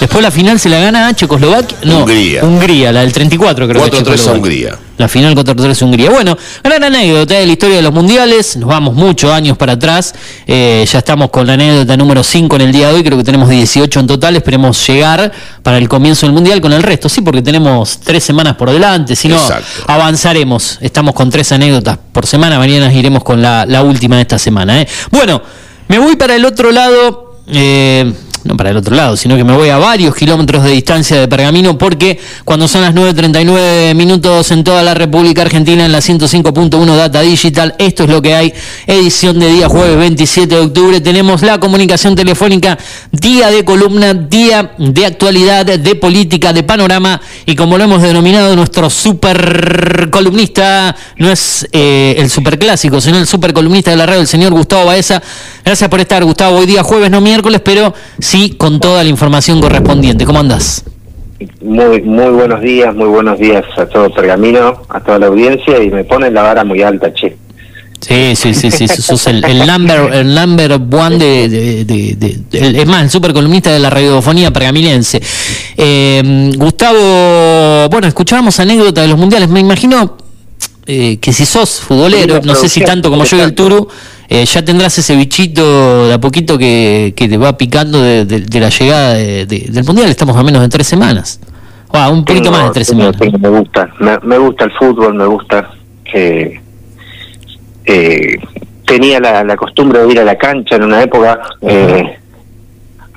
Después 0.00 0.22
la 0.22 0.30
final 0.30 0.58
se 0.60 0.68
la 0.68 0.78
gana 0.78 1.12
Checoslovaquia. 1.14 1.78
No, 1.84 2.00
Hungría. 2.00 2.44
Hungría, 2.44 2.92
la 2.92 3.00
del 3.00 3.12
34 3.12 3.66
creo 3.68 3.84
que 3.90 3.90
4-3 4.02 4.26
a. 4.28 4.32
Hungría. 4.32 4.78
La 4.98 5.08
final 5.08 5.34
contra 5.34 5.54
Torres 5.54 5.80
Hungría. 5.80 6.10
Bueno, 6.10 6.36
gran 6.62 6.84
anécdota 6.84 7.34
de 7.34 7.46
la 7.46 7.52
historia 7.52 7.76
de 7.76 7.82
los 7.82 7.92
mundiales, 7.92 8.56
nos 8.56 8.68
vamos 8.68 8.94
muchos 8.94 9.32
años 9.32 9.56
para 9.56 9.72
atrás, 9.74 10.14
eh, 10.46 10.84
ya 10.90 10.98
estamos 10.98 11.30
con 11.30 11.46
la 11.46 11.54
anécdota 11.54 11.96
número 11.96 12.22
5 12.22 12.56
en 12.56 12.62
el 12.62 12.72
día 12.72 12.88
de 12.88 12.94
hoy, 12.94 13.04
creo 13.04 13.16
que 13.16 13.24
tenemos 13.24 13.48
18 13.48 14.00
en 14.00 14.06
total, 14.06 14.36
esperemos 14.36 14.86
llegar 14.86 15.32
para 15.62 15.78
el 15.78 15.88
comienzo 15.88 16.26
del 16.26 16.34
mundial 16.34 16.60
con 16.60 16.72
el 16.72 16.82
resto, 16.82 17.08
sí, 17.08 17.20
porque 17.20 17.42
tenemos 17.42 18.00
tres 18.00 18.24
semanas 18.24 18.56
por 18.56 18.70
delante, 18.70 19.16
si 19.16 19.28
no, 19.28 19.38
avanzaremos, 19.86 20.78
estamos 20.80 21.14
con 21.14 21.30
tres 21.30 21.52
anécdotas 21.52 21.98
por 22.12 22.26
semana, 22.26 22.58
mañana 22.58 22.92
iremos 22.92 23.22
con 23.22 23.40
la, 23.40 23.64
la 23.66 23.82
última 23.82 24.16
de 24.16 24.22
esta 24.22 24.38
semana. 24.38 24.82
¿eh? 24.82 24.88
Bueno, 25.10 25.40
me 25.86 25.98
voy 25.98 26.16
para 26.16 26.34
el 26.34 26.44
otro 26.44 26.72
lado. 26.72 27.38
eh, 27.50 28.12
no 28.44 28.56
para 28.56 28.70
el 28.70 28.76
otro 28.76 28.94
lado, 28.94 29.16
sino 29.16 29.36
que 29.36 29.44
me 29.44 29.54
voy 29.54 29.68
a 29.68 29.78
varios 29.78 30.14
kilómetros 30.14 30.64
de 30.64 30.70
distancia 30.70 31.20
de 31.20 31.28
Pergamino 31.28 31.76
porque 31.76 32.18
cuando 32.44 32.68
son 32.68 32.82
las 32.82 32.94
9.39 32.94 33.94
minutos 33.94 34.50
en 34.50 34.64
toda 34.64 34.82
la 34.82 34.94
República 34.94 35.42
Argentina 35.42 35.84
en 35.84 35.92
la 35.92 35.98
105.1 35.98 36.96
Data 36.96 37.20
Digital, 37.20 37.74
esto 37.78 38.04
es 38.04 38.10
lo 38.10 38.22
que 38.22 38.34
hay, 38.34 38.52
edición 38.86 39.38
de 39.38 39.48
día 39.48 39.68
jueves 39.68 39.96
27 39.96 40.54
de 40.54 40.60
octubre, 40.60 41.00
tenemos 41.00 41.42
la 41.42 41.58
comunicación 41.58 42.14
telefónica, 42.14 42.78
día 43.12 43.50
de 43.50 43.64
columna, 43.64 44.14
día 44.14 44.72
de 44.78 45.06
actualidad, 45.06 45.66
de 45.66 45.94
política, 45.94 46.52
de 46.52 46.62
panorama 46.62 47.20
y 47.46 47.54
como 47.54 47.78
lo 47.78 47.84
hemos 47.84 48.02
denominado 48.02 48.54
nuestro 48.56 48.90
super 48.90 50.08
columnista, 50.10 50.94
no 51.16 51.30
es 51.30 51.66
eh, 51.72 52.16
el 52.18 52.30
super 52.30 52.58
clásico, 52.58 53.00
sino 53.00 53.18
el 53.18 53.26
super 53.26 53.52
columnista 53.52 53.90
de 53.90 53.96
la 53.96 54.06
radio, 54.06 54.20
el 54.20 54.26
señor 54.26 54.52
Gustavo 54.52 54.86
Baeza. 54.86 55.22
Gracias 55.64 55.88
por 55.90 56.00
estar, 56.00 56.24
Gustavo. 56.24 56.58
Hoy 56.58 56.66
día 56.66 56.82
jueves, 56.82 57.10
no 57.10 57.20
miércoles, 57.20 57.60
pero 57.64 57.94
sí 58.28 58.50
con 58.58 58.78
toda 58.78 59.02
la 59.02 59.08
información 59.08 59.60
correspondiente. 59.60 60.26
¿Cómo 60.26 60.38
andás? 60.40 60.84
Muy, 61.62 62.02
muy 62.02 62.30
buenos 62.30 62.60
días, 62.60 62.94
muy 62.94 63.06
buenos 63.08 63.38
días 63.38 63.64
a 63.78 63.86
todo 63.86 64.12
Pergamino, 64.12 64.82
a 64.88 65.00
toda 65.00 65.18
la 65.18 65.26
audiencia 65.28 65.82
y 65.82 65.88
me 65.90 66.04
ponen 66.04 66.34
la 66.34 66.42
vara 66.42 66.62
muy 66.64 66.82
alta, 66.82 67.12
che. 67.14 67.36
Sí, 68.00 68.36
sí, 68.36 68.54
sí, 68.54 68.70
sí, 68.70 68.86
sos 68.86 69.26
el, 69.26 69.44
el 69.44 69.66
number, 69.66 70.12
el 70.12 70.32
number 70.34 70.72
one 70.72 71.16
de, 71.18 71.48
de- 71.48 71.84
de- 71.84 72.14
de- 72.16 72.58
el- 72.58 72.76
es 72.76 72.86
más, 72.86 73.02
el 73.02 73.10
super 73.10 73.32
columnista 73.32 73.72
de 73.72 73.78
la 73.80 73.90
radiofonía 73.90 74.52
pergaminense. 74.52 75.20
Eh, 75.76 76.52
Gustavo, 76.56 77.88
bueno, 77.90 78.06
escuchábamos 78.06 78.60
anécdotas 78.60 79.02
de 79.04 79.08
los 79.08 79.18
mundiales, 79.18 79.48
me 79.48 79.60
imagino 79.60 80.16
eh, 80.86 81.16
que 81.18 81.32
si 81.32 81.44
sos 81.46 81.80
futbolero, 81.80 82.40
no 82.44 82.54
sé 82.54 82.68
si 82.68 82.82
tanto 82.82 83.10
como 83.10 83.24
yo 83.24 83.36
y 83.36 83.40
el 83.40 83.54
Turu, 83.54 83.88
eh, 84.28 84.44
ya 84.44 84.62
tendrás 84.64 84.98
ese 84.98 85.16
bichito 85.16 86.06
de 86.08 86.14
a 86.14 86.20
poquito 86.20 86.58
que, 86.58 87.14
que 87.16 87.28
te 87.28 87.36
va 87.38 87.56
picando 87.56 88.02
de, 88.02 88.24
de- 88.24 88.40
de 88.40 88.60
la 88.60 88.68
llegada 88.68 89.14
de- 89.14 89.46
de- 89.46 89.66
del 89.70 89.84
mundial, 89.84 90.08
estamos 90.10 90.36
a 90.36 90.42
menos 90.42 90.60
de 90.62 90.68
tres 90.68 90.86
semanas. 90.86 91.40
Ah, 91.92 92.10
un 92.10 92.24
poquito 92.24 92.44
Tengo- 92.50 92.56
más 92.58 92.66
de 92.68 92.74
tres 92.74 92.88
tengo- 92.88 93.00
semanas. 93.12 93.20
tengo- 93.20 93.38
me 93.38 93.58
gusta, 93.58 93.88
me, 94.00 94.18
me 94.22 94.38
gusta 94.38 94.64
el 94.64 94.72
fútbol, 94.72 95.14
me 95.14 95.26
gusta 95.26 95.70
que 96.04 96.60
eh, 97.86 98.38
tenía 98.86 99.20
la, 99.20 99.44
la 99.44 99.56
costumbre 99.56 100.00
de 100.00 100.12
ir 100.12 100.20
a 100.20 100.24
la 100.24 100.36
cancha 100.36 100.76
en 100.76 100.84
una 100.84 101.02
época, 101.02 101.40
eh, 101.62 102.18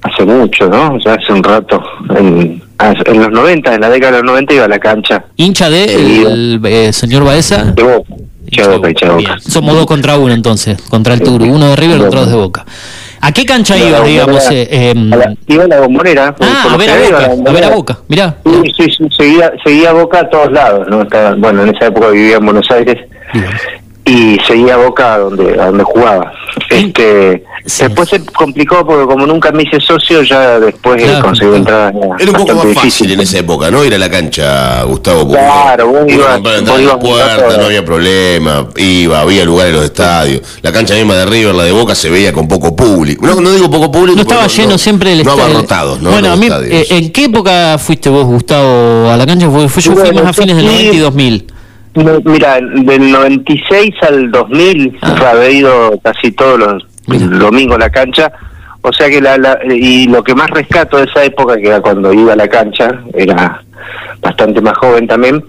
hace 0.01 0.23
mucho, 0.25 0.67
¿no? 0.69 0.97
Ya 1.03 1.13
hace 1.15 1.33
un 1.33 1.43
rato, 1.43 1.81
en, 2.17 2.61
hace- 2.77 3.03
en 3.11 3.19
los 3.19 3.31
90, 3.31 3.75
en 3.75 3.81
la 3.81 3.89
década 3.89 4.13
de 4.13 4.17
los 4.19 4.25
90 4.31 4.53
iba 4.53 4.65
a 4.65 4.69
la 4.69 4.79
cancha. 4.79 5.25
¿Hincha 5.35 5.69
de 5.69 5.83
el, 6.25 6.61
eh, 6.65 6.93
señor 6.93 7.23
Baeza? 7.25 7.65
De 7.65 7.83
Boca, 7.83 8.13
hincha 8.51 8.67
de 8.69 8.75
Boca, 8.77 8.89
hincha 8.89 9.05
de 9.07 9.11
Boca. 9.13 9.37
Somos 9.39 9.75
dos 9.75 9.85
contra 9.85 10.17
uno 10.17 10.33
entonces, 10.33 10.81
contra 10.89 11.13
el 11.13 11.21
Turu, 11.21 11.45
uno 11.45 11.69
de 11.69 11.75
River, 11.75 12.01
otro 12.01 12.25
de 12.25 12.35
Boca. 12.35 12.65
¿A 13.23 13.31
qué 13.31 13.45
cancha 13.45 13.77
Iba 13.77 13.85
a 13.85 13.89
ibas, 13.89 13.99
la 14.01 14.05
digamos? 14.07 14.47
Eh, 14.51 14.93
A 15.11 15.15
la- 15.15 15.35
Iba 15.47 15.63
a 15.63 15.67
la 15.67 15.79
bombonera. 15.81 16.35
ah, 16.39 16.67
a 16.71 16.77
ver 16.77 16.89
a 16.89 16.95
Boca, 16.97 17.09
la 17.11 17.17
a 17.17 17.19
ver 17.19 17.25
a 17.25 17.35
Bombonera. 17.35 17.69
Boca, 17.69 17.99
mirá. 18.07 18.35
Sí, 18.43 18.61
sí, 18.77 18.85
sí, 18.97 19.07
seguía, 19.15 19.51
seguía 19.63 19.93
Boca 19.93 20.19
a 20.21 20.29
todos 20.29 20.51
lados, 20.51 20.87
¿no? 20.89 21.03
Estaba- 21.03 21.35
bueno, 21.35 21.63
en 21.63 21.75
esa 21.75 21.87
época 21.87 22.09
vivía 22.09 22.37
en 22.37 22.45
Buenos 22.45 22.69
Aires 22.71 22.97
y 24.05 24.37
seguía 24.47 24.77
Boca 24.77 25.13
a 25.13 25.17
donde, 25.19 25.59
a 25.61 25.67
donde 25.67 25.83
jugaba. 25.83 26.33
Este, 26.69 27.43
Después 27.63 28.09
se 28.09 28.25
complicó 28.25 28.83
porque 28.85 29.05
como 29.05 29.27
nunca 29.27 29.51
me 29.51 29.61
hice 29.63 29.79
socio, 29.79 30.23
ya 30.23 30.59
después 30.59 31.01
Claro, 31.03 31.21
conseguí 31.25 31.55
entradas. 31.57 31.93
era 31.95 32.15
Era 32.19 32.31
un 32.31 32.37
poco 32.37 32.55
más 32.55 32.63
difícil. 32.65 32.89
fácil 32.91 33.11
en 33.11 33.19
esa 33.19 33.37
época, 33.37 33.69
¿no? 33.69 33.85
Ir 33.85 33.93
a 33.93 33.99
la 33.99 34.09
cancha, 34.09 34.81
Gustavo. 34.83 35.27
Claro, 35.29 35.87
vos 35.87 35.99
ibas- 36.07 36.41
la 36.41 36.81
ibas 36.81 36.93
a 36.95 36.99
puerta, 36.99 37.57
no 37.57 37.65
había 37.65 37.85
problema, 37.85 38.67
iba, 38.77 39.19
había 39.21 39.45
lugar 39.45 39.67
en 39.67 39.73
los 39.75 39.83
estadios. 39.85 40.41
La 40.63 40.71
cancha 40.71 40.95
misma 40.95 41.13
de 41.15 41.25
River, 41.27 41.53
la 41.53 41.63
de 41.63 41.71
Boca, 41.71 41.93
se 41.93 42.09
veía 42.09 42.33
con 42.33 42.47
poco 42.47 42.75
público. 42.75 43.25
No, 43.27 43.39
no 43.39 43.51
digo 43.51 43.69
poco 43.69 43.91
público, 43.91 44.15
No 44.15 44.21
estaba 44.23 44.47
lleno 44.47 44.77
siempre 44.79 45.11
el 45.13 45.23
No 45.23 45.29
estadio. 45.31 45.43
abarrotados, 45.51 46.01
¿no? 46.01 46.09
Bueno, 46.09 46.31
a 46.31 46.35
mí, 46.35 46.47
eh, 46.49 46.87
¿en 46.89 47.11
qué 47.11 47.25
época 47.25 47.77
fuiste 47.77 48.09
vos, 48.09 48.25
Gustavo, 48.25 49.09
a 49.11 49.15
la 49.17 49.25
cancha? 49.27 49.47
Porque 49.49 49.69
fue- 49.69 49.83
yo 49.83 49.91
fui 49.93 50.01
Bueno, 50.01 50.23
más 50.23 50.35
a 50.37 50.41
fines 50.41 50.55
del 50.55 50.65
yo 50.65 50.71
90 50.71 50.87
y 50.87 50.89
fui- 50.93 50.99
2000. 50.99 51.47
Mira, 51.93 52.55
del 52.61 53.11
96 53.11 53.93
al 54.01 54.31
2000 54.31 54.97
Ah. 55.01 55.31
había 55.31 55.49
ido 55.51 55.99
casi 56.03 56.31
todos 56.31 56.57
los 56.59 56.83
domingos 57.39 57.75
a 57.75 57.79
la 57.79 57.89
cancha. 57.89 58.31
O 58.81 58.91
sea 58.93 59.09
que 59.09 59.21
la, 59.21 59.37
la- 59.37 59.59
y 59.69 60.07
lo 60.07 60.23
que 60.23 60.33
más 60.33 60.49
rescato 60.49 60.97
de 60.97 61.03
esa 61.03 61.23
época, 61.23 61.55
que 61.57 61.67
era 61.67 61.81
cuando 61.81 62.11
iba 62.13 62.33
a 62.33 62.35
la 62.35 62.47
cancha, 62.47 63.01
era 63.13 63.61
bastante 64.21 64.59
más 64.61 64.77
joven 64.77 65.07
también, 65.07 65.43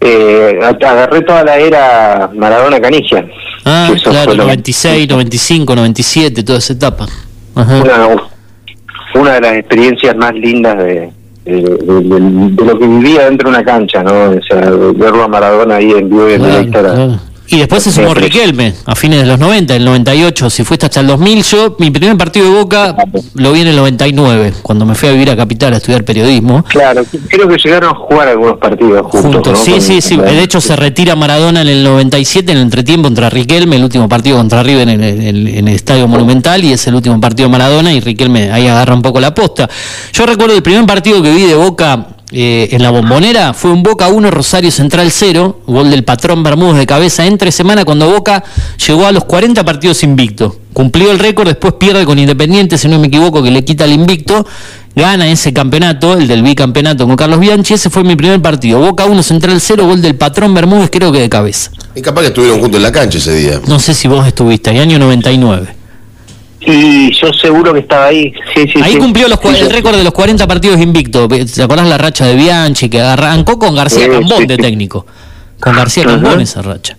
eh, 0.00 0.58
agarré 0.62 1.22
toda 1.22 1.44
la 1.44 1.56
era 1.58 2.30
Maradona 2.34 2.80
Canigia. 2.80 3.24
Ah, 3.64 3.90
eso 3.94 4.10
claro, 4.10 4.26
fue 4.30 4.36
lo- 4.36 4.44
96, 4.44 5.08
95, 5.08 5.76
97, 5.76 6.42
toda 6.42 6.58
esa 6.58 6.72
etapa. 6.72 7.06
Ajá. 7.54 7.80
una, 7.82 8.08
una 9.14 9.32
de 9.34 9.40
las 9.40 9.52
experiencias 9.54 10.16
más 10.16 10.34
lindas 10.34 10.76
de, 10.78 11.10
de, 11.44 11.52
de- 11.60 12.00
de- 12.00 12.50
de 12.52 12.64
lo 12.64 12.78
que 12.78 12.86
vivía 12.86 13.24
dentro 13.26 13.50
de 13.50 13.56
una 13.56 13.64
cancha, 13.64 14.02
¿no? 14.02 14.30
O 14.30 14.40
sea, 14.48 14.60
verlo 14.94 15.24
a 15.24 15.28
Maradona 15.28 15.76
ahí 15.76 15.90
en 15.92 16.08
vivo 16.08 16.28
y 16.28 16.32
en 16.34 16.38
Claro, 16.40 16.54
directo 16.58 16.78
era- 16.80 16.94
claro. 16.94 17.12
Y 17.46 17.58
después 17.58 17.82
se 17.82 17.92
sumó 17.92 18.14
Riquelme, 18.14 18.72
a 18.86 18.94
fines 18.94 19.20
de 19.20 19.26
los 19.26 19.38
90, 19.38 19.76
el 19.76 19.84
98, 19.84 20.48
si 20.48 20.64
fuiste 20.64 20.86
hasta 20.86 21.00
el 21.00 21.06
2000, 21.08 21.42
yo 21.44 21.76
mi 21.78 21.90
primer 21.90 22.16
partido 22.16 22.46
de 22.46 22.52
Boca 22.58 22.96
lo 23.34 23.52
vi 23.52 23.60
en 23.60 23.68
el 23.68 23.76
99, 23.76 24.54
cuando 24.62 24.86
me 24.86 24.94
fui 24.94 25.10
a 25.10 25.12
vivir 25.12 25.30
a 25.30 25.36
Capital 25.36 25.74
a 25.74 25.76
estudiar 25.76 26.04
periodismo. 26.04 26.64
Claro, 26.64 27.04
creo 27.28 27.46
que 27.46 27.56
llegaron 27.58 27.90
a 27.90 27.94
jugar 27.94 28.28
algunos 28.28 28.56
partidos 28.58 29.02
juntos. 29.02 29.20
Juntos, 29.34 29.52
¿no? 29.58 29.64
sí, 29.64 29.70
Con- 29.72 29.80
sí, 29.82 30.00
sí. 30.00 30.16
De 30.16 30.42
hecho, 30.42 30.60
se 30.60 30.74
retira 30.74 31.14
Maradona 31.16 31.60
en 31.60 31.68
el 31.68 31.84
97 31.84 32.50
en 32.50 32.58
el 32.58 32.64
entretiempo 32.64 33.08
contra 33.08 33.28
Riquelme, 33.28 33.76
el 33.76 33.84
último 33.84 34.08
partido 34.08 34.38
contra 34.38 34.62
River 34.62 34.88
en 34.88 35.04
el, 35.04 35.20
en- 35.22 35.46
en 35.48 35.68
el 35.68 35.74
Estadio 35.74 36.08
Monumental, 36.08 36.64
y 36.64 36.72
es 36.72 36.86
el 36.86 36.94
último 36.94 37.20
partido 37.20 37.48
de 37.48 37.52
Maradona, 37.52 37.92
y 37.92 38.00
Riquelme 38.00 38.50
ahí 38.52 38.66
agarra 38.66 38.94
un 38.94 39.02
poco 39.02 39.20
la 39.20 39.34
posta. 39.34 39.68
Yo 40.14 40.24
recuerdo 40.24 40.54
el 40.56 40.62
primer 40.62 40.86
partido 40.86 41.22
que 41.22 41.30
vi 41.32 41.42
de 41.42 41.54
Boca 41.54 42.06
eh, 42.36 42.74
en 42.74 42.82
la 42.82 42.90
bombonera, 42.90 43.54
fue 43.54 43.70
un 43.70 43.84
Boca 43.84 44.08
1, 44.08 44.28
Rosario 44.28 44.72
Central 44.72 45.12
0, 45.12 45.60
gol 45.68 45.88
del 45.88 46.02
patrón 46.02 46.42
Bermúdez 46.42 46.78
de 46.78 46.86
cabeza 46.86 47.24
entre 47.24 47.52
semana, 47.52 47.84
cuando 47.84 48.10
Boca 48.10 48.42
llegó 48.84 49.06
a 49.06 49.12
los 49.12 49.24
40 49.24 49.64
partidos 49.64 50.02
invicto. 50.02 50.56
Cumplió 50.72 51.12
el 51.12 51.20
récord, 51.20 51.46
después 51.46 51.74
pierde 51.74 52.04
con 52.04 52.18
Independiente, 52.18 52.76
si 52.76 52.88
no 52.88 52.98
me 52.98 53.06
equivoco, 53.06 53.40
que 53.40 53.52
le 53.52 53.64
quita 53.64 53.84
el 53.84 53.92
invicto 53.92 54.44
gana 54.96 55.28
ese 55.28 55.52
campeonato, 55.52 56.14
el 56.14 56.26
del 56.26 56.42
bicampeonato 56.42 57.06
con 57.06 57.14
Carlos 57.14 57.38
Bianchi, 57.38 57.74
ese 57.74 57.88
fue 57.88 58.02
mi 58.02 58.16
primer 58.16 58.42
partido. 58.42 58.80
Boca 58.80 59.04
1, 59.04 59.22
Central 59.22 59.60
0, 59.60 59.86
gol 59.86 60.02
del 60.02 60.16
patrón 60.16 60.54
Bermúdez, 60.54 60.90
creo 60.90 61.12
que 61.12 61.20
de 61.20 61.28
cabeza. 61.28 61.70
Y 61.94 62.02
capaz 62.02 62.22
que 62.22 62.26
estuvieron 62.28 62.58
juntos 62.58 62.78
en 62.78 62.82
la 62.82 62.90
cancha 62.90 63.18
ese 63.18 63.32
día. 63.32 63.60
No 63.68 63.78
sé 63.78 63.94
si 63.94 64.08
vos 64.08 64.26
estuviste, 64.26 64.70
ahí 64.70 64.80
año 64.80 64.98
99. 64.98 65.83
Y 66.66 67.12
yo 67.12 67.32
seguro 67.32 67.72
que 67.74 67.80
estaba 67.80 68.06
ahí. 68.06 68.32
Sí, 68.54 68.64
sí, 68.72 68.80
Ahí 68.82 68.92
sí. 68.92 68.98
cumplió 68.98 69.28
los, 69.28 69.38
el 69.44 69.70
récord 69.70 69.96
de 69.96 70.04
los 70.04 70.12
40 70.12 70.46
partidos 70.46 70.80
invicto. 70.80 71.28
¿Te 71.28 71.62
acordás 71.62 71.86
la 71.88 71.98
racha 71.98 72.26
de 72.26 72.34
Bianchi 72.36 72.88
que 72.88 73.00
arrancó 73.00 73.58
con 73.58 73.74
García 73.74 74.04
Sí, 74.06 74.10
Cambón 74.10 74.38
sí, 74.42 74.46
de 74.46 74.56
técnico? 74.56 75.06
Con 75.60 75.74
García. 75.76 76.04
Cambón 76.04 76.40
esa 76.40 76.62
racha. 76.62 76.96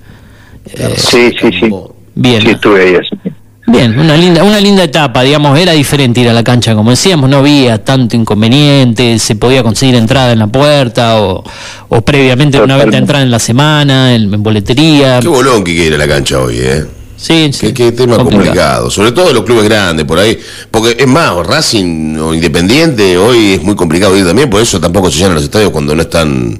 Sí, 0.97 1.33
sí, 1.39 1.49
sí. 1.59 1.69
Bien. 2.15 2.41
Sí, 2.41 2.49
estuve 2.49 2.81
ahí. 2.81 2.95
así. 2.95 3.31
Bien, 3.67 3.97
una 3.99 4.15
linda, 4.15 4.43
una 4.43 4.59
linda 4.59 4.83
etapa, 4.83 5.23
digamos, 5.23 5.57
era 5.57 5.71
diferente 5.71 6.21
ir 6.21 6.29
a 6.29 6.33
la 6.33 6.43
cancha, 6.43 6.75
como 6.75 6.91
decíamos, 6.91 7.27
no 7.27 7.37
había 7.37 7.83
tanto 7.83 8.15
inconveniente, 8.15 9.17
se 9.17 9.35
podía 9.35 9.63
conseguir 9.63 9.95
entrada 9.95 10.33
en 10.33 10.37
la 10.37 10.45
puerta 10.45 11.19
o, 11.19 11.43
o 11.89 12.01
previamente 12.03 12.61
una 12.61 12.77
venta 12.77 12.91
de 12.91 12.97
entrada 12.99 13.23
en 13.23 13.31
la 13.31 13.39
semana, 13.39 14.13
en, 14.13 14.31
en 14.31 14.43
boletería. 14.43 15.19
Qué 15.19 15.27
bolón 15.27 15.63
que 15.63 15.71
quiere 15.73 15.87
ir 15.87 15.93
a 15.95 15.97
la 15.97 16.07
cancha 16.07 16.39
hoy, 16.41 16.57
¿eh? 16.59 16.85
Sí, 17.17 17.49
Qué, 17.59 17.73
qué 17.73 17.91
tema 17.91 18.17
complicado. 18.17 18.43
complicado. 18.43 18.91
Sobre 18.91 19.11
todo 19.11 19.31
los 19.33 19.43
clubes 19.43 19.63
grandes 19.63 20.05
por 20.05 20.19
ahí. 20.19 20.37
Porque 20.69 20.95
es 20.99 21.07
más, 21.07 21.33
Racing 21.45 22.17
o 22.17 22.33
Independiente 22.33 23.17
hoy 23.17 23.53
es 23.53 23.63
muy 23.63 23.75
complicado 23.75 24.15
ir 24.17 24.25
también, 24.25 24.49
por 24.49 24.61
eso 24.61 24.79
tampoco 24.79 25.09
se 25.09 25.19
llenan 25.19 25.35
los 25.35 25.43
estadios 25.43 25.71
cuando 25.71 25.95
no 25.95 26.01
están. 26.01 26.59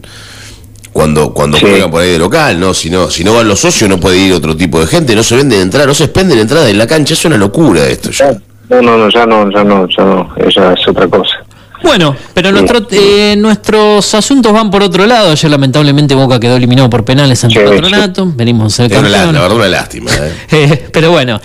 Cuando, 0.93 1.33
cuando 1.33 1.59
juegan 1.59 1.91
por 1.91 2.01
ahí 2.01 2.11
de 2.11 2.19
local, 2.19 2.57
¿no? 2.57 2.73
Si, 2.73 2.89
no, 2.89 3.11
si 3.11 3.25
no 3.25 3.33
van 3.33 3.49
los 3.49 3.59
socios 3.59 3.89
no 3.89 3.99
puede 3.99 4.17
ir 4.17 4.33
otro 4.33 4.55
tipo 4.55 4.79
de 4.79 4.87
gente, 4.87 5.13
no 5.13 5.23
se 5.23 5.35
venden 5.35 5.59
entradas, 5.59 5.87
no 5.89 5.93
se 5.93 6.05
expenden 6.05 6.39
entradas 6.39 6.69
en 6.69 6.77
la 6.77 6.87
cancha, 6.87 7.13
es 7.15 7.25
una 7.25 7.35
locura 7.37 7.85
esto 7.85 8.11
ya. 8.11 8.31
No, 8.69 8.81
no, 8.81 8.97
no, 8.97 9.09
ya 9.09 9.25
no, 9.25 9.51
ya 9.51 9.63
no, 9.65 9.87
ya 9.89 10.05
no. 10.05 10.33
Ella 10.37 10.73
es 10.73 10.87
otra 10.87 11.05
cosa. 11.09 11.44
Bueno, 11.85 12.15
pero 12.33 12.51
nuestro, 12.51 12.87
eh, 12.91 13.35
nuestros 13.37 14.13
asuntos 14.15 14.51
van 14.51 14.71
por 14.71 14.83
otro 14.83 15.05
lado. 15.05 15.31
Ayer 15.31 15.49
lamentablemente 15.51 16.15
Boca 16.15 16.39
quedó 16.39 16.57
eliminado 16.57 16.89
por 16.89 17.05
penales 17.05 17.43
ante 17.43 17.59
Sí, 17.59 17.65
Patronato. 17.65 18.31
Venimos 18.35 18.73
a 18.73 18.75
ser 18.75 18.85
una, 18.97 19.09
campeones. 19.11 19.33
la 19.33 19.41
verdad 19.41 19.57
una 19.57 19.67
lástima, 19.67 20.11
¿eh? 20.11 20.33
Eh, 20.51 20.89
pero 20.91 21.11
bueno, 21.11 21.39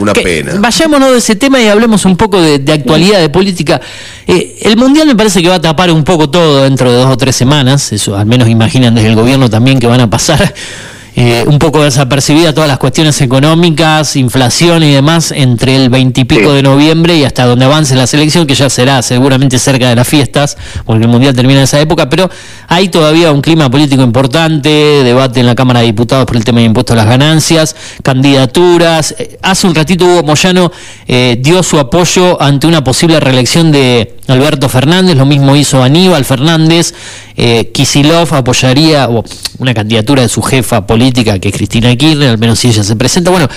Una 0.00 0.12
pena. 0.12 0.54
Vayámonos 0.58 1.10
de 1.10 1.18
ese 1.18 1.34
tema 1.34 1.60
y 1.60 1.66
hablemos 1.66 2.04
un 2.04 2.16
poco 2.16 2.40
de, 2.40 2.58
de 2.60 2.72
actualidad, 2.72 3.20
de 3.20 3.28
política. 3.28 3.80
Eh, 4.26 4.58
el 4.62 4.76
Mundial 4.76 5.06
me 5.08 5.16
parece 5.16 5.42
que 5.42 5.48
va 5.48 5.56
a 5.56 5.60
tapar 5.60 5.90
un 5.90 6.04
poco 6.04 6.30
todo 6.30 6.62
dentro 6.62 6.90
de 6.90 6.96
dos 6.98 7.10
o 7.10 7.16
tres 7.16 7.34
semanas, 7.34 7.92
eso 7.92 8.16
al 8.16 8.26
menos 8.26 8.48
imaginan 8.48 8.94
desde 8.94 9.08
el 9.08 9.16
gobierno 9.16 9.50
también 9.50 9.80
que 9.80 9.86
van 9.88 10.00
a 10.00 10.08
pasar 10.08 10.54
eh, 11.14 11.44
un 11.46 11.58
poco 11.58 11.82
desapercibida 11.82 12.54
todas 12.54 12.68
las 12.68 12.78
cuestiones 12.78 13.20
económicas, 13.20 14.16
inflación 14.16 14.82
y 14.82 14.92
demás 14.92 15.30
entre 15.30 15.76
el 15.76 15.90
veintipico 15.90 16.54
de 16.54 16.62
noviembre 16.62 17.16
y 17.16 17.24
hasta 17.24 17.44
donde 17.44 17.66
avance 17.66 17.94
la 17.94 18.06
selección, 18.06 18.46
que 18.46 18.54
ya 18.54 18.70
será 18.70 19.02
seguramente 19.02 19.58
cerca 19.58 19.90
de 19.90 19.94
las 19.94 20.08
fiestas, 20.08 20.56
porque 20.86 21.02
el 21.04 21.10
Mundial 21.10 21.36
termina 21.36 21.60
en 21.60 21.64
esa 21.64 21.80
época, 21.80 22.08
pero 22.08 22.30
hay 22.66 22.88
todavía 22.88 23.30
un 23.30 23.42
clima 23.42 23.70
político 23.70 24.02
importante, 24.02 24.70
debate 24.70 25.40
en 25.40 25.46
la 25.46 25.54
Cámara 25.54 25.80
de 25.80 25.86
Diputados 25.86 26.24
por 26.24 26.36
el 26.36 26.44
tema 26.44 26.60
de 26.60 26.66
impuestos 26.66 26.94
a 26.94 26.96
las 26.96 27.06
ganancias, 27.06 27.76
candidaturas. 28.02 29.14
Eh, 29.18 29.38
Hace 29.42 29.66
un 29.66 29.74
ratito 29.74 30.06
Hugo 30.06 30.22
Moyano 30.22 30.72
eh, 31.06 31.36
dio 31.40 31.62
su 31.62 31.78
apoyo 31.78 32.40
ante 32.40 32.66
una 32.66 32.82
posible 32.82 33.20
reelección 33.20 33.70
de 33.70 34.16
Alberto 34.28 34.68
Fernández, 34.68 35.16
lo 35.16 35.26
mismo 35.26 35.56
hizo 35.56 35.82
Aníbal 35.82 36.24
Fernández, 36.24 36.94
eh, 37.36 37.70
Kisilov 37.72 38.32
apoyaría 38.34 39.08
una 39.58 39.74
candidatura 39.74 40.22
de 40.22 40.28
su 40.28 40.42
jefa 40.42 40.86
política, 40.86 41.38
que 41.38 41.48
es 41.48 41.54
Cristina 41.54 41.94
Kirchner, 41.96 42.30
al 42.30 42.38
menos 42.38 42.58
si 42.58 42.68
ella 42.68 42.82
se 42.82 42.96
presenta. 42.96 43.30
Bueno, 43.30 43.48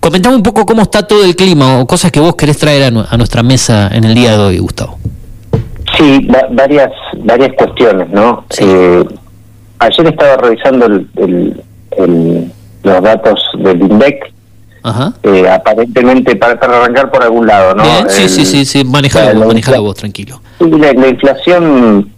comentame 0.00 0.36
un 0.36 0.42
poco 0.42 0.64
cómo 0.66 0.82
está 0.82 1.06
todo 1.06 1.24
el 1.24 1.36
clima 1.36 1.78
o 1.80 1.86
cosas 1.86 2.10
que 2.10 2.20
vos 2.20 2.34
querés 2.36 2.58
traer 2.58 2.84
a, 2.84 2.90
nu- 2.90 3.04
a 3.08 3.16
nuestra 3.16 3.42
mesa 3.42 3.88
en 3.92 4.04
el 4.04 4.14
día 4.14 4.32
de 4.32 4.38
hoy, 4.38 4.58
Gustavo. 4.58 4.98
Sí, 5.98 6.26
va- 6.26 6.46
varias 6.50 6.90
varias 7.18 7.52
cuestiones, 7.56 8.08
¿no? 8.10 8.44
Eh, 8.58 9.04
ayer 9.80 10.06
estaba 10.06 10.36
revisando 10.36 10.86
el, 10.86 11.08
el- 11.16 11.62
el- 11.98 12.52
los 12.82 13.02
datos 13.02 13.40
del 13.58 13.80
INDEC. 13.82 14.32
Ajá. 14.82 15.12
eh, 15.24 15.46
aparentemente, 15.46 16.34
para, 16.36 16.58
para 16.58 16.78
arrancar 16.82 17.10
por 17.10 17.22
algún 17.22 17.46
lado, 17.46 17.74
¿no? 17.74 17.82
Bien, 17.82 18.06
sí, 18.08 18.30
sí, 18.30 18.46
sí, 18.46 18.64
sí, 18.64 18.82
manejalo 18.82 19.34
la- 19.34 19.38
la 19.40 19.46
manejalo 19.46 19.82
vos, 19.82 19.94
tranquilo. 19.96 20.40
La 20.58 21.06
inflación 21.06 22.08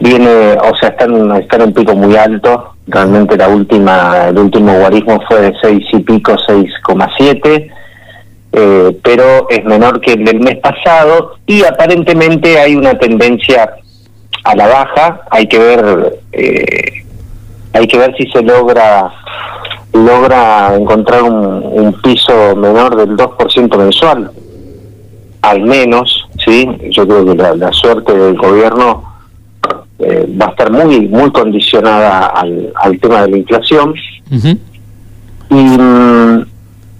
viene, 0.00 0.52
o 0.52 0.76
sea, 0.76 0.90
está 0.90 1.04
en, 1.04 1.62
un 1.62 1.72
pico 1.72 1.94
muy 1.94 2.16
alto. 2.16 2.74
Realmente 2.86 3.36
la 3.36 3.48
última, 3.48 4.28
el 4.28 4.38
último 4.38 4.72
guarismo 4.78 5.20
fue 5.28 5.42
de 5.42 5.54
6 5.60 5.84
y 5.92 5.98
pico, 6.00 6.32
6,7, 6.32 7.70
eh, 8.52 8.98
pero 9.02 9.48
es 9.50 9.64
menor 9.64 10.00
que 10.00 10.12
el 10.12 10.24
del 10.24 10.40
mes 10.40 10.56
pasado 10.56 11.36
y 11.46 11.64
aparentemente 11.64 12.58
hay 12.58 12.76
una 12.76 12.98
tendencia 12.98 13.74
a 14.44 14.54
la 14.54 14.66
baja. 14.66 15.20
Hay 15.30 15.46
que 15.46 15.58
ver, 15.58 16.20
eh, 16.32 17.04
hay 17.72 17.86
que 17.86 17.98
ver 17.98 18.14
si 18.16 18.26
se 18.30 18.42
logra 18.42 19.10
logra 19.92 20.76
encontrar 20.76 21.22
un, 21.22 21.34
un 21.34 21.92
piso 22.02 22.54
menor 22.54 22.94
del 22.94 23.16
2% 23.16 23.76
mensual 23.78 24.30
al 25.42 25.62
menos, 25.62 26.28
¿sí? 26.44 26.68
Yo 26.90 27.06
creo 27.06 27.24
que 27.24 27.34
la, 27.34 27.54
la 27.54 27.72
suerte 27.72 28.12
del 28.12 28.36
gobierno 28.36 29.07
eh, 30.00 30.26
va 30.40 30.46
a 30.46 30.50
estar 30.50 30.70
muy 30.70 31.08
muy 31.08 31.30
condicionada 31.32 32.26
al, 32.28 32.72
al 32.76 32.98
tema 33.00 33.22
de 33.22 33.30
la 33.32 33.36
inflación. 33.38 33.94
Y, 35.50 35.54
mm, 35.54 36.46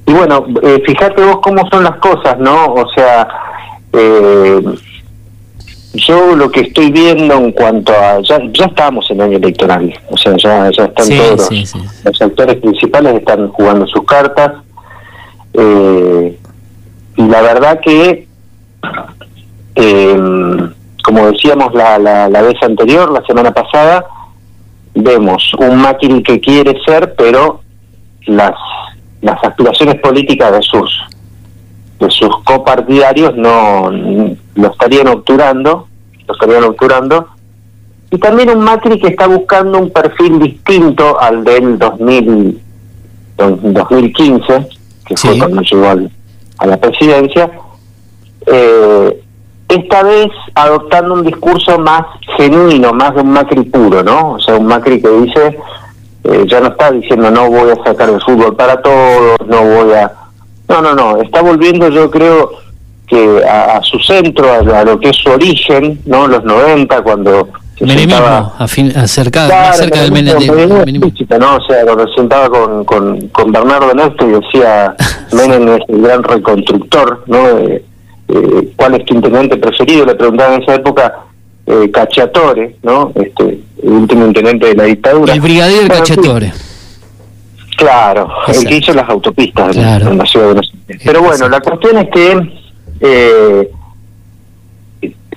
y 0.07 0.13
bueno, 0.13 0.47
eh, 0.63 0.83
fíjate 0.87 1.23
vos 1.25 1.39
cómo 1.43 1.69
son 1.71 1.85
las 1.85 1.97
cosas, 1.97 2.39
¿no? 2.39 2.67
O 2.75 2.89
sea, 2.95 3.29
eh, 3.93 4.63
yo 5.95 6.37
lo 6.37 6.51
que 6.51 6.61
estoy 6.61 6.91
viendo 6.93 7.35
en 7.35 7.53
cuanto 7.53 7.93
a... 7.93 8.21
Ya, 8.23 8.39
ya 8.53 8.67
estamos 8.67 9.11
en 9.11 9.21
año 9.21 9.37
electoral, 9.39 9.93
o 10.11 10.17
sea, 10.17 10.35
ya, 10.37 10.71
ya 10.71 10.85
están 10.85 11.07
Sí, 11.07 11.17
todos 11.19 11.47
sí, 11.49 11.61
los- 11.61 11.71
sí. 11.71 11.79
los 12.05 12.23
actores 12.23 12.57
principales 12.57 13.15
están 13.17 13.49
jugando 13.49 13.87
sus 13.87 14.05
cartas. 14.05 14.53
Eh, 15.55 16.39
y 17.17 17.23
la 17.27 17.43
verdad 17.43 17.81
que, 17.81 18.29
eh, 19.75 20.69
como 21.05 21.27
decíamos 21.31 21.73
la, 21.75 21.99
la, 21.99 22.29
la 22.29 22.43
vez 22.43 22.57
anterior, 22.63 23.11
la 23.11 23.23
semana 23.27 23.53
pasada, 23.53 24.05
vemos 24.95 25.53
un 25.59 25.77
Macri 25.81 26.23
que 26.23 26.41
quiere 26.41 26.79
ser, 26.85 27.15
pero 27.17 27.61
las 28.27 28.55
las 29.21 29.43
aspiraciones 29.43 29.97
políticas 30.01 30.53
de 30.53 30.63
sus 30.63 31.01
de 31.99 32.09
sus 32.11 32.31
copartidarios 32.45 33.35
no 33.37 33.91
lo 33.91 34.71
estarían 34.71 35.09
obturando, 35.09 35.89
lo 36.27 36.35
estarían 36.35 36.65
obturando. 36.65 37.27
Y 38.11 38.19
también 38.19 38.51
un 38.51 38.61
Macri 38.61 38.99
que 39.01 39.09
está 39.09 39.27
buscando 39.27 39.79
un 39.79 39.91
perfil 39.91 40.39
distinto 40.39 41.21
al 41.21 41.43
del 41.45 41.79
2000, 41.79 42.61
del 43.37 43.73
2015, 43.75 44.69
que 45.07 45.17
fue 45.17 45.39
cuando 45.39 45.61
llegó 45.63 45.89
al- 45.89 46.11
a 46.59 46.67
la 46.67 46.77
presidencia, 46.79 47.51
eh, 48.47 49.23
esta 49.69 50.03
vez 50.03 50.29
adoptando 50.55 51.15
un 51.15 51.25
discurso 51.25 51.79
más 51.79 52.03
genuino, 52.37 52.93
más 52.93 53.15
de 53.15 53.21
un 53.21 53.31
Macri 53.33 53.63
puro, 53.65 54.03
¿no? 54.03 54.33
O 54.33 54.39
sea, 54.41 54.57
un 54.57 54.67
Macri 54.67 55.01
que 55.03 55.09
dice, 55.11 55.59
eh, 56.25 56.45
ya 56.49 56.61
no 56.61 56.69
está 56.69 56.91
diciendo 56.91 57.31
no 57.31 57.51
voy 57.51 57.71
a 57.71 57.85
sacar 57.85 58.09
el 58.09 58.21
fútbol 58.23 58.57
para 58.57 58.81
todos, 58.81 59.37
no 59.47 59.63
voy 59.63 59.93
a... 59.95 60.11
No, 60.69 60.83
no, 60.83 60.95
no, 60.95 61.21
está 61.23 61.41
volviendo 61.43 61.89
yo 61.89 62.11
creo 62.11 62.51
que 63.07 63.43
a, 63.45 63.79
a 63.79 63.83
su 63.83 63.99
centro, 64.01 64.51
a, 64.53 64.81
a 64.81 64.85
lo 64.85 64.99
que 65.01 65.11
es 65.11 65.17
su 65.17 65.31
origen, 65.31 66.01
¿no? 66.07 66.27
Los 66.27 66.45
90, 66.45 67.03
cuando 67.03 67.49
se 67.79 67.87
Menemismo, 67.87 68.17
sentaba- 68.17 68.53
a 68.59 68.69
fin- 68.69 68.93
acerca, 68.97 69.47
Claro, 69.47 69.67
más 69.69 69.77
cerca 69.79 70.01
del 70.03 70.13
menemismo, 70.13 70.55
¿no? 70.55 71.57
O 71.57 71.61
sea, 71.67 71.85
cuando 71.85 72.07
se 72.09 72.15
sentaba 72.17 72.51
con, 72.51 72.85
con, 72.85 73.29
con 73.29 73.53
Bernardo 73.53 73.95
Néstor 73.95 74.29
y 74.29 74.33
decía, 74.45 74.95
Menem 75.33 75.69
es 75.77 75.81
el 75.89 76.03
gran 76.03 76.23
reconstructor, 76.23 77.23
¿no? 77.27 77.49
Eh, 77.49 77.83
eh, 78.29 78.73
¿Cuál 78.77 78.95
es 78.95 79.05
tu 79.07 79.15
intendente 79.15 79.57
preferido? 79.57 80.05
Le 80.05 80.15
preguntaban 80.15 80.55
en 80.55 80.63
esa 80.63 80.75
época, 80.75 81.15
eh, 81.67 81.91
Cacciatore, 81.93 82.77
¿no? 82.83 83.13
Este, 83.15 83.59
el 83.83 83.89
último 83.91 84.27
intendente 84.27 84.67
de 84.67 84.75
la 84.75 84.85
dictadura. 84.85 85.33
El 85.35 85.41
brigadier 85.41 85.81
Bueno, 85.87 85.95
Cacciatore. 85.95 86.53
Claro, 87.77 88.29
el 88.49 88.65
que 88.67 88.77
hizo 88.79 88.93
las 88.93 89.09
autopistas 89.09 89.77
en- 89.77 89.83
Claro. 89.83 90.09
en 90.11 90.19
la 90.19 90.27
ciudad 90.27 90.47
de 90.47 90.53
Buenos 90.55 90.73
Aires. 90.89 91.03
Pero 91.05 91.23
bueno, 91.23 91.49
la 91.49 91.61
cuestión 91.61 91.99
es 91.99 92.09
que 92.11 92.51
eh, 93.01 93.71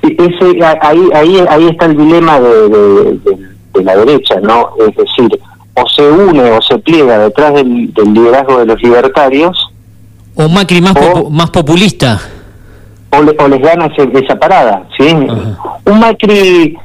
ese, 0.01 0.59
ahí, 0.81 1.09
ahí, 1.13 1.37
ahí 1.49 1.67
está 1.67 1.85
el 1.85 1.97
dilema 1.97 2.39
de, 2.39 2.69
de- 2.69 3.03
de- 3.23 3.51
de 3.73 3.83
la 3.83 3.95
derecha, 3.95 4.35
¿no? 4.41 4.71
Es 4.79 4.95
decir, 4.95 5.39
o 5.75 5.87
se 5.87 6.01
une 6.09 6.51
o 6.51 6.61
se 6.61 6.77
pliega 6.79 7.19
detrás 7.19 7.53
del, 7.53 7.93
del 7.93 8.13
liderazgo 8.13 8.57
de 8.59 8.65
los 8.65 8.81
libertarios 8.81 9.57
O 10.35 10.49
Macri 10.49 10.81
más 10.81 11.49
populista. 11.51 12.19
O, 13.11 13.21
le- 13.21 13.35
o 13.39 13.47
les 13.47 13.61
gana 13.61 13.85
ese- 13.87 14.09
esa 14.23 14.35
parada, 14.37 14.83
¿sí? 14.97 15.13
Un 15.85 15.99
Macri, 15.99 16.77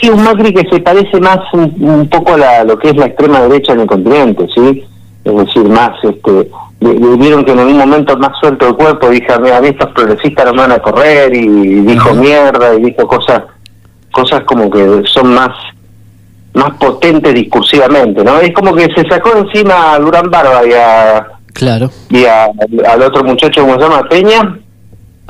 sí, 0.00 0.10
un 0.10 0.22
Macri 0.22 0.52
que 0.52 0.68
se 0.70 0.80
parece 0.80 1.20
más 1.20 1.38
un, 1.52 1.74
un 1.80 2.08
poco 2.08 2.34
a 2.34 2.38
la- 2.38 2.64
lo 2.64 2.78
que 2.78 2.90
es 2.90 2.96
la 2.96 3.06
extrema 3.06 3.40
derecha 3.40 3.72
en 3.72 3.80
el 3.80 3.86
continente, 3.86 4.46
¿sí? 4.54 4.84
Es 5.24 5.36
decir, 5.36 5.64
más, 5.68 5.92
este, 6.02 6.50
le- 6.80 6.94
le 6.94 7.16
vieron 7.16 7.44
que 7.44 7.52
en 7.52 7.60
un 7.60 7.76
momento 7.76 8.16
más 8.18 8.32
suelto 8.40 8.68
el 8.68 8.74
cuerpo 8.74 9.08
dije, 9.10 9.32
a 9.32 9.38
mí 9.38 9.68
estos 9.68 9.90
progresistas 9.92 10.46
no 10.46 10.52
me 10.52 10.58
van 10.62 10.72
a 10.72 10.78
correr 10.78 11.34
y 11.34 11.46
dijo 11.82 12.14
mierda 12.14 12.74
y 12.74 12.82
dijo 12.82 13.06
cosas, 13.06 13.42
cosas 14.12 14.42
como 14.44 14.70
que 14.70 15.02
son 15.06 15.34
más 15.34 15.50
más 16.52 16.72
potentes 16.80 17.32
discursivamente, 17.32 18.24
¿no? 18.24 18.38
Es 18.40 18.52
como 18.52 18.74
que 18.74 18.88
se 18.92 19.08
sacó 19.08 19.36
encima 19.36 19.92
a 19.94 19.98
Durán 20.00 20.28
Barba 20.30 20.66
y 20.66 20.72
a 20.72 21.24
Claro. 21.52 21.90
y 22.08 22.24
a- 22.24 22.48
al 22.88 23.02
otro 23.02 23.22
muchacho, 23.22 23.60
¿cómo 23.60 23.74
se 23.74 23.80
llama? 23.82 24.02
Peña, 24.08 24.58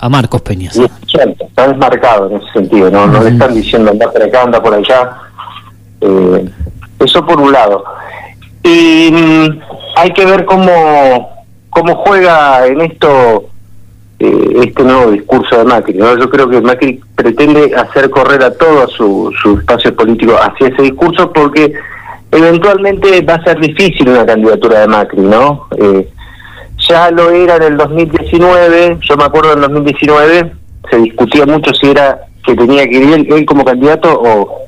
A 0.01 0.09
Marcos 0.09 0.41
Peñas. 0.43 0.81
cierto, 1.07 1.45
está 1.45 1.69
desmarcado 1.69 2.31
en 2.31 2.37
ese 2.37 2.53
sentido, 2.53 2.91
no, 2.91 3.07
no 3.07 3.23
le 3.23 3.31
están 3.31 3.55
diciendo 3.55 3.91
anda 3.91 4.11
por 4.11 4.23
acá, 4.23 4.43
anda 4.43 4.63
por 4.63 4.75
allá. 4.75 5.17
Eh, 6.01 6.51
eso 7.01 7.27
por 7.27 7.41
un 7.41 7.53
lado. 7.53 7.85
Y 8.63 9.11
mm, 9.13 9.61
hay 9.97 10.11
que 10.13 10.25
ver 10.25 10.45
cómo, 10.45 11.45
cómo 11.71 11.97
juega 11.97 12.67
en 12.67 12.81
esto 12.81 13.51
eh, 14.19 14.63
este 14.65 14.83
nuevo 14.83 15.11
discurso 15.11 15.59
de 15.59 15.65
Macri. 15.65 15.95
¿no? 15.95 16.17
Yo 16.19 16.29
creo 16.31 16.49
que 16.49 16.61
Macri 16.61 17.01
pretende 17.15 17.75
hacer 17.75 18.11
correr 18.11 18.43
a 18.43 18.55
todo 18.55 18.87
su, 18.89 19.33
su 19.43 19.59
espacio 19.59 19.95
político 19.95 20.37
hacia 20.41 20.69
ese 20.69 20.83
discurso 20.83 21.33
porque 21.33 21.73
eventualmente 22.31 23.21
va 23.23 23.35
a 23.35 23.45
ser 23.45 23.59
difícil 23.61 24.09
una 24.09 24.27
candidatura 24.27 24.81
de 24.81 24.89
Macri, 24.89 25.21
¿no? 25.21 25.67
Eh, 25.77 26.09
ya 26.91 27.11
lo 27.11 27.31
era 27.31 27.57
en 27.57 27.63
el 27.63 27.77
2019, 27.77 28.99
yo 29.01 29.17
me 29.17 29.25
acuerdo 29.25 29.53
en 29.53 29.59
el 29.59 29.63
2019 29.63 30.53
se 30.91 30.97
discutía 30.99 31.47
mucho 31.47 31.73
si 31.75 31.91
era 31.91 32.21
que 32.45 32.55
tenía 32.55 32.85
que 32.89 32.97
ir 32.97 33.13
él, 33.13 33.27
él 33.31 33.47
como 33.47 33.65
candidato 33.65 34.13
o, 34.13 34.67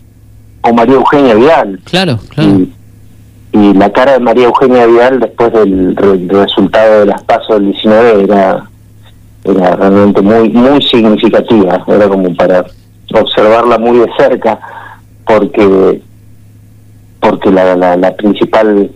o 0.63 0.73
María 0.73 0.95
Eugenia 0.95 1.35
Vidal. 1.35 1.81
Claro, 1.85 2.19
claro. 2.29 2.51
Y, 2.51 2.73
y 3.53 3.75
la 3.75 3.91
cara 3.91 4.13
de 4.13 4.21
María 4.21 4.45
Eugenia 4.45 4.87
Vidal 4.87 5.21
después 5.21 5.53
del 5.53 5.97
resultado 6.29 7.01
de 7.01 7.07
las 7.07 7.23
pasos 7.25 7.57
del 7.57 7.73
19 7.73 8.25
era, 8.25 8.65
era 9.45 9.77
realmente 9.77 10.21
muy 10.23 10.49
muy 10.51 10.81
significativa, 10.83 11.85
era 11.89 12.09
como 12.09 12.35
para 12.37 12.65
observarla 13.15 13.79
muy 13.79 13.99
de 13.99 14.09
cerca 14.17 14.59
porque 15.27 16.01
porque 17.21 17.51
la, 17.51 17.77
la, 17.77 17.97
la 17.97 18.15
principal 18.17 18.91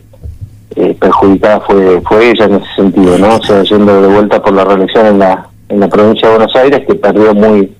eh, 0.76 0.96
perjudicada 1.00 1.60
fue 1.60 2.00
fue 2.02 2.30
ella 2.30 2.44
en 2.46 2.54
ese 2.56 2.74
sentido, 2.76 3.18
¿no? 3.18 3.36
O 3.36 3.42
sea, 3.42 3.62
yendo 3.62 4.00
de 4.02 4.08
vuelta 4.08 4.42
por 4.42 4.52
la 4.54 4.64
reelección 4.64 5.06
en 5.06 5.18
la 5.18 5.46
en 5.68 5.80
la 5.80 5.88
provincia 5.88 6.28
de 6.28 6.36
Buenos 6.36 6.54
Aires, 6.56 6.82
que 6.86 6.94
perdió 6.94 7.34
muy 7.34 7.72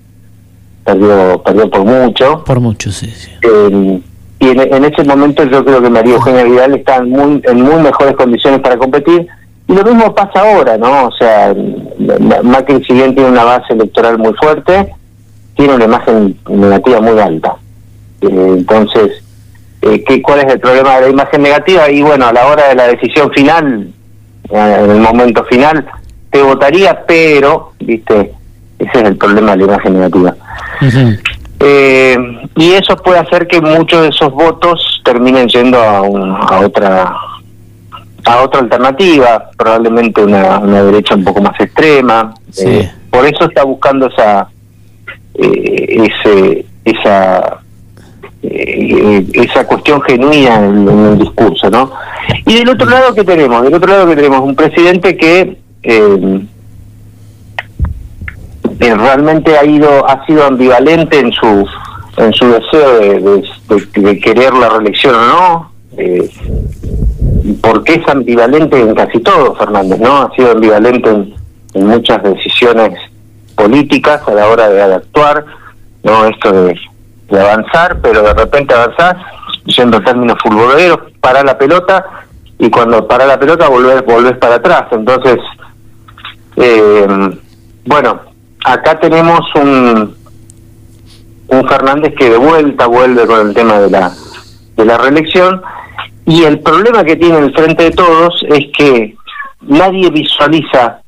perdió 0.84 1.42
perdió 1.44 1.70
por 1.70 1.84
mucho. 1.84 2.44
Por 2.44 2.60
mucho, 2.60 2.90
sí. 2.92 3.06
sí. 3.10 3.30
Eh, 3.42 4.00
y 4.38 4.48
en, 4.48 4.60
en 4.60 4.84
ese 4.84 5.02
momento 5.04 5.44
yo 5.44 5.64
creo 5.64 5.80
que 5.82 5.88
María 5.90 6.14
Eugenia 6.14 6.44
Vidal 6.44 6.74
está 6.74 6.96
en 6.96 7.10
muy, 7.10 7.42
en 7.44 7.62
muy 7.62 7.82
mejores 7.82 8.14
condiciones 8.16 8.60
para 8.60 8.76
competir. 8.76 9.26
Y 9.68 9.72
lo 9.74 9.82
mismo 9.82 10.14
pasa 10.14 10.40
ahora, 10.40 10.76
¿no? 10.78 11.06
O 11.06 11.12
sea, 11.12 11.52
Ma- 11.98 12.42
Macri 12.42 12.84
si 12.84 12.92
bien 12.92 13.14
tiene 13.14 13.30
una 13.30 13.42
base 13.44 13.72
electoral 13.72 14.16
muy 14.18 14.32
fuerte, 14.34 14.92
tiene 15.56 15.74
una 15.74 15.86
imagen 15.86 16.36
negativa 16.48 17.00
muy 17.00 17.18
alta. 17.18 17.56
Eh, 18.20 18.28
entonces, 18.58 19.10
eh, 19.90 20.04
¿qué, 20.06 20.22
¿cuál 20.22 20.40
es 20.40 20.52
el 20.52 20.60
problema 20.60 20.96
de 20.96 21.00
la 21.02 21.08
imagen 21.08 21.42
negativa? 21.42 21.90
Y 21.90 22.02
bueno, 22.02 22.26
a 22.26 22.32
la 22.32 22.46
hora 22.46 22.68
de 22.68 22.74
la 22.74 22.86
decisión 22.88 23.30
final, 23.32 23.88
eh, 24.50 24.76
en 24.84 24.90
el 24.90 25.00
momento 25.00 25.44
final, 25.44 25.86
te 26.30 26.42
votaría, 26.42 27.04
pero, 27.06 27.72
viste, 27.80 28.32
ese 28.78 28.90
es 28.98 29.04
el 29.04 29.16
problema 29.16 29.52
de 29.52 29.58
la 29.58 29.64
imagen 29.64 29.94
negativa. 29.94 30.34
Eh, 31.60 32.16
y 32.56 32.72
eso 32.72 32.96
puede 32.96 33.18
hacer 33.18 33.46
que 33.46 33.60
muchos 33.60 34.02
de 34.02 34.08
esos 34.08 34.30
votos 34.32 35.00
terminen 35.04 35.48
yendo 35.48 35.78
a, 35.82 36.02
un- 36.02 36.30
a 36.36 36.60
otra 36.60 37.14
a 38.28 38.42
otra 38.42 38.60
alternativa, 38.60 39.50
probablemente 39.56 40.20
una, 40.22 40.58
una 40.58 40.82
derecha 40.82 41.14
un 41.14 41.22
poco 41.24 41.40
más 41.40 41.58
extrema. 41.60 42.34
Eh, 42.58 42.90
por 43.08 43.24
eso 43.24 43.44
está 43.44 43.62
buscando 43.64 44.08
esa 44.08 44.48
eh, 45.34 46.10
ese 46.10 46.66
esa 46.84 47.58
eh, 48.50 49.26
esa 49.32 49.66
cuestión 49.66 50.00
genuina 50.02 50.56
en, 50.56 50.88
el 50.88 51.18
discurso, 51.18 51.70
¿no? 51.70 51.90
Y 52.46 52.54
del 52.54 52.68
otro 52.68 52.88
lado 52.88 53.14
que 53.14 53.24
tenemos, 53.24 53.62
del 53.62 53.74
otro 53.74 53.88
lado 53.88 54.06
que 54.06 54.16
tenemos 54.16 54.40
un 54.40 54.54
presidente 54.54 55.16
que 55.16 55.58
eh, 55.82 56.40
eh, 58.80 58.94
realmente 58.94 59.56
ha 59.56 59.64
ido 59.64 60.08
ha 60.08 60.24
sido 60.26 60.44
ambivalente 60.44 61.18
en 61.18 61.32
su 61.32 61.66
en 62.18 62.32
su 62.32 62.46
deseo 62.48 63.00
de, 63.00 64.18
querer 64.20 64.54
la 64.54 64.68
reelección 64.70 65.14
o 65.14 65.26
no. 65.26 65.72
Eh, 65.98 66.30
porque 67.62 67.94
es 67.94 68.08
ambivalente 68.08 68.78
en 68.78 68.94
casi 68.94 69.18
todo 69.20 69.54
Fernández 69.54 69.98
no 69.98 70.22
ha 70.22 70.34
sido 70.34 70.50
ambivalente 70.52 71.08
en, 71.08 71.34
en 71.74 71.86
muchas 71.86 72.22
decisiones 72.22 72.98
políticas 73.54 74.20
a 74.26 74.32
la 74.32 74.48
hora 74.48 74.68
de, 74.68 74.74
de 74.74 74.94
actuar 74.94 75.44
no 76.02 76.26
esto 76.26 76.52
de, 76.52 76.78
de 77.28 77.40
avanzar 77.40 77.98
pero 78.00 78.22
de 78.22 78.34
repente 78.34 78.74
avanzás 78.74 79.16
yendo 79.64 80.00
términos 80.00 80.36
futboleros 80.42 80.98
para 81.20 81.42
la 81.42 81.58
pelota 81.58 82.04
y 82.58 82.70
cuando 82.70 83.06
para 83.06 83.26
la 83.26 83.38
pelota 83.38 83.68
volvés 83.68 84.04
volvés 84.04 84.36
para 84.38 84.56
atrás 84.56 84.84
entonces 84.92 85.38
eh, 86.56 87.06
bueno, 87.84 88.20
acá 88.64 88.98
tenemos 88.98 89.40
un, 89.54 90.16
un 91.48 91.68
Fernández 91.68 92.14
que 92.18 92.30
de 92.30 92.38
vuelta 92.38 92.86
vuelve 92.86 93.26
con 93.26 93.48
el 93.48 93.54
tema 93.54 93.78
de 93.78 93.90
la, 93.90 94.12
de 94.76 94.84
la 94.84 94.98
reelección 94.98 95.62
y 96.24 96.42
el 96.42 96.58
problema 96.60 97.04
que 97.04 97.16
tiene 97.16 97.38
el 97.38 97.54
Frente 97.54 97.84
de 97.84 97.90
Todos 97.92 98.44
es 98.48 98.66
que 98.76 99.16
nadie 99.60 100.10
visualiza 100.10 101.00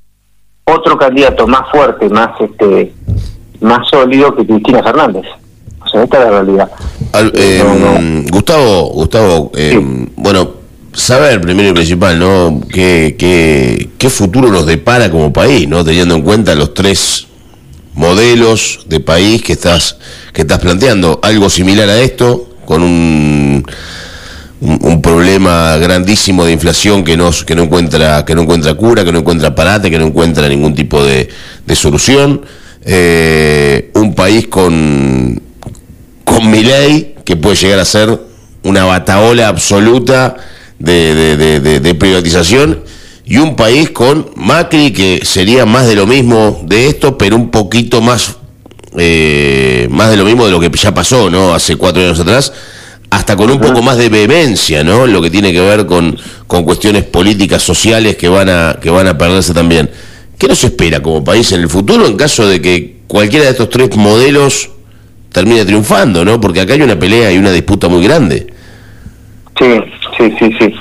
otro 0.65 0.97
candidato 0.97 1.47
más 1.47 1.69
fuerte, 1.71 2.09
más 2.09 2.41
este 2.41 2.93
más 3.61 3.89
sólido 3.89 4.37
que 4.37 4.47
Cristina 4.47 4.81
Fernández. 4.83 5.25
O 5.89 5.91
sea, 5.91 6.05
esta 6.05 6.19
es 6.19 6.25
la 6.25 6.31
realidad. 6.31 6.71
Al- 7.13 7.33
eh, 7.35 8.25
Gustavo, 8.31 8.91
Gustavo, 8.91 9.53
eh, 9.57 9.81
bueno, 10.17 10.51
saber 10.93 11.41
primero 11.41 11.71
y 11.71 11.73
principal, 11.73 12.19
¿no? 12.19 12.61
¿Qué, 12.71 13.17
qué, 13.19 13.89
qué 13.97 14.11
futuro 14.11 14.51
nos 14.51 14.67
depara 14.67 15.11
como 15.11 15.33
país, 15.33 15.67
¿no? 15.67 15.83
Teniendo 15.83 16.15
en 16.15 16.23
cuenta 16.23 16.55
los 16.55 16.75
tres 16.75 17.27
modelos 17.95 18.81
de 18.87 19.01
país 19.01 19.43
que 19.43 19.55
estás, 19.55 19.97
que 20.35 20.43
estás 20.43 20.59
planteando. 20.59 21.19
Algo 21.23 21.49
similar 21.49 21.89
a 21.89 21.99
esto, 22.01 22.51
con 22.67 22.83
un, 22.83 23.65
un, 24.61 24.79
un 24.83 25.03
problema 25.03 25.77
grandísimo 25.79 26.45
de 26.45 26.53
inflación 26.53 27.03
que 27.03 27.17
no, 27.17 27.31
que 27.47 27.55
no 27.55 27.63
encuentra, 27.63 28.25
que 28.27 28.35
no 28.35 28.43
encuentra 28.43 28.75
cura, 28.75 29.05
que 29.05 29.13
no 29.13 29.21
encuentra 29.21 29.55
parate, 29.55 29.91
que 29.91 29.99
no 29.99 30.07
encuentra 30.07 30.47
ningún 30.49 30.75
tipo 30.75 31.03
de, 31.03 31.29
de 31.65 31.75
solución. 31.77 32.43
Eh, 32.85 33.91
un 33.95 34.15
país 34.15 34.47
con 34.49 35.43
con 36.39 36.51
Milei, 36.51 37.17
que 37.25 37.35
puede 37.37 37.57
llegar 37.57 37.81
a 37.81 37.85
ser 37.85 38.17
una 38.63 38.85
bataola 38.85 39.49
absoluta 39.49 40.37
de, 40.79 41.15
de- 41.15 41.37
de- 41.37 41.61
de- 41.61 41.81
de 41.81 41.95
privatización, 41.97 42.85
y 43.25 43.39
un 43.39 43.57
país 43.57 43.91
con 43.91 44.31
Macri, 44.37 44.93
que 44.93 45.21
sería 45.25 45.67
más 45.67 45.87
de 45.89 45.97
lo 45.97 46.07
mismo 46.07 46.63
de 46.65 46.87
esto, 46.87 47.19
pero 47.19 47.35
un 47.35 47.51
poquito 47.51 48.01
más, 48.01 48.37
eh, 48.97 49.89
más 49.91 50.11
de 50.11 50.17
lo 50.17 50.25
mismo 50.25 50.47
de 50.47 50.53
lo 50.53 50.61
que 50.61 50.71
ya 50.79 50.95
pasó, 50.95 51.29
¿no? 51.29 51.53
Hace 51.55 51.75
cuatro 51.77 52.01
años 52.03 52.21
atrás, 52.21 52.53
hasta 53.11 53.35
con 53.37 53.51
un 53.51 53.59
poco 53.61 53.83
más 53.83 53.97
de 53.99 54.09
vehemencia, 54.09 54.85
¿no? 54.85 55.07
Lo 55.09 55.21
que 55.21 55.31
tiene 55.31 55.53
que 55.53 55.61
ver 55.61 55.87
con, 55.87 56.17
con 56.47 56.63
cuestiones 56.63 57.03
políticas, 57.05 57.63
sociales 57.65 58.17
que 58.17 58.29
van 58.29 58.49
a, 58.49 58.79
que 58.81 58.91
van 58.91 59.09
a 59.09 59.19
perderse 59.19 59.53
también. 59.53 59.91
¿Qué 60.39 60.47
nos 60.47 60.63
espera 60.63 61.03
como 61.03 61.25
país 61.25 61.51
en 61.51 61.63
el 61.63 61.69
futuro 61.69 62.07
en 62.07 62.17
caso 62.17 62.47
de 62.47 62.63
que 62.63 62.99
cualquiera 63.09 63.47
de 63.47 63.51
estos 63.51 63.69
tres 63.71 63.95
modelos 63.97 64.71
termine 65.33 65.65
triunfando, 65.65 66.25
¿no? 66.25 66.41
Porque 66.41 66.61
acá 66.61 66.75
hay 66.75 66.83
una 66.83 66.99
pelea 66.99 67.31
y 67.33 67.39
una 67.39 67.51
disputa 67.51 67.89
muy 67.89 68.03
grande. 68.03 68.53
Sí, 69.59 69.81
sí, 70.17 70.35
sí, 70.39 70.57
sí. 70.59 70.75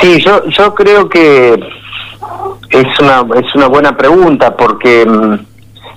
Sí, 0.00 0.20
yo, 0.24 0.44
yo 0.48 0.74
creo 0.74 1.08
que 1.08 1.54
es 2.70 3.00
una, 3.00 3.24
es 3.38 3.54
una 3.54 3.66
buena 3.66 3.96
pregunta 3.96 4.56
porque, 4.56 5.04
mm, 5.06 5.34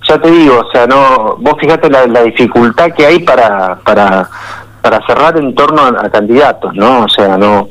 ya 0.08 0.20
te 0.20 0.32
digo, 0.32 0.60
o 0.68 0.72
sea, 0.72 0.88
no, 0.88 1.36
vos 1.40 1.56
fíjate 1.60 1.90
la, 1.90 2.08
la 2.08 2.24
dificultad 2.24 2.92
que 2.96 3.06
hay 3.06 3.20
para, 3.20 3.76
para, 3.84 4.28
para 4.82 5.06
cerrar 5.06 5.38
en 5.38 5.54
torno 5.54 5.82
a, 5.84 6.10
candidatos, 6.10 6.74
¿no? 6.76 7.04
O 7.04 7.10
sea, 7.10 7.38
no, 7.38 7.68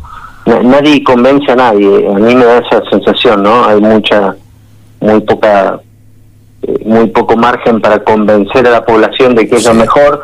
na- 0.47 0.63
nadie 0.63 1.03
convence 1.03 1.51
a 1.51 1.57
nadie, 1.57 2.07
a 2.09 2.13
mí 2.19 2.35
me 2.35 2.45
da 2.45 2.59
esa 2.59 2.83
sensación, 2.91 3.43
¿no? 3.43 3.65
Hay 3.65 3.81
mucha, 3.81 4.35
muy 5.01 5.21
poca, 5.23 5.81
muy 6.85 7.09
poco 7.09 7.37
margen 7.37 7.81
para 7.81 8.03
convencer 8.05 8.67
a 8.67 8.71
la 8.71 8.85
población 8.85 9.35
de 9.35 9.49
que 9.49 9.57
es 9.57 9.67
lo 9.67 9.75
mejor. 9.75 10.23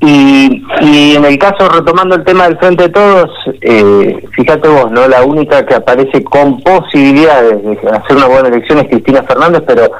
Y, 0.00 0.62
y 0.82 1.16
en 1.16 1.24
el 1.24 1.38
caso, 1.38 1.68
retomando 1.68 2.16
el 2.16 2.24
tema 2.24 2.44
del 2.44 2.58
Frente 2.58 2.84
de 2.84 2.88
Todos, 2.90 3.30
eh, 3.62 4.24
fíjate 4.32 4.68
vos, 4.68 4.90
¿no? 4.90 5.08
La 5.08 5.24
única 5.24 5.64
que 5.64 5.74
aparece 5.74 6.22
con 6.22 6.60
posibilidades 6.60 7.62
de 7.62 7.78
hacer 7.90 8.16
una 8.16 8.26
buena 8.26 8.48
elección 8.48 8.78
es 8.78 8.88
Cristina 8.88 9.22
Fernández, 9.22 9.62
pero 9.66 9.90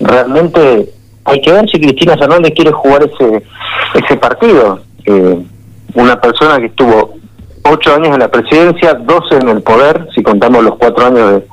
realmente 0.00 0.88
hay 1.24 1.40
que 1.40 1.52
ver 1.52 1.68
si 1.68 1.80
Cristina 1.80 2.16
Fernández 2.16 2.52
quiere 2.54 2.72
jugar 2.72 3.02
ese, 3.02 3.42
ese 3.94 4.16
partido. 4.16 4.80
Eh, 5.04 5.38
una 5.94 6.20
persona 6.20 6.58
que 6.58 6.66
estuvo 6.66 7.14
ocho 7.64 7.94
años 7.94 8.08
en 8.14 8.20
la 8.20 8.30
presidencia, 8.30 8.94
doce 8.94 9.36
en 9.36 9.48
el 9.48 9.62
poder, 9.62 10.08
si 10.14 10.22
contamos 10.22 10.62
los 10.62 10.76
cuatro 10.76 11.06
años 11.06 11.32
de, 11.32 11.46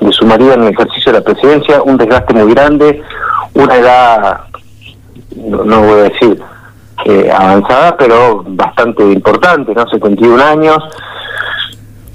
de 0.00 0.12
su 0.12 0.26
marido 0.26 0.54
en 0.54 0.64
el 0.64 0.72
ejercicio 0.72 1.12
de 1.12 1.18
la 1.18 1.24
presidencia, 1.24 1.82
un 1.82 1.96
desgaste 1.96 2.34
muy 2.34 2.52
grande, 2.52 3.02
una 3.54 3.76
edad, 3.76 4.40
no, 5.36 5.64
no 5.64 5.80
voy 5.80 6.00
a 6.00 6.02
decir 6.04 6.42
eh, 7.04 7.30
avanzada, 7.32 7.96
pero 7.96 8.44
bastante 8.46 9.02
importante, 9.02 9.74
¿no? 9.74 9.88
71 9.88 10.42
años. 10.42 10.78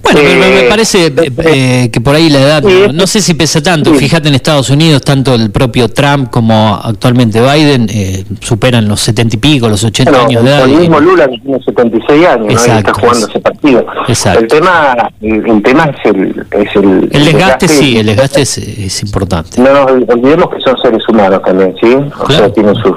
Bueno, 0.05 0.21
me- 0.21 0.35
me, 0.35 0.49
me 0.49 0.59
Eh, 0.59 0.67
parece 0.69 1.07
eh, 1.07 1.31
eh, 1.43 1.89
que 1.91 1.99
por 1.99 2.15
ahí 2.15 2.29
la 2.29 2.39
edad, 2.39 2.63
no, 2.63 2.93
no 2.93 3.07
sé 3.07 3.21
si 3.21 3.33
pesa 3.33 3.61
tanto. 3.61 3.93
Fíjate 3.93 4.27
en 4.29 4.35
Estados 4.35 4.69
Unidos, 4.69 5.01
tanto 5.01 5.33
el 5.35 5.49
propio 5.51 5.89
Trump 5.89 6.29
como 6.29 6.79
actualmente 6.81 7.41
Biden 7.41 7.87
eh, 7.91 8.23
superan 8.41 8.87
los 8.87 8.99
70 9.01 9.35
y 9.35 9.39
pico, 9.39 9.67
los 9.67 9.83
80 9.83 10.11
Bueno, 10.11 10.27
años 10.27 10.43
de 10.43 10.49
edad. 10.49 10.63
el 10.69 10.75
mismo 10.77 10.99
Lula 10.99 11.27
que 11.27 11.37
tiene 11.39 11.59
76 11.63 12.25
años, 12.27 12.45
¿no? 12.45 12.51
Y 12.51 12.53
Exacto, 12.53 12.89
está 12.91 12.93
jugando 13.01 13.27
ese 13.27 13.39
partido. 13.39 13.85
Exacto. 14.07 14.39
El 14.41 14.47
tema, 14.47 15.09
el, 15.21 15.45
el 15.49 15.63
tema 15.63 15.83
es 15.85 16.05
el, 16.11 16.45
es 16.51 16.75
el, 16.75 17.09
el 17.11 17.25
desgaste 17.25 17.67
sí, 17.67 17.97
el 17.97 18.05
desgaste 18.05 18.41
es, 18.41 18.57
es 18.59 19.01
importante. 19.03 19.61
No 19.61 19.73
nos 19.73 19.91
olvidemos 19.91 20.49
que 20.49 20.61
son 20.61 20.77
seres 20.81 21.01
humanos 21.09 21.41
también, 21.45 21.75
¿sí? 21.81 21.95
O 22.19 22.29
sea, 22.31 22.51
tienen 22.53 22.75
sus, 22.75 22.95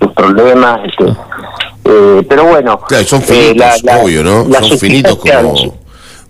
sus 0.00 0.12
problemas. 0.12 0.78
este, 0.86 1.10
eh, 1.84 2.22
pero 2.28 2.44
bueno. 2.44 2.78
Claro, 2.86 3.04
son 3.04 3.20
eh, 3.20 3.24
finitos, 3.24 3.56
la- 3.82 3.94
la- 3.96 4.02
obvio, 4.02 4.22
¿no? 4.22 4.46
la 4.48 4.62
son 4.62 4.78
finitos 4.78 5.16
como, 5.16 5.54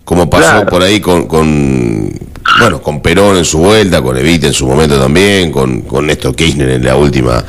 como 0.03 0.29
pasó 0.29 0.51
Claro. 0.51 0.69
por 0.69 0.81
ahí 0.83 0.99
con, 0.99 1.27
con, 1.27 2.11
bueno, 2.59 2.81
con 2.81 3.01
Perón 3.01 3.37
en 3.37 3.45
su 3.45 3.59
vuelta, 3.59 4.01
con 4.01 4.17
Evita 4.17 4.47
en 4.47 4.53
su 4.53 4.67
momento 4.67 4.99
también, 4.99 5.51
con, 5.51 5.81
con 5.81 6.05
Néstor 6.07 6.35
Kirchner 6.35 6.69
en 6.71 6.83
la 6.85 6.95
última, 6.95 7.43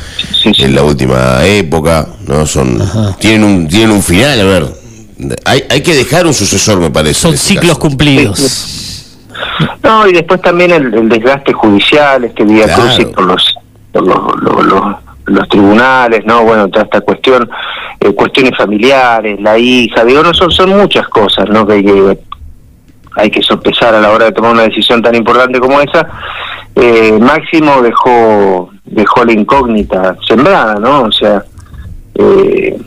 en 0.44 0.74
la 0.74 0.82
última 0.82 1.44
época, 1.44 2.06
¿no? 2.26 2.46
Son, 2.46 2.78
tienen 3.18 3.44
un, 3.44 3.68
tienen 3.68 3.90
un 3.90 4.02
final, 4.02 4.40
a 4.40 4.44
ver. 4.44 4.66
Hay, 5.44 5.64
hay 5.70 5.80
que 5.82 5.94
dejar 5.94 6.26
un 6.26 6.34
sucesor, 6.34 6.80
me 6.80 6.90
parece. 6.90 7.14
Son 7.14 7.36
ciclos 7.36 7.78
cumplidos. 7.78 8.98
No, 9.82 10.06
y 10.06 10.12
después 10.12 10.40
también 10.40 10.70
el, 10.72 10.92
el 10.94 11.08
desgaste 11.08 11.52
judicial, 11.52 12.24
este 12.24 12.44
día 12.44 12.64
Claro. 12.64 12.82
crucis 12.82 13.06
por 13.06 13.24
los, 13.24 13.54
por 13.92 14.06
los, 14.06 14.18
los, 14.42 14.66
los- 14.66 14.96
los 15.24 15.48
tribunales, 15.48 16.24
¿no? 16.26 16.42
Bueno, 16.42 16.68
toda 16.68 16.84
esta 16.84 17.00
cuestión, 17.00 17.48
eh, 18.00 18.12
cuestiones 18.12 18.56
familiares, 18.58 19.40
la 19.40 19.56
hija, 19.56 20.04
digo, 20.04 20.20
no 20.20 20.34
son, 20.34 20.50
son 20.50 20.70
muchas 20.70 21.06
cosas, 21.08 21.48
¿no? 21.48 21.64
Que 21.64 21.74
hay 21.74 21.84
que, 21.84 22.18
hay 23.16 23.30
que 23.30 23.42
sopesar 23.42 23.94
a 23.94 24.00
la 24.00 24.10
hora 24.10 24.26
de 24.26 24.32
tomar 24.32 24.52
una 24.52 24.62
decisión 24.62 25.02
tan 25.02 25.14
importante 25.14 25.60
como 25.60 25.80
esa, 25.80 26.08
eh, 26.74 27.18
Máximo 27.20 27.82
dejó 27.82 28.70
dejó 28.84 29.24
la 29.24 29.32
incógnita 29.32 30.16
sembrada, 30.26 30.74
¿no? 30.74 31.02
O 31.02 31.12
sea, 31.12 31.42
eh, 32.14 32.78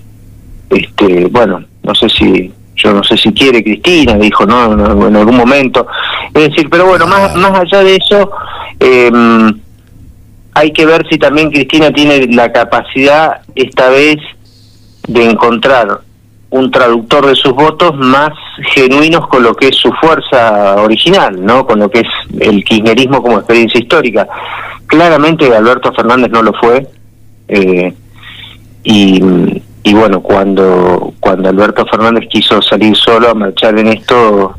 este, 0.70 1.26
bueno, 1.26 1.64
no 1.84 1.96
sé 1.96 2.10
si 2.10 2.52
yo 2.76 2.94
no 2.94 3.04
sé 3.04 3.18
si 3.18 3.32
quiere 3.32 3.64
Cristina, 3.64 4.16
dijo, 4.16 4.46
¿no? 4.46 4.74
En 5.08 5.16
algún 5.16 5.38
momento. 5.38 5.88
Es 6.34 6.50
decir, 6.50 6.70
pero 6.70 6.86
bueno, 6.86 7.08
más, 7.08 7.34
más 7.36 7.60
allá 7.60 7.84
de 7.84 7.96
eso, 7.96 8.32
eh, 8.80 9.12
hay 10.54 10.72
que 10.72 10.86
ver 10.86 11.06
si 11.10 11.18
también 11.18 11.52
Cristina 11.52 11.92
tiene 11.92 12.28
la 12.34 12.52
capacidad 12.52 13.42
esta 13.56 13.90
vez 13.90 14.18
de 15.08 15.30
encontrar 15.30 16.02
un 16.56 16.72
traductor 16.72 17.26
de 17.26 17.36
sus 17.36 17.52
votos 17.54 17.96
más 17.98 18.32
genuinos 18.74 19.28
con 19.28 19.44
lo 19.44 19.54
que 19.54 19.68
es 19.68 19.76
su 19.76 19.92
fuerza 19.94 20.76
original, 20.78 21.46
¿no? 21.46 21.66
Con 21.66 21.80
lo 21.80 21.90
que 21.90 22.00
es 22.00 22.08
el 22.40 22.64
kirchnerismo 22.64 23.22
como 23.22 23.38
experiencia 23.38 23.80
histórica. 23.80 24.28
Claramente 24.88 25.54
Alberto 25.54 25.92
Fernández 25.94 26.32
no 26.32 26.42
lo 26.42 26.54
fue. 26.54 26.88
Eh, 27.50 27.94
y, 28.84 29.22
y 29.84 29.94
bueno, 29.94 30.22
cuando, 30.22 31.14
cuando 31.20 31.50
Alberto 31.50 31.86
Fernández 31.88 32.30
quiso 32.30 32.62
salir 32.62 32.96
solo 32.96 33.30
a 33.30 33.34
marchar 33.34 33.78
en 33.78 33.88
esto, 33.88 34.56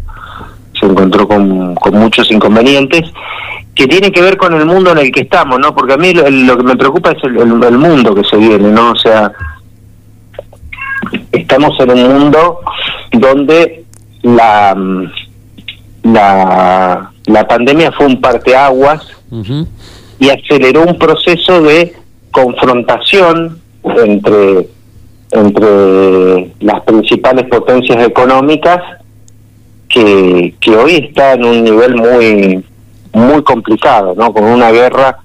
se 0.79 0.87
encontró 0.87 1.27
con, 1.27 1.75
con 1.77 1.95
muchos 1.95 2.31
inconvenientes 2.31 3.11
que 3.75 3.87
tiene 3.87 4.13
que 4.13 4.23
ver 4.23 4.37
con 4.37 4.53
el 4.55 4.67
mundo 4.67 4.93
en 4.93 4.99
el 4.99 5.13
que 5.13 5.23
estamos, 5.23 5.59
¿no? 5.59 5.75
Porque 5.75 5.95
a 5.95 5.97
mí 5.97 6.13
lo, 6.13 6.57
que 6.57 6.63
me 6.63 6.77
preocupa 6.77 7.13
es 7.13 7.25
el, 7.25 7.39
el 7.39 7.79
mundo 7.79 8.15
que 8.15 8.25
se 8.25 8.37
viene, 8.37 8.71
¿no? 8.71 8.93
O 8.93 8.97
sea, 8.97 9.33
estamos 11.33 11.79
en 11.81 11.91
un 11.91 12.19
mundo 12.19 12.61
donde 13.13 13.85
la 14.23 14.77
la, 16.03 17.11
la 17.27 17.49
pandemia 17.49 17.93
fue 17.93 18.07
un 18.07 18.21
parteaguas 18.21 19.07
y 20.19 20.31
aceleró 20.31 20.85
un 20.85 20.99
proceso 20.99 21.63
de 21.63 21.95
confrontación 22.31 23.61
entre 23.85 24.69
entre 25.33 26.53
las 26.61 26.81
principales 26.83 27.47
potencias 27.49 28.07
económicas 28.07 28.81
que, 29.89 30.55
que 30.61 30.77
hoy 30.77 31.09
está 31.09 31.33
en 31.33 31.45
un 31.45 31.65
nivel 31.65 31.97
muy 31.97 32.65
muy 33.13 33.43
complicado, 33.43 34.15
¿no? 34.17 34.33
Con 34.33 34.45
una 34.45 34.71
guerra 34.71 35.19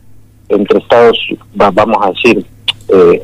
entre 0.48 0.80
Estados, 0.80 1.18
vamos 1.54 1.98
a 2.02 2.12
decir, 2.12 2.46
eh, 2.88 3.22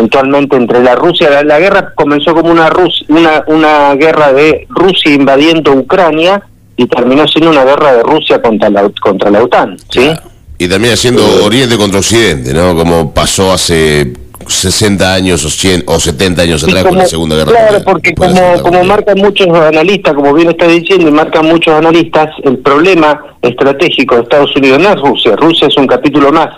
puntualmente 0.00 0.56
entre 0.56 0.82
la 0.82 0.94
Rusia, 0.94 1.28
la, 1.28 1.42
la, 1.42 1.58
guerra 1.58 1.92
comenzó 1.94 2.34
como 2.34 2.50
una, 2.50 2.70
Rus, 2.70 3.04
una 3.08 3.44
una 3.46 3.94
guerra 3.94 4.32
de 4.32 4.66
Rusia 4.70 5.12
invadiendo 5.12 5.72
Ucrania 5.72 6.42
y 6.76 6.86
terminó 6.86 7.28
siendo 7.28 7.50
una 7.50 7.64
guerra 7.64 7.92
de 7.96 8.02
Rusia 8.02 8.40
contra 8.40 8.70
la 8.70 8.90
contra 9.00 9.30
la 9.30 9.42
OTAN, 9.42 9.76
¿sí? 9.90 10.00
Claro. 10.00 10.22
Y 10.58 10.68
también 10.68 10.94
haciendo 10.94 11.22
eh, 11.22 11.44
Oriente 11.44 11.76
contra 11.76 12.00
Occidente, 12.00 12.54
¿no? 12.54 12.74
Como 12.74 13.12
pasó 13.12 13.52
hace 13.52 14.12
60 14.46 15.14
años 15.14 15.44
o, 15.44 15.50
100, 15.50 15.84
o 15.86 16.00
70 16.00 16.42
años 16.42 16.64
atrás 16.64 16.82
como, 16.82 16.90
con 16.90 16.98
la 16.98 17.06
Segunda 17.06 17.36
Guerra 17.36 17.50
Claro, 17.50 17.72
Mundial, 17.72 17.84
porque 17.84 18.14
como, 18.14 18.62
como 18.62 18.84
marcan 18.84 19.18
muchos 19.18 19.48
analistas, 19.48 20.14
como 20.14 20.32
bien 20.32 20.50
está 20.50 20.66
diciendo, 20.66 21.08
y 21.08 21.12
marcan 21.12 21.46
muchos 21.46 21.74
analistas, 21.74 22.30
el 22.44 22.58
problema 22.58 23.22
estratégico 23.42 24.16
de 24.16 24.22
Estados 24.22 24.54
Unidos 24.56 24.78
no 24.80 24.88
es 24.90 25.00
Rusia, 25.00 25.36
Rusia 25.36 25.68
es 25.68 25.76
un 25.76 25.86
capítulo 25.86 26.32
más. 26.32 26.48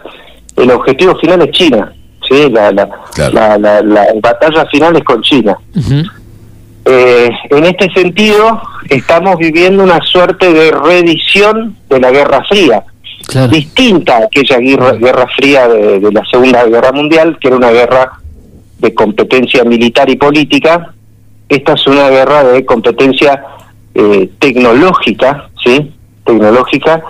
El 0.57 0.71
objetivo 0.71 1.17
final 1.17 1.43
es 1.43 1.51
China, 1.51 1.93
¿sí? 2.29 2.51
La, 2.51 2.73
la, 2.73 2.89
claro. 3.15 3.33
la, 3.33 3.59
la, 3.59 3.83
la 3.83 4.07
batalla 4.21 4.67
final 4.67 4.97
es 4.97 5.05
con 5.05 5.23
China. 5.23 5.57
Uh 5.75 5.81
-huh. 5.81 6.11
eh, 6.85 7.31
en 7.51 7.65
este 7.65 7.91
sentido, 7.93 8.61
estamos 8.89 9.37
viviendo 9.37 9.83
una 9.83 10.01
suerte 10.03 10.53
de 10.53 10.71
reedición 10.71 11.77
de 11.89 12.01
la 12.01 12.11
Guerra 12.11 12.43
Fría 12.49 12.85
claro. 13.27 13.49
distinta 13.49 14.17
a 14.19 14.25
aquella 14.25 14.59
guerra, 14.59 14.93
guerra 14.93 15.27
fría 15.37 15.69
de, 15.69 16.01
de, 16.01 16.13
la 16.13 16.25
Segunda 16.31 16.65
Guerra 16.67 16.93
Mundial, 16.93 17.39
que 17.41 17.49
era 17.49 17.57
una 17.57 17.71
guerra 17.71 18.13
de 18.79 18.95
competencia 18.95 19.65
militar 19.65 20.09
y 20.11 20.17
política. 20.17 20.93
Esta 21.49 21.75
es 21.75 21.87
una 21.87 22.09
guerra 22.09 22.45
de 22.45 22.65
competencia 22.65 23.45
eh, 23.95 24.31
tecnológica, 24.39 25.49
¿sí? 25.63 25.93
Tecnológica 26.25 27.03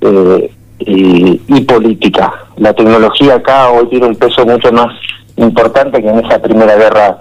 eh, 0.00 0.50
y, 0.80 1.40
y, 1.48 1.60
política. 1.62 2.32
La 2.56 2.72
tecnología 2.72 3.34
acá 3.34 3.70
hoy 3.70 3.88
tiene 3.88 4.06
un 4.06 4.16
peso 4.16 4.44
mucho 4.44 4.72
más 4.72 4.88
importante 5.36 6.02
que 6.02 6.08
en 6.08 6.24
esa 6.24 6.40
primera 6.40 6.76
guerra, 6.76 7.16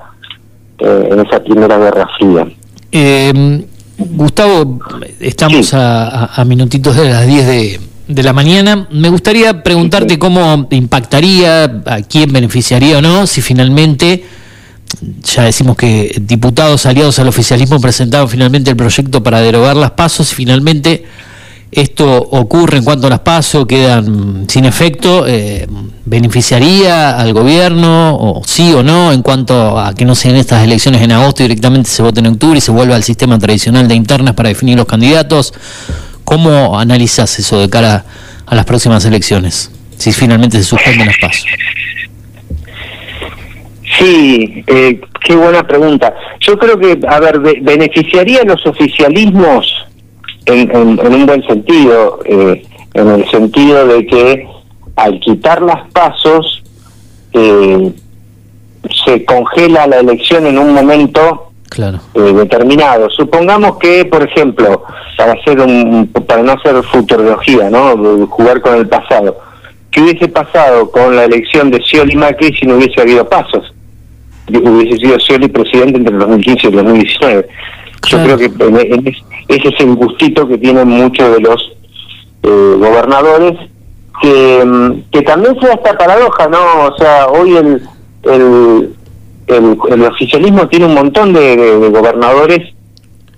eh, 0.80 1.10
en 1.12 1.20
esa 1.20 1.44
primera 1.44 1.78
guerra 1.78 2.08
fría. 2.18 2.48
Eh, 2.92 3.66
Gustavo, 3.98 4.80
estamos 5.20 5.68
sí. 5.68 5.76
a, 5.76 6.30
a, 6.36 6.46
minutitos 6.46 6.96
de 6.96 7.10
las 7.10 7.28
10 7.28 7.48
de, 7.48 7.80
de 8.08 8.24
la 8.24 8.34
mañana. 8.34 8.88
Me 8.92 9.10
gustaría 9.10 9.62
preguntarte 9.62 10.18
cómo 10.18 10.68
impactaría, 10.72 11.64
a 11.86 12.02
quién 12.02 12.32
beneficiaría 12.34 12.98
o 12.98 13.02
no, 13.02 13.28
si 13.28 13.42
finalmente, 13.42 14.24
ya 15.22 15.44
decimos 15.44 15.78
que 15.78 16.16
diputados 16.22 16.86
aliados 16.86 17.20
al 17.20 17.28
oficialismo 17.28 17.80
presentaron 17.80 18.28
finalmente 18.28 18.72
el 18.72 18.78
proyecto 18.78 19.22
para 19.22 19.42
derogar 19.42 19.76
las 19.76 19.92
pasos, 19.92 20.32
y 20.32 20.36
finalmente 20.36 21.06
esto 21.72 22.18
ocurre 22.32 22.78
en 22.78 22.84
cuanto 22.84 23.08
a 23.08 23.10
las 23.12 23.20
pasos, 23.20 23.68
quedan 23.68 24.50
sin 24.50 24.66
efecto, 24.66 25.26
eh, 25.28 25.68
¿beneficiaría 26.06 27.20
al 27.20 27.34
gobierno, 27.34 28.16
o 28.16 28.42
sí 28.44 28.74
o 28.74 28.82
no, 28.82 29.14
en 29.14 29.22
cuanto 29.22 29.80
a 29.80 29.94
que 29.94 30.04
no 30.04 30.16
sean 30.16 30.36
estas 30.36 30.64
elecciones 30.64 31.02
en 31.02 31.12
agosto 31.12 31.44
y 31.44 31.48
directamente 31.48 31.90
se 31.90 32.02
vote 32.02 32.22
en 32.22 32.28
octubre 32.28 32.58
y 32.58 32.62
se 32.62 32.72
vuelva 32.72 32.96
al 32.96 33.04
sistema 33.04 33.38
tradicional 33.38 33.88
de 33.88 33.94
internas 33.94 34.34
para 34.34 34.50
definir 34.50 34.78
los 34.78 34.88
candidatos? 34.88 35.54
¿Cómo 36.24 36.80
analizas 36.80 37.38
eso 37.38 37.60
de 37.60 37.70
cara 37.70 38.04
a 38.48 38.56
las 38.56 38.66
próximas 38.66 39.06
elecciones? 39.06 39.72
Si 39.98 40.12
finalmente 40.12 40.58
se 40.58 40.64
suspenden 40.64 41.06
los 41.06 41.18
pasos. 41.18 41.46
Sí, 44.00 44.64
eh, 44.66 45.02
qué 45.24 45.36
buena 45.36 45.68
pregunta. 45.68 46.14
Yo 46.40 46.58
creo 46.58 46.80
que, 46.80 47.00
a 47.08 47.20
ver, 47.20 47.40
beneficiaría 47.40 48.42
a 48.42 48.46
los 48.46 48.66
oficialismos 48.66 49.89
en, 50.50 50.76
en, 50.76 51.00
en 51.00 51.14
un 51.14 51.26
buen 51.26 51.44
sentido, 51.48 52.20
eh, 52.26 52.64
en 52.94 53.08
el 53.08 53.30
sentido 53.30 53.88
de 53.88 54.06
que 54.06 54.48
al 54.96 55.20
quitar 55.20 55.62
las 55.62 55.90
pasos 55.92 56.64
eh, 57.34 57.92
se 59.06 59.26
congela 59.26 59.88
la 59.88 60.00
elección 60.00 60.48
en 60.48 60.58
un 60.58 60.74
momento 60.74 61.52
claro. 61.70 62.00
eh, 62.16 62.20
determinado. 62.20 63.10
Supongamos 63.10 63.78
que, 63.78 64.06
por 64.06 64.24
ejemplo, 64.24 64.84
para 65.18 65.34
hacer 65.34 65.60
un, 65.60 66.08
para 66.08 66.44
no 66.44 66.54
hacer 66.54 66.82
futurología, 66.84 67.70
¿no? 67.70 68.28
Jugar 68.28 68.62
con 68.62 68.76
el 68.76 68.88
pasado. 68.88 69.38
¿Qué 69.92 70.02
hubiese 70.02 70.28
pasado 70.28 70.92
con 70.92 71.16
la 71.16 71.26
elección 71.26 71.72
de 71.72 71.82
Scioli 71.82 72.16
Macri 72.16 72.56
si 72.56 72.66
no 72.66 72.76
hubiese 72.76 73.02
habido 73.02 73.28
pasos? 73.28 73.74
Hubiese 74.48 74.98
sido 74.98 75.20
Scioli 75.20 75.48
presidente 75.48 75.98
entre 75.98 76.14
el 76.14 76.20
2015 76.20 76.68
y 76.68 76.70
el 76.70 76.76
2019. 76.76 77.48
Claro. 78.02 78.28
Yo 78.28 78.38
creo 78.38 78.38
que 78.38 79.16
ese 79.50 79.70
es 79.70 79.80
el 79.80 79.96
gustito 79.96 80.48
que 80.48 80.60
tienen 80.60 80.88
muchos 80.88 81.36
de 81.36 81.42
los 81.42 81.72
eh, 82.44 82.76
gobernadores, 82.78 83.58
que, 84.22 85.02
que 85.12 85.22
también 85.24 85.60
sea 85.60 85.74
esta 85.74 85.98
paradoja, 85.98 86.48
¿no? 86.48 86.60
O 86.86 86.98
sea, 86.98 87.28
hoy 87.28 87.58
el, 87.58 87.82
el, 88.24 88.96
el, 89.48 89.78
el 89.90 90.06
oficialismo 90.06 90.68
tiene 90.68 90.86
un 90.86 90.94
montón 90.94 91.34
de, 91.34 91.58
de, 91.58 91.80
de, 91.80 91.90
gobernadores 91.90 92.74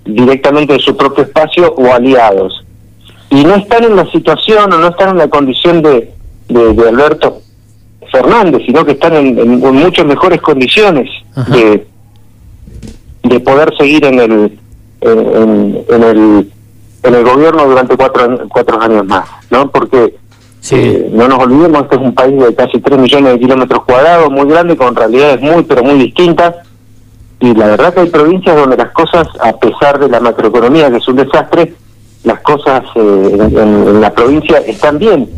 directamente 0.04 0.74
de 0.74 0.80
su 0.80 0.94
propio 0.96 1.24
espacio 1.24 1.72
o 1.72 1.92
aliados. 1.92 2.62
Y 3.30 3.44
no 3.44 3.54
están 3.54 3.84
en 3.84 3.96
la 3.96 4.04
situación 4.10 4.70
o 4.70 4.78
no 4.78 4.88
están 4.88 5.10
en 5.10 5.18
la 5.18 5.28
condición 5.28 5.80
de, 5.80 6.12
de, 6.48 6.74
de 6.74 6.88
Alberto 6.88 7.40
Fernández, 8.10 8.62
sino 8.66 8.84
que 8.84 8.92
están 8.92 9.14
en, 9.14 9.38
en, 9.38 9.64
en 9.64 9.74
muchas 9.74 10.04
mejores 10.04 10.42
condiciones 10.42 11.08
de, 11.48 11.86
de 13.22 13.40
poder 13.40 13.74
seguir 13.78 14.04
en 14.04 14.20
el, 14.20 14.58
en, 15.02 15.84
en, 15.88 16.02
el 16.02 16.52
en 17.02 17.14
el 17.14 17.24
gobierno 17.24 17.66
durante 17.66 17.96
cuatro, 17.96 18.48
cuatro 18.48 18.80
años 18.80 19.04
más, 19.06 19.28
¿no? 19.50 19.70
Porque 19.70 20.16
Sí. 20.62 20.76
Eh, 20.76 21.10
no 21.12 21.26
nos 21.26 21.40
olvidemos, 21.40 21.82
este 21.82 21.96
es 21.96 22.02
un 22.02 22.14
país 22.14 22.40
de 22.40 22.54
casi 22.54 22.80
3 22.80 22.96
millones 22.96 23.32
de 23.32 23.40
kilómetros 23.40 23.82
cuadrados, 23.84 24.30
muy 24.30 24.48
grande, 24.48 24.76
con 24.76 24.94
realidades 24.94 25.40
muy, 25.40 25.64
pero 25.64 25.82
muy 25.82 25.94
distintas. 25.94 26.54
Y 27.40 27.52
la 27.54 27.66
verdad 27.66 27.92
que 27.92 28.00
hay 28.00 28.08
provincias 28.08 28.54
donde 28.54 28.76
las 28.76 28.92
cosas, 28.92 29.26
a 29.40 29.52
pesar 29.54 29.98
de 29.98 30.08
la 30.08 30.20
macroeconomía, 30.20 30.88
que 30.88 30.98
es 30.98 31.08
un 31.08 31.16
desastre, 31.16 31.74
las 32.22 32.40
cosas 32.42 32.84
eh, 32.94 33.36
en, 33.40 33.58
en, 33.58 34.00
la 34.00 34.12
provincia 34.12 34.58
están 34.58 35.00
bien. 35.00 35.28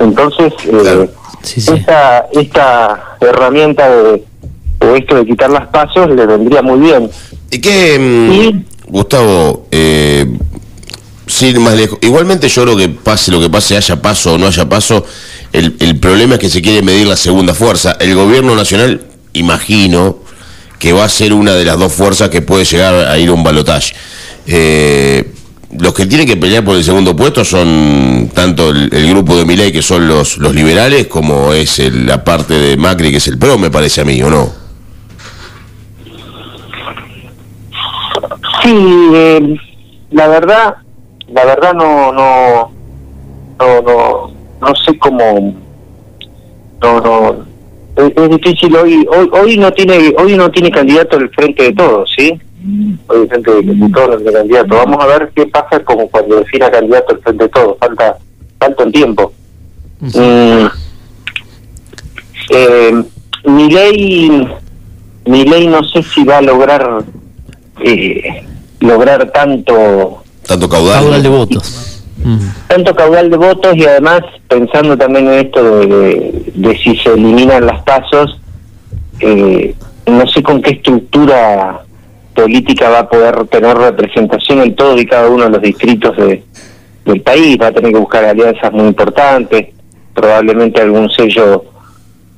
Entonces, 0.00 0.52
eh, 0.64 0.78
claro. 0.80 1.08
sí, 1.42 1.60
sí. 1.60 1.72
Esta, 1.72 2.26
esta 2.32 3.16
herramienta 3.20 3.88
de, 3.88 4.24
o 4.80 4.86
esto 4.96 5.14
de 5.14 5.26
quitar 5.26 5.50
las 5.50 5.68
pasos 5.68 6.10
le 6.10 6.26
vendría 6.26 6.60
muy 6.60 6.80
bien. 6.80 7.08
¿Y 7.54 7.58
qué, 7.60 7.98
mm. 7.98 8.90
Gustavo, 8.90 9.68
eh, 9.70 10.26
Sí, 11.26 11.54
más 11.54 11.74
lejos. 11.74 11.98
Igualmente 12.02 12.48
yo 12.48 12.62
creo 12.64 12.76
que 12.76 12.88
pase 12.90 13.30
lo 13.32 13.40
que 13.40 13.48
pase, 13.48 13.76
haya 13.76 14.02
paso 14.02 14.34
o 14.34 14.38
no 14.38 14.46
haya 14.46 14.68
paso, 14.68 15.06
el, 15.52 15.74
el 15.80 15.98
problema 15.98 16.34
es 16.34 16.40
que 16.40 16.50
se 16.50 16.60
quiere 16.60 16.82
medir 16.82 17.06
la 17.06 17.16
segunda 17.16 17.54
fuerza. 17.54 17.96
El 17.98 18.14
gobierno 18.14 18.54
nacional, 18.54 19.00
imagino, 19.32 20.18
que 20.78 20.92
va 20.92 21.04
a 21.04 21.08
ser 21.08 21.32
una 21.32 21.54
de 21.54 21.64
las 21.64 21.78
dos 21.78 21.92
fuerzas 21.94 22.28
que 22.28 22.42
puede 22.42 22.64
llegar 22.66 22.94
a 23.08 23.16
ir 23.18 23.30
a 23.30 23.32
un 23.32 23.42
balotaje. 23.42 23.94
Eh, 24.46 25.30
los 25.78 25.94
que 25.94 26.04
tienen 26.06 26.26
que 26.26 26.36
pelear 26.36 26.62
por 26.62 26.76
el 26.76 26.84
segundo 26.84 27.16
puesto 27.16 27.42
son 27.42 28.30
tanto 28.34 28.68
el, 28.70 28.90
el 28.92 29.08
grupo 29.08 29.34
de 29.36 29.46
Milei, 29.46 29.72
que 29.72 29.80
son 29.82 30.06
los, 30.06 30.36
los 30.36 30.54
liberales, 30.54 31.06
como 31.06 31.54
es 31.54 31.78
el- 31.78 32.04
la 32.06 32.22
parte 32.22 32.52
de 32.52 32.76
Macri, 32.76 33.10
que 33.10 33.16
es 33.16 33.26
el 33.28 33.38
PRO, 33.38 33.56
me 33.58 33.70
parece 33.70 34.02
a 34.02 34.04
mí, 34.04 34.22
¿o 34.22 34.28
no? 34.28 34.63
Sí, 38.64 39.10
eh, 39.14 39.56
la 40.10 40.28
verdad, 40.28 40.76
la 41.28 41.44
verdad 41.44 41.74
no, 41.74 42.12
no, 42.12 42.72
no, 43.58 43.82
no, 43.82 44.34
no 44.60 44.74
sé 44.76 44.98
cómo, 44.98 45.54
no, 46.80 47.00
no, 47.00 47.44
es, 47.96 48.12
es 48.16 48.30
difícil 48.30 48.74
hoy, 48.74 49.06
hoy, 49.14 49.30
hoy 49.32 49.58
no 49.58 49.72
tiene, 49.72 50.14
hoy 50.18 50.34
no 50.36 50.50
tiene 50.50 50.70
candidato 50.70 51.18
el 51.18 51.28
frente 51.30 51.64
de 51.64 51.72
todos, 51.72 52.10
¿sí? 52.16 52.40
Hoy 53.08 53.22
el 53.22 53.28
frente 53.28 53.50
de 53.50 53.90
todos 53.90 54.22
no 54.22 54.32
candidato. 54.32 54.74
Vamos 54.76 55.04
a 55.04 55.06
ver 55.06 55.30
qué 55.36 55.46
pasa 55.46 55.84
como 55.84 56.08
cuando 56.08 56.36
defina 56.36 56.70
candidato 56.70 57.14
el 57.14 57.20
frente 57.20 57.44
de 57.44 57.50
todos. 57.50 57.76
Falta, 57.78 58.16
falta 58.58 58.84
un 58.84 58.92
tiempo. 58.92 59.32
Mm, 60.00 60.66
eh, 62.50 63.04
mi 63.44 63.70
ley, 63.70 64.48
mi 65.26 65.44
ley 65.44 65.66
no 65.66 65.84
sé 65.84 66.02
si 66.02 66.24
va 66.24 66.38
a 66.38 66.42
lograr 66.42 67.04
eh, 67.84 68.46
lograr 68.84 69.30
tanto 69.32 70.22
Tanto 70.46 70.68
caudal. 70.68 71.02
Caudal 71.02 71.22
de 71.22 71.28
votos. 71.28 72.04
tanto 72.68 72.94
caudal 72.94 73.30
de 73.30 73.36
votos 73.36 73.76
y 73.76 73.84
además 73.84 74.20
pensando 74.48 74.96
también 74.96 75.26
en 75.28 75.46
esto 75.46 75.62
de, 75.62 75.86
de- 75.86 76.52
de 76.54 76.78
si 76.78 76.96
se 76.96 77.10
eliminan 77.12 77.66
las 77.66 77.82
pasos 77.82 78.40
eh, 79.20 79.74
no 80.06 80.26
sé 80.28 80.42
con 80.42 80.60
qué 80.62 80.70
estructura 80.72 81.80
política 82.34 82.88
va 82.90 83.00
a 83.00 83.08
poder 83.08 83.46
tener 83.46 83.76
representación 83.76 84.60
en 84.62 84.74
todos 84.74 85.00
y 85.00 85.06
cada 85.06 85.28
uno 85.28 85.44
de 85.44 85.50
los 85.50 85.62
distritos 85.62 86.16
de, 86.16 86.42
del 87.04 87.20
país 87.20 87.56
va 87.60 87.68
a 87.68 87.72
tener 87.72 87.92
que 87.92 87.98
buscar 87.98 88.24
alianzas 88.24 88.72
muy 88.72 88.86
importantes 88.88 89.68
probablemente 90.14 90.80
algún 90.80 91.10
sello 91.10 91.64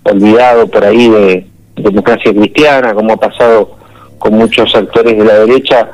olvidado 0.05 0.66
por 0.68 0.84
ahí 0.84 1.09
de 1.09 1.47
democracia 1.76 2.32
cristiana 2.32 2.94
como 2.94 3.12
ha 3.14 3.16
pasado 3.16 3.76
con 4.18 4.34
muchos 4.34 4.74
actores 4.74 5.16
de 5.18 5.24
la 5.24 5.34
derecha 5.40 5.90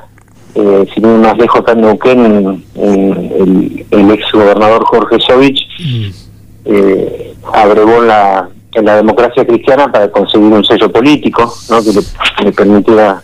eh, 0.54 0.86
sin 0.92 1.04
ir 1.04 1.18
más 1.18 1.36
lejos 1.38 1.60
acá 1.60 1.72
en 1.72 1.80
Neuquén, 1.80 2.64
eh, 2.74 3.36
el, 3.40 3.86
el 3.90 4.10
ex 4.10 4.30
gobernador 4.32 4.84
Jorge 4.84 5.18
Sovich 5.20 5.66
eh, 6.64 7.34
abrevó 7.52 8.02
en 8.02 8.08
la, 8.08 8.48
en 8.74 8.84
la 8.84 8.96
democracia 8.96 9.46
cristiana 9.46 9.90
para 9.90 10.10
conseguir 10.10 10.52
un 10.52 10.64
sello 10.64 10.92
político 10.92 11.52
¿no? 11.70 11.82
que 11.82 11.92
le, 11.92 12.44
le 12.44 12.52
permitiera 12.52 13.22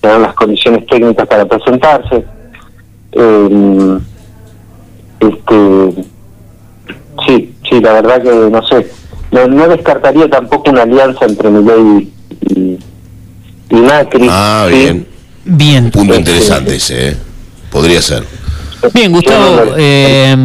tener 0.00 0.20
las 0.20 0.34
condiciones 0.34 0.86
técnicas 0.86 1.26
para 1.26 1.46
presentarse. 1.46 2.24
Eh, 3.12 3.98
este, 5.20 6.04
sí, 7.26 7.54
sí, 7.68 7.80
la 7.80 7.94
verdad 7.94 8.22
que 8.22 8.30
no 8.30 8.62
sé, 8.66 8.90
no, 9.32 9.46
no 9.48 9.68
descartaría 9.68 10.28
tampoco 10.28 10.70
una 10.70 10.82
alianza 10.82 11.24
entre 11.24 11.50
Milei 11.50 12.12
y, 12.42 12.78
y 13.70 13.74
Macri. 13.74 14.28
Ah, 14.30 14.66
¿sí? 14.70 14.76
bien. 14.76 15.17
Bien. 15.48 15.90
Punto 15.90 16.14
interesante 16.14 16.76
ese, 16.76 17.08
¿eh? 17.08 17.16
Podría 17.70 18.02
ser. 18.02 18.24
Bien, 18.94 19.10
Gustavo, 19.10 19.74
eh, 19.76 20.36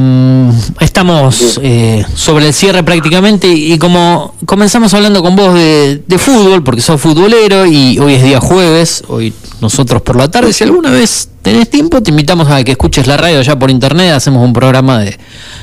estamos 0.79 1.59
eh, 1.61 2.03
sobre 2.15 2.47
el 2.47 2.53
cierre 2.53 2.81
prácticamente 2.81 3.47
y 3.47 3.77
como 3.77 4.33
comenzamos 4.45 4.91
hablando 4.95 5.21
con 5.21 5.35
vos 5.35 5.53
de, 5.53 6.01
de 6.07 6.17
fútbol, 6.17 6.63
porque 6.63 6.81
sos 6.81 6.99
futbolero 6.99 7.67
y 7.67 7.99
hoy 7.99 8.15
es 8.15 8.23
día 8.23 8.39
jueves, 8.39 9.03
hoy 9.07 9.33
nosotros 9.61 10.01
por 10.01 10.15
la 10.15 10.31
tarde, 10.31 10.51
si 10.51 10.63
alguna 10.63 10.89
vez 10.89 11.29
tenés 11.43 11.69
tiempo, 11.69 12.01
te 12.01 12.09
invitamos 12.09 12.49
a 12.49 12.63
que 12.63 12.71
escuches 12.71 13.05
la 13.05 13.17
radio 13.17 13.39
ya 13.43 13.59
por 13.59 13.69
internet, 13.69 14.13
hacemos 14.13 14.43
un 14.43 14.53
programa 14.53 14.99
de, 14.99 15.19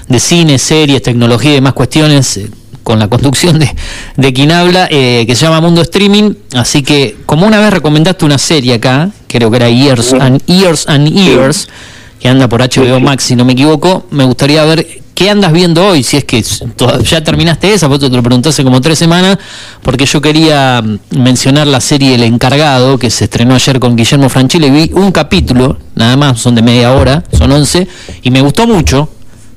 de 0.06 0.20
cine, 0.20 0.56
series, 0.58 1.02
tecnología 1.02 1.50
y 1.50 1.54
demás 1.54 1.72
cuestiones. 1.72 2.38
Con 2.82 2.98
la 2.98 3.08
conducción 3.08 3.58
de, 3.58 3.70
de 4.16 4.32
quien 4.32 4.52
habla, 4.52 4.88
eh, 4.90 5.24
que 5.26 5.34
se 5.34 5.44
llama 5.44 5.60
Mundo 5.60 5.82
Streaming. 5.82 6.34
Así 6.54 6.82
que, 6.82 7.16
como 7.26 7.46
una 7.46 7.58
vez 7.58 7.72
recomendaste 7.72 8.24
una 8.24 8.38
serie 8.38 8.74
acá, 8.74 9.10
creo 9.26 9.50
que 9.50 9.56
era 9.56 9.68
Years 9.68 10.12
and 10.14 10.44
Years 10.46 10.88
and 10.88 11.08
Years, 11.08 11.68
que 12.18 12.28
anda 12.28 12.48
por 12.48 12.60
HBO 12.60 13.00
Max, 13.00 13.24
si 13.24 13.36
no 13.36 13.44
me 13.44 13.52
equivoco, 13.52 14.06
me 14.10 14.24
gustaría 14.24 14.64
ver 14.64 14.86
qué 15.20 15.28
andas 15.28 15.52
viendo 15.52 15.86
hoy, 15.86 16.02
si 16.02 16.16
es 16.16 16.24
que 16.24 16.42
ya 17.04 17.22
terminaste 17.22 17.74
esa, 17.74 17.88
vos 17.88 18.00
te 18.00 18.08
lo 18.08 18.22
pregunté 18.22 18.48
hace 18.48 18.64
como 18.64 18.80
tres 18.80 18.98
semanas, 18.98 19.36
porque 19.82 20.06
yo 20.06 20.22
quería 20.22 20.80
mm, 20.82 21.18
mencionar 21.18 21.66
la 21.66 21.82
serie 21.82 22.14
El 22.14 22.22
Encargado, 22.22 22.98
que 22.98 23.10
se 23.10 23.24
estrenó 23.24 23.54
ayer 23.54 23.78
con 23.78 23.96
Guillermo 23.96 24.30
Franchella, 24.30 24.68
y 24.68 24.70
vi 24.70 24.90
un 24.94 25.12
capítulo, 25.12 25.76
nada 25.94 26.16
más, 26.16 26.40
son 26.40 26.54
de 26.54 26.62
media 26.62 26.94
hora, 26.94 27.22
son 27.36 27.52
11, 27.52 27.86
y 28.22 28.30
me 28.30 28.40
gustó 28.40 28.66
mucho. 28.66 29.10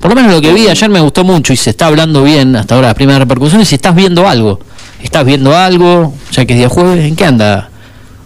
Por 0.04 0.10
lo 0.10 0.16
menos 0.20 0.34
lo 0.34 0.42
que 0.42 0.52
vi 0.52 0.68
ayer 0.68 0.90
me 0.90 1.00
gustó 1.00 1.24
mucho 1.24 1.54
y 1.54 1.56
se 1.56 1.70
está 1.70 1.86
hablando 1.86 2.22
bien 2.24 2.54
hasta 2.56 2.74
ahora 2.74 2.88
las 2.88 2.94
primeras 2.94 3.20
repercusiones. 3.20 3.66
Si 3.68 3.76
estás 3.76 3.94
viendo 3.94 4.28
algo, 4.28 4.60
estás 5.02 5.24
viendo 5.24 5.56
algo, 5.56 6.12
ya 6.30 6.44
que 6.44 6.52
es 6.52 6.58
día 6.58 6.68
jueves, 6.68 7.06
¿en 7.06 7.16
qué 7.16 7.24
anda 7.24 7.70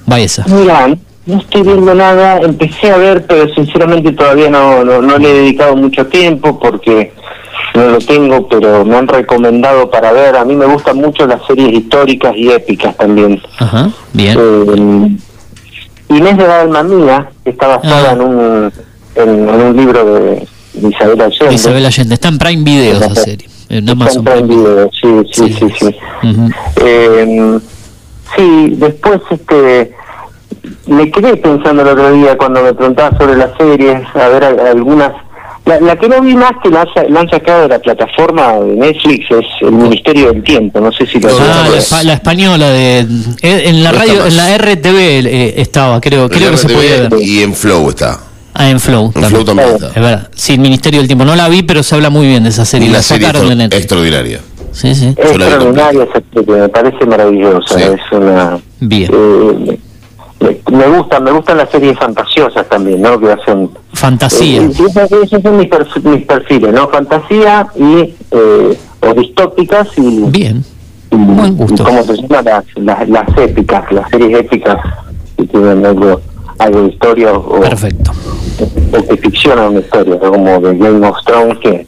Baeza? 0.04 0.44
Mira, 0.48 0.88
no 1.26 1.38
estoy 1.38 1.62
viendo 1.62 1.94
nada, 1.94 2.38
empecé 2.40 2.90
a 2.90 2.96
ver, 2.96 3.24
pero 3.28 3.54
sinceramente 3.54 4.10
todavía 4.10 4.50
no, 4.50 4.82
no, 4.82 5.00
no 5.00 5.18
le 5.18 5.30
he 5.30 5.34
dedicado 5.34 5.76
mucho 5.76 6.04
tiempo 6.08 6.58
porque 6.58 7.12
no 7.76 7.90
lo 7.90 7.98
tengo, 7.98 8.48
pero 8.48 8.84
me 8.84 8.96
han 8.96 9.06
recomendado 9.06 9.88
para 9.88 10.10
ver. 10.10 10.34
A 10.34 10.44
mí 10.44 10.56
me 10.56 10.66
gustan 10.66 10.96
mucho 10.96 11.28
las 11.28 11.46
series 11.46 11.72
históricas 11.74 12.32
y 12.34 12.50
épicas 12.50 12.96
también. 12.96 13.40
Ajá, 13.56 13.88
bien. 14.12 14.36
Eh, 14.36 15.16
Inés 16.08 16.36
de 16.38 16.48
la 16.48 16.62
Alma 16.62 16.82
Mía, 16.82 17.28
está 17.44 17.68
basada 17.68 18.10
Ah. 18.10 18.12
en, 18.14 18.20
un, 18.20 18.72
en, 19.14 19.48
en 19.48 19.60
un 19.62 19.76
libro 19.76 20.04
de 20.04 20.48
Isabel 20.74 21.20
Allende. 21.20 21.54
Isabel 21.54 21.86
Allende, 21.86 22.14
está 22.14 22.28
en 22.28 22.38
Prime 22.38 22.62
Video 22.64 22.96
esa 22.98 23.14
serie. 23.14 23.48
En 23.70 23.88
Amazon 23.88 24.26
Está 24.26 24.38
en 24.38 24.46
Prime 24.48 24.62
Video, 24.62 24.90
sí, 25.32 25.48
sí, 25.58 25.66
sí. 25.78 25.96
Eh, 26.84 27.58
sí, 28.36 28.68
después 28.76 29.20
este 29.30 29.92
me 30.86 31.10
quedé 31.10 31.36
pensando 31.36 31.82
el 31.82 31.88
otro 31.88 32.12
día 32.12 32.36
cuando 32.36 32.62
me 32.62 32.72
preguntaba 32.74 33.16
sobre 33.18 33.36
las 33.36 33.50
series, 33.58 34.00
a 34.14 34.28
ver 34.28 34.44
a- 34.44 34.70
algunas. 34.70 35.12
La, 35.66 35.78
la 35.80 35.96
que 35.96 36.08
no 36.08 36.22
vi 36.22 36.34
más 36.34 36.52
que 36.62 36.70
la, 36.70 36.82
ha- 36.82 37.02
la 37.10 37.20
han 37.20 37.28
sacado 37.28 37.62
de 37.62 37.68
la 37.68 37.78
plataforma 37.78 38.54
de 38.54 38.74
Netflix 38.74 39.26
es 39.30 39.46
El 39.60 39.72
Ministerio 39.72 40.32
del 40.32 40.42
Tiempo, 40.42 40.80
no 40.80 40.90
sé 40.92 41.06
si 41.06 41.20
lo 41.20 41.28
Ah, 41.28 41.68
la, 41.70 41.76
espa- 41.76 42.02
la 42.04 42.14
española 42.14 42.70
de 42.70 43.00
en 43.42 43.84
la 43.84 43.92
No 43.92 43.98
radio, 43.98 44.26
en 44.26 44.36
la 44.36 44.56
RTV 44.56 44.96
eh, 45.26 45.54
estaba, 45.60 46.00
creo, 46.00 46.28
creo 46.30 46.52
que 46.52 46.56
se 46.56 46.68
podía 46.70 47.08
ver. 47.08 47.20
Y 47.22 47.42
en 47.42 47.52
Flow 47.54 47.90
está. 47.90 48.18
Ah, 48.58 48.68
en 48.68 48.80
Flow. 48.80 49.12
En 49.14 49.24
Flow 49.24 49.44
también 49.44 49.68
está. 49.70 49.86
Es 49.88 49.94
verdad. 49.94 50.28
Sí, 50.34 50.54
el 50.54 50.58
Ministerio 50.60 50.98
del 51.00 51.06
Tiempo. 51.06 51.24
No 51.24 51.36
la 51.36 51.48
vi, 51.48 51.62
pero 51.62 51.82
se 51.82 51.94
habla 51.94 52.10
muy 52.10 52.26
bien 52.26 52.42
de 52.42 52.48
esa 52.50 52.64
serie. 52.64 52.88
Una 52.88 52.98
La 52.98 53.02
serie 53.02 53.26
sacaron 53.28 53.48
de 53.48 53.54
Netflix. 53.56 53.80
extraordinaria. 53.82 54.40
Sí, 54.72 54.94
sí. 54.94 55.14
Es 55.16 55.30
extraordinaria 55.30 56.04
esa 56.04 56.22
serie, 56.34 56.54
me 56.62 56.68
parece 56.68 57.06
maravillosa, 57.06 57.80
es 57.80 58.00
una... 58.12 58.58
Bien. 58.80 59.10
eh, 59.12 59.78
me, 60.70 60.86
gustan, 60.96 61.24
me 61.24 61.30
gustan 61.32 61.56
las 61.56 61.70
series 61.70 61.98
fantasiosas 61.98 62.68
también, 62.68 63.00
¿no? 63.02 63.18
Que 63.18 63.32
hacen 63.32 63.70
Fantasía. 63.94 64.62
Eh, 64.62 64.70
esos, 64.70 64.92
son 65.42 65.56
mis, 65.56 65.68
perf- 65.68 66.02
mis 66.02 66.24
perfiles, 66.26 66.72
¿no? 66.72 66.88
Fantasía 66.88 67.66
y 67.76 68.14
eh, 68.30 68.78
o 69.00 69.14
distópicas 69.14 69.88
y, 69.96 70.20
Bien. 70.30 70.64
y, 71.10 71.16
y 71.16 71.18
¿cómo 71.18 71.68
se 71.68 72.16
llama? 72.22 72.42
Las, 72.42 72.64
las, 72.76 73.08
las 73.08 73.38
épicas, 73.38 73.90
las 73.90 74.08
series 74.10 74.38
épicas 74.40 74.76
que 75.36 75.44
tienen 75.46 75.84
algo, 75.86 76.20
algo 76.58 76.82
de 76.82 76.88
historia 76.88 77.32
o, 77.32 77.60
Perfecto. 77.60 78.12
o 78.92 79.06
que 79.06 79.16
ficcionan 79.16 79.70
una 79.70 79.80
historia, 79.80 80.18
¿no? 80.22 80.30
como 80.32 80.60
de 80.60 80.76
Game 80.76 81.06
of 81.06 81.16
Thrones 81.24 81.58
que 81.58 81.86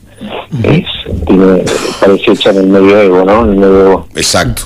es, 0.65 0.87
tiene, 1.27 1.65
parece 2.01 2.33
hecha 2.33 2.51
en 2.51 2.59
el 2.59 2.67
medioevo, 2.67 3.25
¿no? 3.25 3.45
En 3.45 3.51
el 3.51 3.57
medioevo. 3.57 4.07
Exacto. 4.15 4.63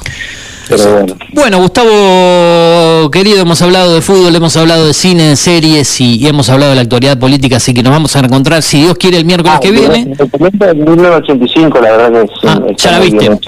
Pero 0.68 0.92
bueno. 0.92 1.14
Bueno, 1.32 1.58
Gustavo, 1.58 3.10
querido, 3.10 3.40
hemos 3.42 3.60
hablado 3.62 3.94
de 3.94 4.00
fútbol, 4.02 4.34
hemos 4.34 4.56
hablado 4.56 4.86
de 4.86 4.94
cine, 4.94 5.24
de 5.24 5.36
series 5.36 6.00
y, 6.00 6.16
y 6.16 6.26
hemos 6.26 6.48
hablado 6.48 6.70
de 6.70 6.76
la 6.76 6.82
actualidad 6.82 7.18
política, 7.18 7.56
así 7.56 7.74
que 7.74 7.82
nos 7.82 7.92
vamos 7.92 8.14
a 8.16 8.20
encontrar, 8.20 8.62
si 8.62 8.82
Dios 8.82 8.96
quiere, 8.96 9.18
el 9.18 9.24
miércoles 9.24 9.58
que 9.60 9.70
viene. 9.70 10.02
El 10.10 10.16
documento 10.16 10.66
de 10.66 10.74
1985, 10.74 11.80
la 11.80 11.90
verdad 11.96 12.12
que 12.12 12.24
es, 12.24 12.30
Ah, 12.44 12.60
¿ya 12.76 12.90
la 12.92 12.98
viste? 13.00 13.18
bien. 13.28 13.38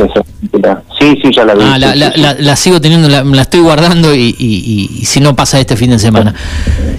Sí, 0.98 1.18
sí, 1.22 1.30
ya 1.34 1.44
la 1.44 1.54
vi. 1.54 1.60
Ah, 1.64 1.78
la, 1.78 1.92
sí, 1.92 1.98
la, 1.98 2.12
sí. 2.12 2.20
la- 2.20 2.34
la 2.34 2.56
sigo 2.56 2.80
teniendo, 2.80 3.08
la, 3.08 3.42
estoy 3.42 3.60
guardando 3.60 4.14
y, 4.14 4.34
y- 4.38 4.88
y- 4.98 4.98
y 5.00 5.04
si 5.04 5.20
no 5.20 5.34
pasa 5.36 5.58
este 5.60 5.76
fin 5.76 5.90
de 5.90 5.98
semana. 5.98 6.34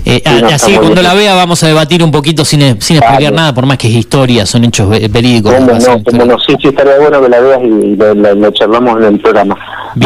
Eh, 0.06 0.22
Sí, 0.26 0.32
no, 0.42 0.48
así 0.50 0.72
que 0.72 0.78
cuando 0.78 0.94
bien. 0.96 1.04
la 1.04 1.14
vea 1.14 1.34
vamos 1.36 1.64
a 1.64 1.68
debatir 1.68 2.04
un 2.04 2.12
poquito 2.12 2.46
sin, 2.46 2.82
sin 2.82 2.98
spoilear 2.98 3.34
nada, 3.34 3.54
por 3.54 3.66
más 3.66 3.78
que 3.78 3.88
es 3.88 3.96
historia, 3.96 4.46
son 4.46 4.64
hechos 4.66 4.90
ve- 4.90 5.08
verídicos. 5.10 5.54
¿Cómo 5.54 5.68
basados 5.68 6.02
no? 6.14 6.38
sí, 6.40 6.56
estaría 6.64 6.98
bueno 7.00 7.22
que 7.22 7.30
la 7.30 7.40
veas 7.40 7.60
y, 7.64 7.96
lo 8.40 8.52
charlamos 8.52 8.98
en 8.98 9.04
el 9.16 9.20
programa. 9.20 9.58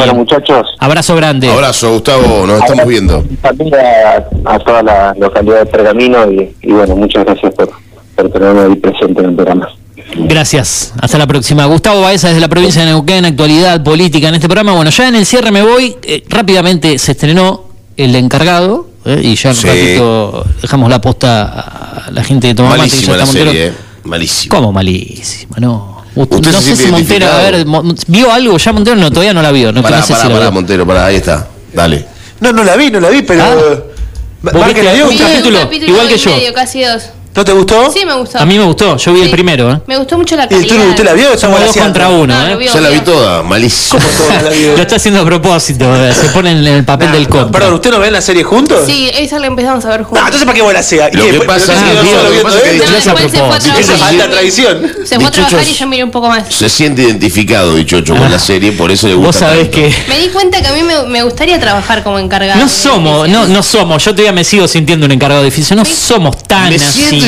Bueno, 0.06 0.20
muchachos. 0.20 0.68
Abrazo 0.80 1.16
grande. 1.16 1.50
Abrazo, 1.50 1.92
Gustavo, 1.94 2.46
nos 2.48 2.60
estamos 2.62 2.86
viendo. 2.88 3.24
También 3.42 3.74
a, 3.76 4.54
a 4.56 4.60
toda 4.60 4.84
la 4.84 5.14
localidad 5.20 5.60
de 5.60 5.66
Pergamino 5.66 6.32
y, 6.32 6.56
y 6.62 6.72
bueno, 6.72 6.96
muchas 6.96 7.26
gracias 7.26 7.54
por, 7.54 7.72
por 8.16 8.30
tenerme 8.32 8.62
ahí 8.62 8.76
presente 8.76 9.20
en 9.22 9.30
el 9.30 9.36
programa. 9.36 9.70
Gracias, 10.16 10.94
hasta 11.02 11.18
la 11.18 11.26
próxima. 11.28 11.66
Gustavo 11.66 12.02
Baeza 12.02 12.28
desde 12.28 12.42
la 12.42 12.50
provincia 12.50 12.82
de 12.84 12.88
Neuquén, 12.92 13.24
actualidad 13.26 13.82
política 13.84 14.28
en 14.28 14.36
este 14.36 14.48
programa. 14.48 14.74
Bueno, 14.74 14.92
ya 14.92 15.08
en 15.08 15.16
el 15.16 15.26
cierre 15.26 15.52
me 15.52 15.62
voy. 15.62 15.96
Eh, 16.04 16.24
rápidamente 16.28 16.98
se 17.00 17.14
estrenó 17.14 17.64
El 17.96 18.14
Encargado 18.16 18.88
eh, 19.06 19.22
y 19.24 19.36
ya 19.36 19.52
en 19.52 19.56
un 19.56 19.62
Sí. 19.62 19.68
ratito 19.68 20.46
dejamos 20.62 20.90
la 20.90 21.00
posta 21.00 21.44
a, 21.44 22.04
la, 22.08 22.12
la 22.12 22.24
gente 22.24 22.48
de 22.48 22.56
Tomamate. 22.56 22.82
que 22.82 22.88
Malísima 22.90 23.12
ya 23.14 23.18
la 23.18 23.24
está 23.24 23.38
Montero. 23.40 23.52
serie, 23.52 23.68
eh. 23.68 23.74
Malísima. 24.04 24.56
¿Cómo 24.56 24.72
malísima? 24.74 25.58
No. 25.60 26.01
¿Usted 26.14 26.52
no 26.52 26.62
sé 26.62 26.76
si 26.76 26.88
Montero, 26.88 27.28
a 27.32 27.38
ver, 27.38 27.66
¿vio 28.08 28.32
algo 28.32 28.58
ya 28.58 28.74
Montero? 28.74 28.96
No, 28.98 29.10
todavía 29.10 29.34
no 29.34 29.42
la 29.42 29.52
vio. 29.52 29.72
No, 29.72 29.82
Pará, 29.82 29.98
no 30.00 30.04
sé 30.06 30.14
pará, 30.14 30.26
si 30.26 30.30
pará, 30.30 30.46
vio. 30.46 30.52
Montero, 30.52 30.86
pará, 30.86 31.06
ahí 31.06 31.16
está. 31.16 31.48
Dale. 31.74 32.06
No, 32.42 32.52
no 32.52 32.64
la 32.64 32.76
vi, 32.76 32.92
no 32.92 33.00
la 33.00 33.10
vi, 33.10 33.22
pero. 33.22 33.44
Ah. 33.44 33.56
Va- 34.46 34.52
¿Vos 34.52 34.62
va 34.62 34.66
viste 34.68 34.82
que 34.82 34.84
la 34.88 34.94
vio? 34.94 35.04
un 35.06 35.10
Vi 35.12 35.18
capítulo? 35.18 35.58
un 35.60 35.64
capítulo 35.66 35.92
igual 35.92 36.08
que 36.10 36.18
yo. 36.18 36.32
medio, 36.32 36.54
casi 36.54 36.82
dos. 36.82 37.04
¿No 37.34 37.46
te 37.46 37.54
gustó? 37.54 37.90
Sí, 37.92 38.06
me 38.06 38.14
gustó. 38.14 38.40
A 38.40 38.46
mí 38.46 38.58
me 38.58 38.66
gustó, 38.66 38.98
yo 38.98 39.14
vi 39.14 39.22
el 39.22 39.30
primero, 39.30 39.72
¿eh? 39.72 39.80
Me 39.88 39.96
gustó 39.98 40.18
mucho 40.18 40.36
la 40.36 40.44
¿Y 40.46 40.48
calidad. 40.50 40.76
tú, 40.76 40.90
usted 40.90 41.04
la 41.06 41.14
vio? 41.14 41.32
Estamos 41.32 41.60
Somos 41.60 41.74
dos 41.74 41.84
contra 41.84 42.10
uno, 42.10 42.38
No, 42.38 42.48
¿eh? 42.48 42.56
vio, 42.58 42.74
Ya 42.74 42.82
la 42.82 42.90
vi 42.90 42.96
vio. 42.96 43.04
toda, 43.06 43.42
malísima. 43.44 44.02
Lo 44.76 44.82
está 44.82 44.98
haciendo 44.98 45.22
a 45.22 45.26
propósito, 45.26 45.86
eh, 45.96 46.14
se 46.14 46.28
pone 46.30 46.52
en 46.52 46.68
el 46.68 46.84
papel 46.84 47.12
del 47.14 47.30
contra. 47.30 47.52
Perdón, 47.52 47.76
¿usted 47.76 47.92
no 47.92 48.00
ve 48.00 48.12
la 48.12 48.20
serie 48.22 48.44
juntos? 48.44 48.82
Sí, 48.86 49.10
esa 49.18 49.40
la 49.40 49.48
empezamos 49.48 49.86
a 49.86 49.90
ver 49.90 50.04
juntos. 50.04 50.20
No, 50.20 50.26
entonces 50.28 50.46
¿para 50.46 50.56
qué 50.58 50.62
vos 50.62 50.74
la 50.74 50.84
sea? 50.84 51.10
Lo 51.10 51.24
que 51.24 51.40
pasa- 51.42 51.74
es 51.74 51.80
Ah, 51.80 51.84
que 51.86 52.98
es 52.98 53.04
se 53.04 53.12
fue 53.12 53.22
a 53.24 53.28
trabajar. 53.30 54.10
alta 54.10 54.30
tradición. 54.30 54.92
Se 55.06 55.16
fue 55.16 55.26
a 55.26 55.30
Dichosos- 55.30 55.32
trabajar 55.48 55.64
y 55.70 55.74
yo 55.74 55.88
miré 55.88 56.04
un 56.04 56.12
poco 56.12 56.28
más. 56.28 56.54
Se 56.54 56.68
siente 56.70 57.04
identificado, 57.04 57.76
Dichocho, 57.76 58.14
con 58.16 58.30
la 58.30 58.40
serie, 58.40 58.74
por 58.74 58.92
eso 58.92 59.08
le 59.08 59.14
gusta. 59.14 59.28
Vos 59.28 59.36
sabés 59.38 59.70
que 59.70 59.94
Me 60.10 60.20
di 60.20 60.28
cuenta 60.30 60.62
que 60.62 60.68
a 60.68 60.74
mí 60.74 60.82
me, 60.84 61.24
gustaría 61.24 61.58
trabajar 61.62 62.04
como 62.04 62.20
encargado. 62.20 62.60
no 62.60 62.68
somos, 62.68 63.30
no, 63.30 63.48
no 63.48 63.64
somos, 63.64 64.04
yo 64.04 64.12
todavía 64.12 64.34
me 64.34 64.44
sigo 64.44 64.68
sintiendo 64.68 65.06
un 65.06 65.14
encargado 65.14 65.42
de 65.44 65.48
edificio, 65.48 65.76
no 65.78 65.86
somos 65.86 66.38
tan 66.44 66.74
así. 66.74 67.21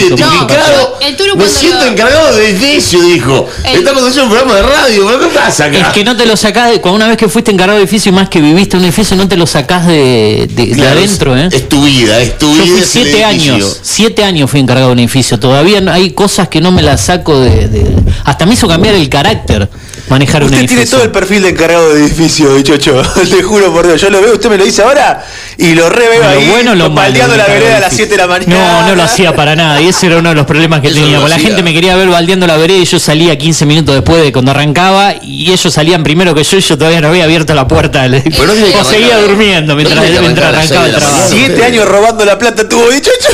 Me 1.35 1.47
siento 1.49 1.79
lo- 1.85 1.91
encargado 1.91 2.35
de 2.35 2.49
edificio, 2.49 3.01
dijo. 3.01 3.47
El- 3.63 3.79
Estamos 3.79 4.03
haciendo 4.03 4.23
un 4.23 4.29
programa 4.29 4.55
de 4.55 4.61
radio, 4.63 5.05
¿pero 5.07 5.19
¿qué 5.19 5.27
pasa 5.35 5.65
acá? 5.65 5.77
Es 5.79 5.87
que 5.87 6.03
no 6.03 6.15
te 6.15 6.25
lo 6.25 6.35
sacás 6.37 6.71
de, 6.71 6.81
cuando 6.81 6.97
una 6.97 7.07
vez 7.07 7.17
que 7.17 7.27
fuiste 7.29 7.51
encargado 7.51 7.77
de 7.77 7.83
edificio 7.83 8.11
y 8.11 8.15
más 8.15 8.29
que 8.29 8.41
viviste 8.41 8.77
un 8.77 8.83
edificio, 8.83 9.15
no 9.17 9.27
te 9.27 9.35
lo 9.37 9.45
sacás 9.47 9.85
de, 9.87 10.47
de- 10.51 10.87
adentro, 10.87 11.37
¿eh? 11.37 11.49
Es 11.51 11.67
tu 11.69 11.83
vida, 11.83 12.19
es 12.21 12.37
tu 12.37 12.47
Yo 12.55 12.63
vida. 12.63 12.73
fui 12.73 12.81
es 12.81 12.95
el 12.95 13.03
siete 13.03 13.23
edificio. 13.23 13.53
años, 13.55 13.79
siete 13.81 14.23
años 14.23 14.49
fui 14.51 14.59
encargado 14.59 14.87
de 14.89 14.93
un 14.93 14.99
edificio. 14.99 15.39
Todavía 15.39 15.81
hay 15.91 16.11
cosas 16.11 16.47
que 16.47 16.61
no 16.61 16.71
me 16.71 16.81
las 16.81 17.01
saco 17.01 17.39
de, 17.39 17.67
de- 17.67 17.95
hasta 18.25 18.45
me 18.45 18.53
hizo 18.53 18.67
cambiar 18.67 18.95
el 18.95 19.09
carácter 19.09 19.69
manejar 20.09 20.43
un 20.43 20.47
Usted 20.47 20.57
tiene 20.59 20.73
edificio. 20.73 20.97
todo 20.97 21.05
el 21.05 21.11
perfil 21.11 21.41
de 21.43 21.49
encargado 21.49 21.93
de 21.93 22.01
edificio, 22.05 22.53
dichocho. 22.55 23.01
Le 23.29 23.41
juro 23.41 23.73
por 23.73 23.87
Dios. 23.87 23.99
Yo 24.01 24.09
lo 24.09 24.21
veo, 24.21 24.33
usted 24.33 24.49
me 24.49 24.57
lo 24.57 24.65
dice 24.65 24.81
ahora 24.83 25.25
y 25.57 25.73
lo 25.73 25.89
reveo 25.89 26.27
ahí. 26.27 26.47
bueno, 26.49 26.75
lo 26.75 26.89
del 26.89 26.95
la 27.37 27.45
vereda 27.45 27.77
a 27.77 27.79
las 27.79 27.93
edificio. 27.93 28.05
7 28.07 28.09
de 28.11 28.17
la 28.17 28.27
mañana. 28.27 28.81
No, 28.81 28.87
no 28.89 28.95
lo 28.95 29.03
hacía 29.03 29.35
para 29.35 29.55
nada. 29.55 29.81
Y 29.83 29.87
ese 29.89 30.07
era 30.07 30.17
uno 30.17 30.29
de 30.29 30.35
los 30.35 30.45
problemas 30.45 30.79
que 30.81 30.87
Eso 30.87 30.95
tenía. 31.01 31.17
porque 31.17 31.29
la 31.29 31.35
hacía. 31.35 31.47
gente 31.49 31.63
me 31.63 31.73
quería 31.73 31.95
ver 31.95 32.07
baldeando 32.07 32.47
la 32.47 32.55
vereda 32.57 32.79
y 32.79 32.85
yo 32.85 32.99
salía 32.99 33.37
15 33.37 33.65
minutos 33.65 33.95
después 33.95 34.21
de 34.23 34.31
cuando 34.31 34.51
arrancaba 34.51 35.13
y 35.21 35.51
ellos 35.51 35.73
salían 35.73 36.03
primero 36.03 36.33
que 36.33 36.43
yo 36.43 36.57
y 36.57 36.61
yo 36.61 36.77
todavía 36.77 37.01
no 37.01 37.09
había 37.09 37.25
abierto 37.25 37.53
la 37.53 37.67
puerta. 37.67 38.05
Pero 38.09 38.45
no 38.55 38.79
o 38.79 38.83
seguía 38.83 39.17
durmiendo 39.17 39.75
mientras, 39.75 40.09
No 40.09 40.21
mientras 40.21 40.53
arrancaba 40.55 40.85
el 40.85 40.95
trabajo. 40.95 41.27
Siete 41.29 41.63
años 41.65 41.87
robando 41.87 42.23
la 42.25 42.37
plata 42.39 42.67
tuvo 42.69 42.89
dichocho. 42.89 43.29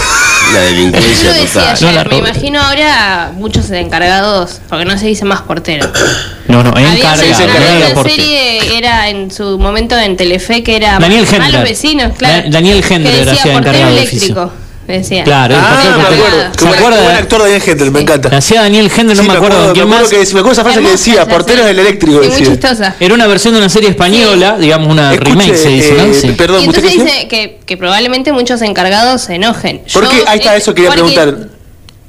La 0.53 0.59
Yo 0.61 0.65
delincuencia 0.65 1.27
lo 1.29 1.33
decía 1.33 1.47
total. 1.47 1.69
ayer, 1.75 1.83
No 1.89 1.91
la 1.91 2.03
me 2.05 2.17
imagino 2.17 2.59
ahora 2.61 3.31
muchos 3.35 3.69
encargados, 3.69 4.59
porque 4.67 4.85
no 4.85 4.97
se 4.97 5.05
dice 5.05 5.23
más 5.25 5.41
portero. 5.41 5.87
No, 6.47 6.63
no, 6.63 6.69
encargado. 6.75 7.21
había 7.21 7.91
una 7.93 8.03
serie, 8.09 8.77
era 8.77 9.09
en 9.09 9.29
su 9.29 9.59
momento 9.59 9.95
en 9.95 10.17
Telefe, 10.17 10.63
que 10.63 10.75
era 10.77 10.97
Daniel 10.97 11.25
Malos 11.25 11.33
Hendler. 11.45 11.63
Vecinos, 11.63 12.17
claro. 12.17 12.43
Da- 12.45 12.49
Daniel 12.49 12.83
Hendler 12.89 13.13
que 13.13 13.25
decía 13.25 13.53
portero 13.53 13.91
de 13.93 14.07
eléctrico. 14.89 14.99
Decía. 14.99 15.23
Claro, 15.23 15.55
Ah, 15.57 15.95
me 15.97 16.03
acuerdo. 16.03 16.53
¿Se 16.57 16.65
buen, 16.65 16.79
acuerda? 16.79 17.03
buen 17.03 17.15
actor 17.15 17.41
Daniel 17.41 17.61
Hendler, 17.65 17.91
me 17.91 17.99
encanta. 18.01 18.29
La 18.29 18.37
hacía 18.37 18.61
Daniel 18.61 18.91
Hendler, 18.95 19.17
no 19.17 19.23
Sí, 19.23 19.29
me 19.29 19.35
acuerdo 19.35 19.67
me 19.67 19.73
quién 19.73 19.85
acuerdo 19.85 20.01
más. 20.01 20.09
que 20.09 20.17
me 20.33 20.39
acuerdo 20.39 20.51
esa 20.51 20.63
frase 20.63 20.81
que 20.81 20.89
decía, 20.91 21.13
esa 21.13 21.25
portero 21.27 21.59
serie. 21.63 21.67
del 21.75 21.79
eléctrico. 21.79 22.17
Y 22.23 22.27
muy 22.27 22.27
decía. 22.27 22.45
chistosa. 22.47 22.95
Era 22.99 23.13
una 23.13 23.27
versión 23.27 23.53
de 23.53 23.59
una 23.59 23.69
serie 23.69 23.89
española, 23.89 24.57
digamos 24.59 24.91
una 24.91 25.13
Escuche, 25.13 25.31
remake 25.31 25.55
se 25.57 25.69
dice, 25.69 25.93
¿no? 25.93 26.03
eh, 26.05 26.13
Sí. 26.13 26.31
Perdón, 26.31 26.63
y 26.63 26.67
¿usted 26.69 26.83
entonces 26.85 27.05
dice 27.13 27.27
que, 27.27 27.59
que 27.65 27.77
probablemente 27.77 28.31
muchos 28.33 28.61
encargados 28.61 29.21
se 29.21 29.35
enojen. 29.35 29.81
¿Por 29.93 30.03
Yo, 30.03 30.09
qué? 30.09 30.23
Ahí 30.27 30.39
está, 30.39 30.55
eh, 30.55 30.57
eso 30.59 30.73
quería 30.73 30.91
porque- 30.91 31.13
preguntar. 31.13 31.58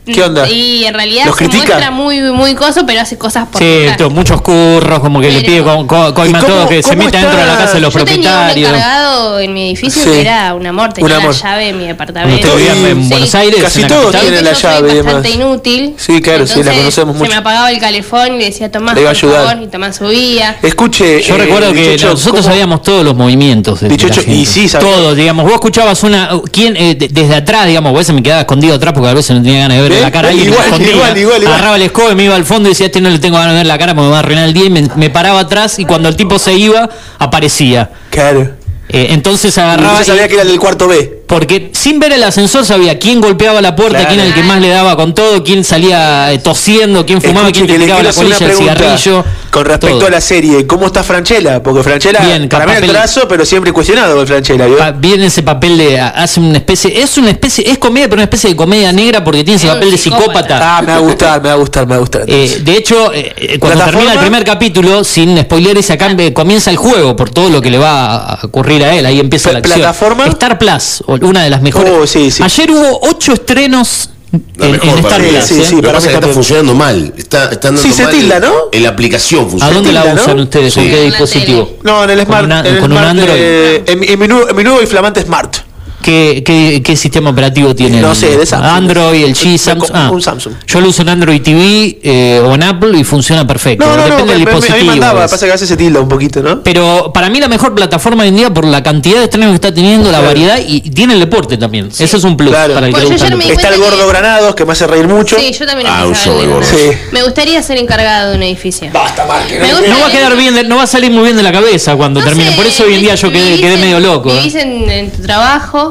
¿Qué 0.07 0.23
onda? 0.23 0.49
Y 0.49 0.85
en 0.87 0.95
realidad 0.95 1.27
¿Los 1.27 1.37
se 1.37 1.45
critica? 1.45 1.67
muestra 1.75 1.91
muy, 1.91 2.21
muy 2.33 2.55
coso, 2.55 2.85
pero 2.87 3.01
hace 3.03 3.17
cosas 3.19 3.47
por 3.49 3.61
Sí, 3.63 3.85
muchos 4.11 4.41
curros, 4.41 4.99
como 5.01 5.21
que 5.21 5.31
le 5.31 5.43
pide 5.43 5.63
co- 5.63 5.87
co- 5.87 6.15
coima 6.15 6.39
¿Y 6.39 6.43
cómo- 6.43 6.55
todo, 6.55 6.69
que 6.69 6.83
se 6.83 6.97
meta 6.97 7.19
está? 7.19 7.21
dentro 7.21 7.41
de 7.41 7.47
la 7.47 7.57
casa 7.59 7.75
de 7.75 7.81
los 7.81 7.95
Yo 7.95 8.05
tenía 8.05 8.17
un 8.17 8.23
propietarios. 8.25 8.69
encargado 8.71 9.39
en 9.41 9.55
mi 9.55 9.67
edificio 9.69 10.03
Sí. 10.03 10.11
que 10.11 10.21
era 10.23 10.55
un 10.55 10.67
amor, 10.67 10.93
tenía 10.93 11.07
Un 11.17 11.23
amor. 11.23 11.35
la 11.35 11.41
llave 11.43 11.65
de 11.67 11.73
mi 11.75 11.87
departamento. 11.87 12.41
Cuando 12.41 12.57
usted 12.57 12.73
vivía 12.75 12.91
en 12.91 13.03
Sí. 13.05 13.09
Buenos 13.11 13.35
Aires, 13.35 13.63
Casi 13.63 13.85
todos 13.85 14.17
tienen 14.21 14.45
la 14.45 14.53
llave 14.53 14.91
y 14.91 14.95
demás. 14.95 15.15
bastante 15.15 15.31
inútil. 15.31 15.95
Sí, 15.97 16.21
claro, 16.23 16.47
sí, 16.47 16.63
la 16.63 16.73
conocemos 16.73 17.15
Se 17.15 17.19
mucho. 17.19 17.31
me 17.31 17.37
apagaba 17.37 17.71
el 17.71 17.79
calefón 17.79 18.35
y 18.35 18.39
le 18.39 18.45
decía, 18.47 18.71
Tomás, 18.73 18.95
Le 18.95 19.03
iba 19.03 19.11
a 19.11 19.15
por 19.15 19.25
ayudar. 19.25 19.47
favor, 19.49 19.63
y 19.65 19.67
Tomás 19.69 19.97
subía. 19.97 20.57
Escuche. 20.63 21.23
Yo 21.23 21.35
eh, 21.35 21.39
recuerdo 21.39 21.73
que 21.73 21.91
Dichocho, 21.93 22.11
nosotros 22.11 22.41
¿cómo- 22.41 22.43
sabíamos 22.53 22.83
todos 22.83 23.05
los 23.05 23.15
movimientos 23.15 23.81
de, 23.81 23.89
Dichocho, 23.89 24.23
y 24.27 24.45
sí, 24.47 24.69
todos, 24.69 25.15
digamos. 25.17 25.45
Vos 25.45 25.55
escuchabas 25.55 26.03
una. 26.03 26.31
¿Quién? 26.53 26.77
eh, 26.77 26.95
de- 26.95 27.09
desde 27.09 27.35
atrás, 27.37 27.67
digamos, 27.67 27.95
a 27.95 27.99
veces 27.99 28.15
me 28.15 28.23
quedaba 28.23 28.41
escondido 28.41 28.75
atrás 28.75 28.93
porque 28.95 29.09
a 29.09 29.15
veces 29.15 29.37
no 29.37 29.43
tenía 29.43 29.61
ganas 29.61 29.77
de 29.77 29.83
ver 29.83 30.00
La 30.01 30.11
cara 30.11 30.33
Igual, 30.33 30.65
escondía. 30.67 30.91
igual, 30.93 31.19
igual, 31.19 31.43
igual. 31.43 31.55
Agarraba 31.55 31.77
el 31.77 31.83
escobe, 31.83 32.15
me 32.15 32.25
iba 32.25 32.35
al 32.35 32.45
fondo 32.45 32.69
y 32.69 32.73
decía, 32.73 32.87
este 32.87 33.01
no 33.01 33.11
le 33.11 33.19
tengo 33.19 33.37
ganas 33.37 33.53
de 33.53 33.59
ver 33.59 33.67
la 33.67 33.79
cara 33.79 33.95
porque 33.95 34.07
me 34.07 34.11
va 34.11 34.17
a 34.17 34.21
arruinar 34.21 34.45
el 34.49 34.55
día. 34.55 34.65
Y 34.65 34.71
me, 34.71 34.89
me 34.97 35.11
paraba 35.11 35.41
atrás 35.41 35.79
y 35.79 35.85
cuando 35.85 36.09
el 36.09 36.17
tipo 36.17 36.39
se 36.39 36.55
iba, 36.55 36.89
aparecía. 37.19 37.91
Claro. 38.11 38.51
Eh, 38.89 39.09
entonces 39.11 39.57
Y 39.57 39.61
agarraba. 39.61 40.03
sabía 40.05 40.25
y- 40.25 40.29
que 40.29 40.35
era 40.35 40.43
el 40.43 40.49
del 40.49 40.59
cuarto 40.59 40.89
B. 40.89 41.20
Porque 41.31 41.71
sin 41.73 42.01
ver 42.01 42.13
el 42.13 42.23
ascensor 42.25 42.67
sabía 42.67 42.99
quién 42.99 43.21
golpeaba 43.21 43.63
la 43.63 43.77
puerta, 43.77 43.99
Claro. 44.01 44.09
quién 44.09 44.21
era 44.21 44.29
el 44.29 44.35
que 44.35 44.43
más 44.43 44.61
le 44.61 44.69
daba 44.69 44.97
con 44.97 45.15
todo, 45.15 45.43
quién 45.45 45.63
salía 45.63 46.33
eh, 46.33 46.39
tosiendo, 46.39 47.07
quién 47.07 47.23
fumaba, 47.23 47.47
Escuche, 47.47 47.67
quién 47.67 47.79
te 47.79 47.85
tiraba 47.85 48.03
la 48.03 48.13
colilla 48.13 48.37
del 48.39 48.57
cigarrillo. 48.57 49.25
con 49.51 49.65
respecto 49.65 49.99
todo. 49.99 50.09
a 50.09 50.11
la 50.11 50.21
serie. 50.21 50.67
¿Cómo 50.67 50.87
está 50.87 51.03
Franchella? 51.05 51.63
Porque 51.63 51.83
Franchella, 51.85 52.21
Bien, 52.21 52.49
para 52.49 52.67
mí 52.67 52.73
papel- 52.73 52.85
el 52.85 52.91
trazo, 52.91 53.29
pero 53.29 53.45
siempre 53.45 53.73
cuestionado 53.73 54.17
con 54.17 54.27
Franchella. 54.27 54.67
Pa- 54.77 54.91
Viene 54.91 55.27
ese 55.27 55.43
papel 55.45 55.79
de 55.79 56.01
hace 56.01 56.41
una 56.41 56.59
especie 56.59 57.01
es 57.01 57.17
una 57.17 57.31
especie 57.31 57.69
es 57.71 57.79
comedia 57.79 58.07
pero 58.09 58.17
una 58.17 58.25
especie 58.25 58.51
de 58.51 58.57
comedia 58.57 58.93
negra 58.93 59.23
porque 59.25 59.45
tiene 59.45 59.57
ese 59.57 59.69
Es 59.69 59.73
papel 59.75 59.91
de 59.93 59.99
psicópata. 59.99 60.79
Ah, 60.79 60.83
me 60.83 60.89
va 60.89 60.97
a 60.97 60.99
gustar, 61.01 61.41
me 61.43 61.49
va 61.49 61.55
a 61.55 61.59
gustar, 61.59 61.87
me 61.87 61.91
va 61.91 61.97
a 61.97 62.01
gustar. 62.01 62.23
Eh, 62.27 62.59
de 62.63 62.77
hecho 62.77 63.13
eh, 63.15 63.57
cuando 63.61 63.77
¿Plataforma? 63.77 63.87
termina 63.91 64.13
el 64.15 64.19
primer 64.19 64.45
capítulo 64.45 65.05
sin 65.05 65.39
spoileres 65.41 65.91
acá 65.93 66.11
eh, 66.19 66.33
comienza 66.33 66.71
el 66.71 66.77
juego 66.77 67.15
por 67.15 67.31
todo 67.31 67.51
lo 67.51 67.61
que 67.63 67.71
le 67.71 67.79
va 67.79 68.17
a 68.35 68.39
ocurrir 68.47 68.83
a 68.85 68.95
él 68.97 69.07
ahí 69.07 69.21
empieza 69.21 69.53
la 69.53 69.59
acción 69.61 69.79
¿plataforma? 69.79 70.27
Star 70.27 70.59
Plus 70.59 71.03
o- 71.07 71.20
una 71.23 71.45
de 71.45 71.51
las 71.51 71.63
mejores 71.63 71.91
Oh, 71.93 72.07
sí, 72.07 72.31
sí. 72.31 72.43
ayer 72.43 72.71
hubo 72.71 73.01
ocho 73.03 73.33
estrenos 73.35 74.11
La 74.57 74.67
en, 74.67 74.73
mejor 74.73 74.89
en 74.91 74.99
Star. 75.05 75.21
Plus 75.21 75.45
Sí, 75.45 75.61
¿eh? 75.61 75.65
sí, 75.65 75.75
Lo 75.77 75.81
que 75.83 75.87
para 75.89 75.99
está 75.99 76.29
funcionando 76.29 76.75
mal. 76.75 77.13
Está, 77.17 77.51
está 77.51 77.69
andando 77.69 77.83
Sí, 77.83 77.93
se 77.93 78.05
mal 78.05 78.13
tilda, 78.13 78.39
¿no? 78.41 78.53
En 78.73 78.83
la 78.85 78.89
aplicación 78.91 79.45
¿A 79.47 79.49
funciona. 79.49 79.75
dónde 79.75 79.93
la 79.93 80.03
tilda, 80.03 80.15
¿no? 80.15 80.23
usan 80.23 80.41
ustedes? 80.41 80.75
¿Con 80.75 80.85
Sí. 80.85 80.91
qué 80.91 81.03
dispositivo? 81.03 81.71
No, 81.83 82.05
en 82.05 82.11
el 82.11 82.25
Smart. 82.27 82.45
una- 82.45 82.61
en 82.61 82.67
el 82.67 82.81
con 82.81 82.93
un 82.93 82.99
Smart, 82.99 83.11
Android. 83.11 83.31
eh, 83.37 83.83
en, 83.87 83.99
mi- 84.01 84.07
en 84.07 84.19
mi 84.19 84.29
nuevo, 84.29 84.49
en 84.49 84.57
mi 84.57 84.63
nuevo 84.65 84.83
y 84.83 84.87
flamante 84.87 85.23
Smart. 85.23 85.57
¿Qué, 86.03 86.43
qué, 86.45 86.83
qué 86.85 86.97
sistema 86.97 87.31
operativo 87.31 87.75
tiene? 87.75 88.01
No 88.01 88.11
el- 88.11 88.17
sé, 88.17 88.37
de 88.37 88.47
Samsung. 88.47 88.71
Android, 88.71 89.25
el 89.25 89.35
G, 89.35 89.53
Un- 89.53 89.59
Samsung. 89.59 89.91
un 90.13 90.19
Ah, 90.19 90.23
Samsung. 90.23 90.55
Yo 90.67 90.81
lo 90.81 90.89
uso 90.89 91.03
en 91.03 91.09
Android 91.11 91.43
TV 91.43 91.99
eh, 92.03 92.43
o 92.45 92.55
en 92.55 92.63
Apple 92.63 92.99
y 92.99 93.05
funciona 93.05 93.47
perfecto. 93.47 93.85
No, 93.85 93.91
no, 93.93 93.97
no, 93.97 94.03
Depende 94.05 94.25
me, 94.25 94.33
del 94.33 94.45
me- 94.45 94.51
a 94.51 94.55
mí 94.55 94.61
dispositivo. 94.61 94.79
me 94.93 94.99
mandaba, 95.01 95.25
es. 95.27 95.31
pasa 95.31 95.47
que 95.47 95.51
a 95.53 95.55
veces 95.55 95.69
se 95.69 95.77
tilda 95.77 96.01
un 96.01 96.09
poquito, 96.09 96.43
¿no? 96.43 96.63
Pero 96.63 97.11
para 97.13 97.29
mí 97.29 97.41
la 97.41 97.49
mejor 97.49 97.75
plataforma 97.75 98.23
hoy 98.23 98.29
en 98.31 98.37
día 98.37 98.51
por 98.53 98.65
la 98.65 98.83
cantidad 98.83 99.19
de 99.19 99.25
estrenos 99.25 99.51
que 99.51 99.55
está 99.57 99.75
teniendo, 99.75 100.11
la 100.11 100.21
variedad 100.21 100.59
y 100.67 100.81
tiene 100.91 101.15
el 101.15 101.21
deporte 101.21 101.57
también. 101.57 101.89
Ese 101.89 102.05
es 102.17 102.25
un 102.25 102.37
plus 102.37 102.51
Claro. 102.51 102.75
para 102.75 102.87
el 102.87 102.95
que 102.95 103.01
le 103.01 103.07
yo 103.07 103.13
gusta 103.13 103.27
el. 103.29 103.41
Está 103.43 103.69
el 103.69 103.81
gordo 103.81 103.99
que- 103.99 104.09
Granados, 104.09 104.55
que 104.55 104.65
me 104.65 104.73
hace 104.73 104.87
reír 104.87 105.07
mucho. 105.07 105.37
Sí, 105.39 105.53
yo 105.53 105.67
también 105.67 105.89
Ah, 105.91 106.07
un 106.07 106.13
ver 106.13 106.49
gordo. 106.49 106.67
Sí. 106.67 106.91
Me 107.13 107.23
gustaría 107.23 107.63
ser 107.63 107.79
encargado 107.79 108.31
de 108.31 108.37
un 108.37 108.43
edificio. 108.43 108.89
Basta, 108.93 109.25
Marque. 109.27 109.59
Gusta 109.59 109.89
No 109.89 109.99
va 110.01 110.07
a 110.07 110.11
que- 110.11 110.17
quedar 110.17 110.37
bien, 110.37 110.55
de- 110.55 110.65
no 110.65 110.77
va 110.77 110.85
a 110.85 110.87
salir 110.87 111.11
muy 111.11 111.25
bien 111.25 111.37
de 111.37 111.43
la 111.43 111.53
cabeza 111.53 111.97
cuando 111.97 112.21
no 112.21 112.27
termine. 112.27 112.51
sé, 112.51 112.57
Por 112.57 112.67
eso 112.67 112.85
hoy 112.85 112.95
en 112.95 113.01
día 113.03 113.15
yo 113.15 113.31
quedé, 113.31 113.77
medio 113.77 114.01
loco. 114.01 114.31
¿eh? 114.31 114.39
Vivís 114.39 114.55
en, 114.57 114.91
en 114.91 115.11
tu 115.11 115.23
trabajo. 115.23 115.90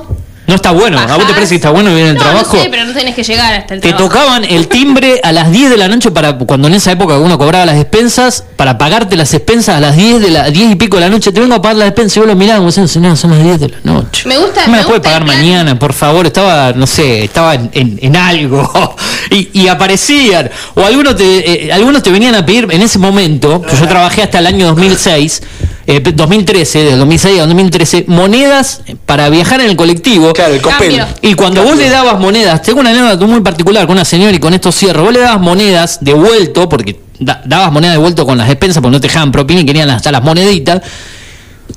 No 0.50 0.56
está 0.56 0.72
bueno. 0.72 0.98
¿A 1.00 1.16
vos 1.16 1.26
te 1.28 1.34
parece 1.34 1.50
que 1.52 1.56
está 1.56 1.70
bueno 1.70 1.90
vivir 1.92 2.04
en 2.06 2.10
el 2.10 2.16
no, 2.16 2.22
trabajo? 2.24 2.58
No 2.58 2.64
sé, 2.64 2.70
pero 2.70 2.84
no 2.86 2.94
tenés 2.94 3.16
que 3.16 3.24
llegar 3.24 3.54
hasta 3.54 3.74
el 3.76 3.82
Te 3.82 3.90
trabajo. 3.90 4.10
tocaban 4.10 4.44
el 4.44 4.68
timbre 4.68 5.22
a 5.24 5.32
las 5.32 5.52
10 5.52 5.70
de 5.70 5.78
la 5.78 5.88
noche 5.88 6.12
para 6.12 6.38
cuando 6.38 6.68
en 6.68 6.74
esa 6.74 6.92
época 6.92 7.18
uno 7.20 7.38
cobraba 7.38 7.66
las 7.66 7.78
expensas, 7.78 8.46
para 8.60 8.78
pagarte 8.78 9.16
las 9.16 9.34
expensas 9.34 9.78
a 9.78 9.80
las 9.80 9.96
10 9.96 10.20
de 10.22 10.32
la 10.32 10.50
10 10.50 10.72
y 10.72 10.76
pico 10.76 10.98
de 10.98 11.04
la 11.04 11.10
noche. 11.10 11.32
Te 11.32 11.40
vengo 11.40 11.56
a 11.56 11.62
pagar 11.62 11.78
las 11.78 11.88
expensas 11.88 12.18
y 12.18 12.20
vos 12.20 12.28
lo 12.28 12.36
mirabas 12.36 12.58
como 12.58 12.68
diciendo, 12.68 12.90
señor, 12.90 13.16
son 13.16 13.32
las 13.32 13.42
10 13.42 13.58
de 13.62 13.70
la 13.70 13.78
noche. 13.86 14.28
Me 14.28 14.38
gusta. 14.38 14.64
No 14.64 14.66
me 14.68 14.72
me 14.74 14.78
las 14.80 14.86
puede 14.86 15.00
pagar 15.00 15.24
mañana, 15.24 15.80
por 15.80 15.94
favor. 15.94 16.26
Estaba, 16.28 16.74
no 16.74 16.86
sé, 16.86 17.24
estaba 17.24 17.56
en, 17.56 17.70
en- 17.72 18.00
en 18.02 18.18
algo. 18.18 18.70
y, 19.32 19.48
y 19.62 19.70
aparecían. 19.70 20.50
O 20.76 20.84
algunos 20.84 21.16
te, 21.16 21.68
eh, 21.68 21.72
algunos 21.72 22.04
te 22.04 22.12
venían 22.12 22.36
a 22.36 22.46
pedir 22.46 22.68
en 22.70 22.82
ese 22.82 23.00
momento, 23.00 23.62
que 23.62 23.78
yo 23.78 23.88
trabajé 23.88 24.24
hasta 24.24 24.40
el 24.40 24.48
año 24.48 24.66
2006, 24.68 25.42
eh, 25.88 26.02
2013, 26.14 26.80
del 26.84 27.00
2006 27.00 27.40
al 27.40 27.48
2013, 27.48 28.04
monedas 28.10 28.82
para 29.06 29.30
viajar 29.30 29.62
en 29.62 29.70
el 29.70 29.78
colectivo. 29.78 30.34
Claro, 30.34 30.54
el 30.56 30.62
copel. 30.62 31.02
Y 31.22 31.34
cuando 31.36 31.64
vos 31.64 31.78
le 31.78 31.90
dabas 31.90 32.20
monedas, 32.20 32.62
tengo 32.62 32.82
una 32.82 32.90
anécdota 32.90 33.26
muy 33.26 33.40
particular 33.40 33.86
con 33.88 33.94
una 33.94 34.04
señora 34.04 34.34
y 34.36 34.40
con 34.40 34.54
esto 34.54 34.70
cierro, 34.74 35.04
vos 35.06 35.14
le 35.14 35.20
dabas 35.20 35.40
monedas 35.40 36.00
de 36.02 36.14
vuelto, 36.14 36.68
porque 36.68 37.08
da- 37.20 37.42
dabas 37.46 37.72
monedas 37.72 37.96
de 37.96 38.02
vuelto 38.02 38.26
con 38.26 38.38
las 38.38 38.50
expensas 38.50 38.82
porque 38.82 38.94
no 38.96 39.02
te 39.02 39.08
dejaban 39.08 39.32
propina 39.32 39.62
y 39.62 39.66
querían 39.66 39.90
hasta 39.90 40.12
las 40.12 40.24
moneditas. 40.24 40.82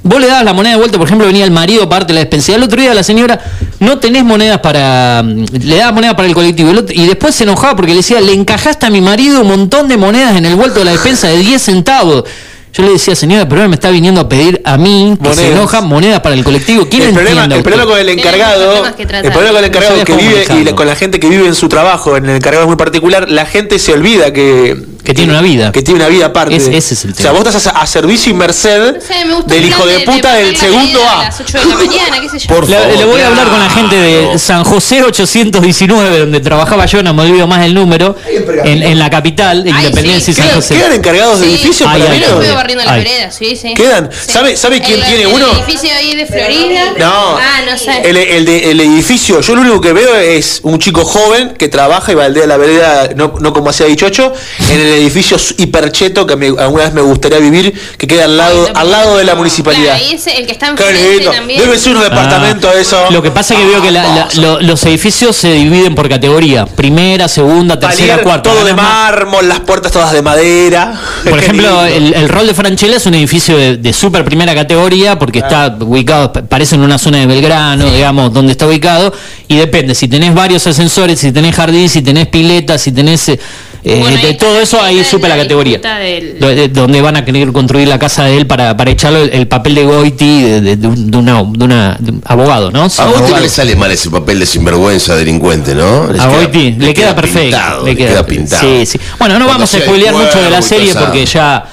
Vos 0.04 0.20
le 0.20 0.26
dabas 0.26 0.44
la 0.44 0.52
moneda 0.54 0.72
de 0.74 0.78
vuelta, 0.80 0.98
por 0.98 1.06
ejemplo, 1.06 1.26
venía 1.26 1.44
el 1.44 1.50
marido 1.50 1.88
parte 1.88 2.08
de 2.08 2.14
la 2.14 2.20
despensa. 2.20 2.52
Y 2.52 2.54
al 2.56 2.62
otro 2.62 2.80
día 2.80 2.92
la 2.94 3.02
señora, 3.04 3.38
no 3.78 3.98
tenés 3.98 4.24
monedas 4.24 4.58
para. 4.60 5.22
mm, 5.22 5.44
Le 5.62 5.76
dabas 5.76 5.94
monedas 5.94 6.14
para 6.16 6.26
el 6.28 6.34
colectivo. 6.34 6.70
El 6.70 6.78
otro- 6.78 6.94
y 6.96 7.06
después 7.06 7.34
se 7.34 7.44
enojaba 7.44 7.76
porque 7.76 7.90
le 7.92 7.98
decía, 7.98 8.20
le 8.20 8.32
encajaste 8.32 8.86
a 8.86 8.90
mi 8.90 9.00
marido 9.00 9.42
un 9.42 9.48
montón 9.48 9.88
de 9.88 9.96
monedas 9.98 10.34
en 10.36 10.46
el 10.46 10.56
vuelto 10.56 10.78
de 10.80 10.86
la 10.86 10.92
despensa 10.92 11.28
de 11.28 11.36
10 11.38 11.60
centavos. 11.62 12.24
Yo 12.72 12.82
le 12.84 12.92
decía, 12.92 13.14
señora, 13.14 13.44
pero 13.46 13.60
ahora 13.60 13.68
me 13.68 13.74
está 13.74 13.90
viniendo 13.90 14.22
a 14.22 14.28
pedir 14.30 14.62
a 14.64 14.78
mí, 14.78 15.14
que 15.22 15.28
se 15.28 15.34
Monedas. 15.42 15.58
enoja, 15.58 15.80
monedas 15.82 16.20
para 16.20 16.34
el 16.34 16.42
colectivo. 16.42 16.86
¿Quién 16.88 17.02
el 17.02 17.12
problema, 17.12 17.44
el 17.44 17.62
problema 17.62 17.84
con 17.84 17.98
el 17.98 18.08
encargado, 18.08 18.86
el 18.86 19.30
problema 19.30 19.50
con 19.50 19.58
el 19.58 19.64
encargado 19.66 19.96
No 19.98 20.04
que 20.06 20.16
vive 20.16 20.46
y 20.58 20.64
la- 20.64 20.74
con 20.74 20.86
la 20.86 20.96
gente 20.96 21.20
que 21.20 21.28
vive 21.28 21.46
en 21.46 21.54
su 21.54 21.68
trabajo, 21.68 22.16
en 22.16 22.24
el 22.30 22.36
encargado 22.36 22.64
es 22.64 22.68
muy 22.68 22.76
particular, 22.78 23.28
la 23.30 23.44
gente 23.44 23.78
se 23.78 23.92
olvida 23.92 24.32
que 24.32 24.74
Que 25.04 25.14
tiene 25.14 25.32
una 25.32 25.42
vida. 25.42 25.72
que 25.72 25.82
tiene 25.82 26.00
una 26.00 26.08
vida 26.08 26.26
aparte. 26.26 26.54
Es- 26.56 26.68
ese 26.68 26.94
es 26.94 27.04
el 27.04 27.10
O 27.12 27.14
sea, 27.14 27.30
tema. 27.32 27.38
vos 27.38 27.48
estás 27.54 27.66
a, 27.66 27.80
a 27.80 27.86
servicio 27.86 28.30
y 28.30 28.34
merced 28.34 28.94
No 28.94 29.00
sé, 29.00 29.24
me 29.24 29.34
gustó 29.34 29.48
del 29.52 29.62
el 29.64 29.68
hijo 29.68 29.84
de 29.86 30.00
puta 30.00 30.34
del 30.34 30.56
segundo 30.56 31.02
A. 31.04 31.20
A 31.20 31.24
las 31.24 31.40
8 31.40 31.58
de 31.58 31.64
la 31.66 31.74
mañana, 31.74 32.20
qué 32.20 32.28
sé 32.28 32.38
yo. 32.38 32.54
Por 32.54 32.68
Le, 32.68 32.76
favor, 32.78 32.96
le 32.98 33.04
voy 33.04 33.20
a 33.20 33.26
hablar 33.28 33.48
con 33.48 33.58
la 33.58 33.70
gente 33.70 33.96
de. 33.96 34.38
San 34.38 34.64
José 34.64 35.02
819, 35.02 36.18
donde 36.20 36.40
trabajaba 36.40 36.86
yo, 36.86 37.02
no 37.02 37.12
me 37.14 37.22
olvido 37.22 37.46
más 37.46 37.64
el 37.64 37.74
número, 37.74 38.16
en, 38.64 38.82
en 38.82 38.98
la 38.98 39.10
capital, 39.10 39.64
de 39.64 39.72
Ay, 39.72 39.86
Independencia 39.86 40.20
sí. 40.26 40.30
y 40.30 40.34
San 40.34 40.44
¿Quedan, 40.46 40.56
José. 40.60 40.74
quedan 40.76 40.92
encargados 40.92 41.40
de 41.40 41.46
edificios 41.46 41.88
Ay, 41.92 42.02
para? 42.02 42.16
Yo 42.16 42.54
barriendo 42.54 42.84
la 42.84 42.96
vereda, 42.96 43.30
sí, 43.30 43.56
sí. 43.56 43.74
¿Quedan? 43.74 44.08
Sí. 44.12 44.30
¿Sabe- 44.32 44.56
sabe 44.56 44.80
quién 44.80 45.00
El- 45.00 45.06
tiene 45.06 45.22
el 45.22 45.26
uno? 45.28 45.46
edificio 45.52 45.90
ahí 45.96 46.14
de 46.16 46.26
Florida? 46.26 46.92
No. 46.98 47.36
Ah, 47.38 47.60
no 47.70 47.76
sé. 47.76 48.02
El, 48.08 48.16
el 48.16 48.44
de- 48.44 48.70
el 48.70 48.80
edificio, 48.80 49.40
yo 49.40 49.54
lo 49.54 49.62
único 49.62 49.80
que 49.80 49.92
veo 49.92 50.14
es 50.16 50.60
un 50.62 50.78
chico 50.78 51.04
joven 51.04 51.54
que 51.58 51.68
trabaja 51.68 52.12
y 52.12 52.14
baldea 52.14 52.46
la 52.46 52.56
vereda, 52.56 53.10
no, 53.16 53.34
no 53.40 53.52
como 53.52 53.70
hacía 53.70 53.86
Dichocho, 53.86 54.32
en 54.70 54.80
el 54.80 54.91
edificio 54.92 55.36
hipercheto 55.58 56.26
que 56.26 56.36
me- 56.36 56.46
alguna 56.48 56.84
vez 56.84 56.92
me 56.94 57.00
gustaría 57.02 57.38
vivir, 57.38 57.72
que 57.98 58.06
queda 58.06 58.24
al 58.24 58.36
lado, 58.36 58.68
al 58.74 58.90
lado 58.90 59.16
de 59.16 59.24
la 59.24 59.34
municipalidad. 59.34 59.96
Claro, 59.96 60.04
y 60.10 60.14
ese, 60.14 60.38
el 60.38 60.46
que 60.46 60.52
está 60.52 60.74
también. 60.74 61.60
Debe 61.60 61.78
ser 61.78 61.98
departamentos 61.98 62.70
Ah, 62.74 62.80
eso. 62.80 63.10
Lo 63.10 63.22
que 63.22 63.30
pasa 63.30 63.54
es 63.54 63.60
que 63.60 63.66
veo 63.66 63.82
que 63.82 63.90
la- 63.90 64.02
la- 64.02 64.28
lo- 64.36 64.60
los 64.60 64.84
edificios 64.84 65.36
se 65.36 65.52
dividen 65.54 65.94
por 65.94 66.08
categoría. 66.08 66.66
Primera, 66.66 67.28
segunda, 67.28 67.78
tercera, 67.78 68.08
Palier, 68.16 68.22
cuarta. 68.24 68.50
todo 68.50 68.64
de 68.64 68.74
mármol, 68.74 69.48
las 69.48 69.60
puertas 69.60 69.92
todas 69.92 70.12
de 70.12 70.22
madera. 70.22 71.00
Por 71.28 71.38
ejemplo, 71.38 71.84
el, 71.84 72.14
el 72.14 72.28
rol 72.28 72.46
de 72.46 72.54
Franchella 72.54 72.96
es 72.96 73.06
un 73.06 73.14
edificio 73.14 73.56
de, 73.56 73.76
de 73.76 73.92
super 73.92 74.24
primera 74.24 74.54
categoría 74.54 75.18
porque 75.18 75.40
está 75.40 75.76
ubicado, 75.80 76.32
pa- 76.32 76.42
parece 76.42 76.74
en 76.76 76.82
una 76.82 76.98
zona 76.98 77.18
de 77.18 77.26
Belgrano, 77.26 77.90
digamos, 77.90 78.32
donde 78.32 78.52
está 78.52 78.66
ubicado, 78.66 79.12
y 79.48 79.56
depende, 79.56 79.94
si 79.94 80.08
tenés 80.08 80.34
varios 80.34 80.66
ascensores, 80.66 81.18
si 81.20 81.32
tenés 81.32 81.54
jardín, 81.54 81.88
si 81.88 82.02
tenés 82.02 82.28
pileta, 82.28 82.78
si 82.78 82.92
tenés... 82.92 83.28
eh, 83.28 83.38
eh, 83.84 83.98
Bueno, 84.00 84.20
de 84.22 84.34
todo 84.34 84.60
eso 84.60 84.80
ahí 84.80 85.02
supe 85.04 85.28
la 85.28 85.36
categoría. 85.36 85.78
del- 85.78 86.38
Do- 86.38 86.48
de- 86.48 86.68
Donde 86.68 87.00
van 87.02 87.16
a 87.16 87.24
querer 87.24 87.50
construir 87.52 87.88
la 87.88 87.98
casa 87.98 88.24
de 88.24 88.36
él 88.38 88.46
para, 88.46 88.76
para 88.76 88.90
echarle 88.92 89.24
el, 89.24 89.30
el 89.32 89.48
papel 89.48 89.74
de 89.74 89.84
Goiti 89.84 90.42
de, 90.42 90.60
de- 90.60 90.76
de 90.76 90.86
un, 90.86 91.10
de 91.10 91.16
una, 91.18 91.42
de 91.42 91.64
una- 91.64 91.96
de 91.98 92.10
un 92.12 92.22
abogado, 92.24 92.70
¿no? 92.70 92.88
Sí, 92.88 93.02
A 93.02 93.40
le 93.40 93.48
sale 93.48 93.74
mal 93.76 93.90
ese 93.90 94.08
papel 94.10 94.38
de 94.38 94.46
sinvergüenza 94.46 95.16
delincuente, 95.16 95.74
¿no? 95.74 96.12
Les 96.12 96.20
A 96.20 96.28
queda- 96.28 96.36
Goiti 96.36 96.72
le 96.72 96.94
queda 96.94 97.14
perfecto. 97.16 97.40
pintado, 97.56 97.84
le 97.84 97.90
le 97.94 97.96
queda 97.96 98.24
pintado. 98.26 98.62
Sí, 98.62 98.86
sí. 98.86 98.98
Bueno, 99.18 99.34
no 99.38 99.46
Cuando 99.46 99.64
vamos 99.64 99.74
a 99.74 99.78
spoilear 99.80 100.14
mucho 100.14 100.40
de 100.42 100.50
la 100.50 100.62
serie 100.62 100.94
porque 100.94 101.26
ya, 101.26 101.64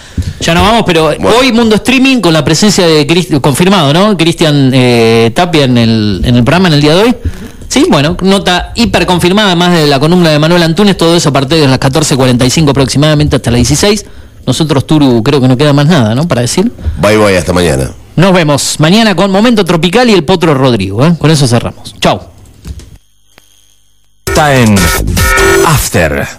ya 0.42 0.54
no 0.56 0.64
vamos, 0.64 0.84
pero 0.88 1.06
Bueno. 1.20 1.30
hoy 1.40 1.52
Mundo 1.52 1.76
Streaming 1.76 2.22
con 2.22 2.34
la 2.34 2.44
presencia 2.44 2.88
de 2.88 3.06
Crist- 3.08 3.40
confirmado, 3.40 3.94
¿no? 3.94 4.18
Cristian 4.18 4.72
eh, 4.74 5.32
Tapia 5.36 5.66
en 5.66 5.78
el, 5.78 6.22
en 6.26 6.36
el 6.36 6.44
programa 6.44 6.70
en 6.70 6.74
el 6.74 6.82
día 6.82 6.96
de 6.96 7.04
hoy. 7.04 7.16
Sí, 7.70 7.86
bueno, 7.88 8.18
nota 8.22 8.72
hiper 8.76 9.06
confirmada, 9.06 9.50
además 9.50 9.74
de 9.74 9.86
la 9.86 10.00
columna 10.00 10.32
de 10.32 10.40
Manuel 10.40 10.64
Antunes, 10.64 10.98
todo 10.98 11.16
eso 11.16 11.30
a 11.30 11.32
partir 11.32 11.60
de 11.60 11.68
las 11.68 11.80
14.45 11.80 12.72
aproximadamente 12.72 13.36
hasta 13.36 13.52
las 13.52 13.60
16. 13.60 14.06
Nosotros, 14.48 14.88
Turu, 14.88 15.22
creo 15.22 15.40
que 15.40 15.48
no 15.48 15.56
queda 15.56 15.72
más 15.72 15.86
nada, 15.86 16.16
¿no? 16.16 16.28
Para 16.28 16.42
decir. 16.42 16.72
Bye 17.00 17.18
bye, 17.18 17.38
hasta 17.38 17.54
mañana. 17.54 17.92
Nos 18.16 18.34
vemos 18.34 18.80
mañana 18.80 19.16
con 19.16 19.32
Momento 19.32 19.64
Tropical 19.64 20.10
y 20.10 20.14
el 20.14 20.24
Potro 20.24 20.56
Rodrigo, 20.56 21.06
¿eh? 21.06 21.16
Con 21.20 21.30
eso 21.30 21.48
cerramos. 21.48 21.94
Chau. 22.00 22.20
Está 24.26 24.56
en 24.56 24.76
After. 25.68 26.39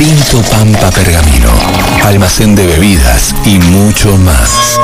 Tinto 0.00 0.40
Pampa 0.50 0.90
Pergamino, 0.90 1.52
almacén 2.04 2.54
de 2.54 2.66
bebidas 2.66 3.34
y 3.44 3.58
mucho 3.58 4.16
más. 4.16 4.80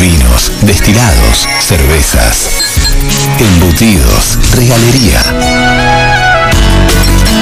Vinos, 0.00 0.50
destilados, 0.62 1.46
cervezas, 1.60 2.48
embutidos, 3.38 4.38
regalería. 4.54 5.87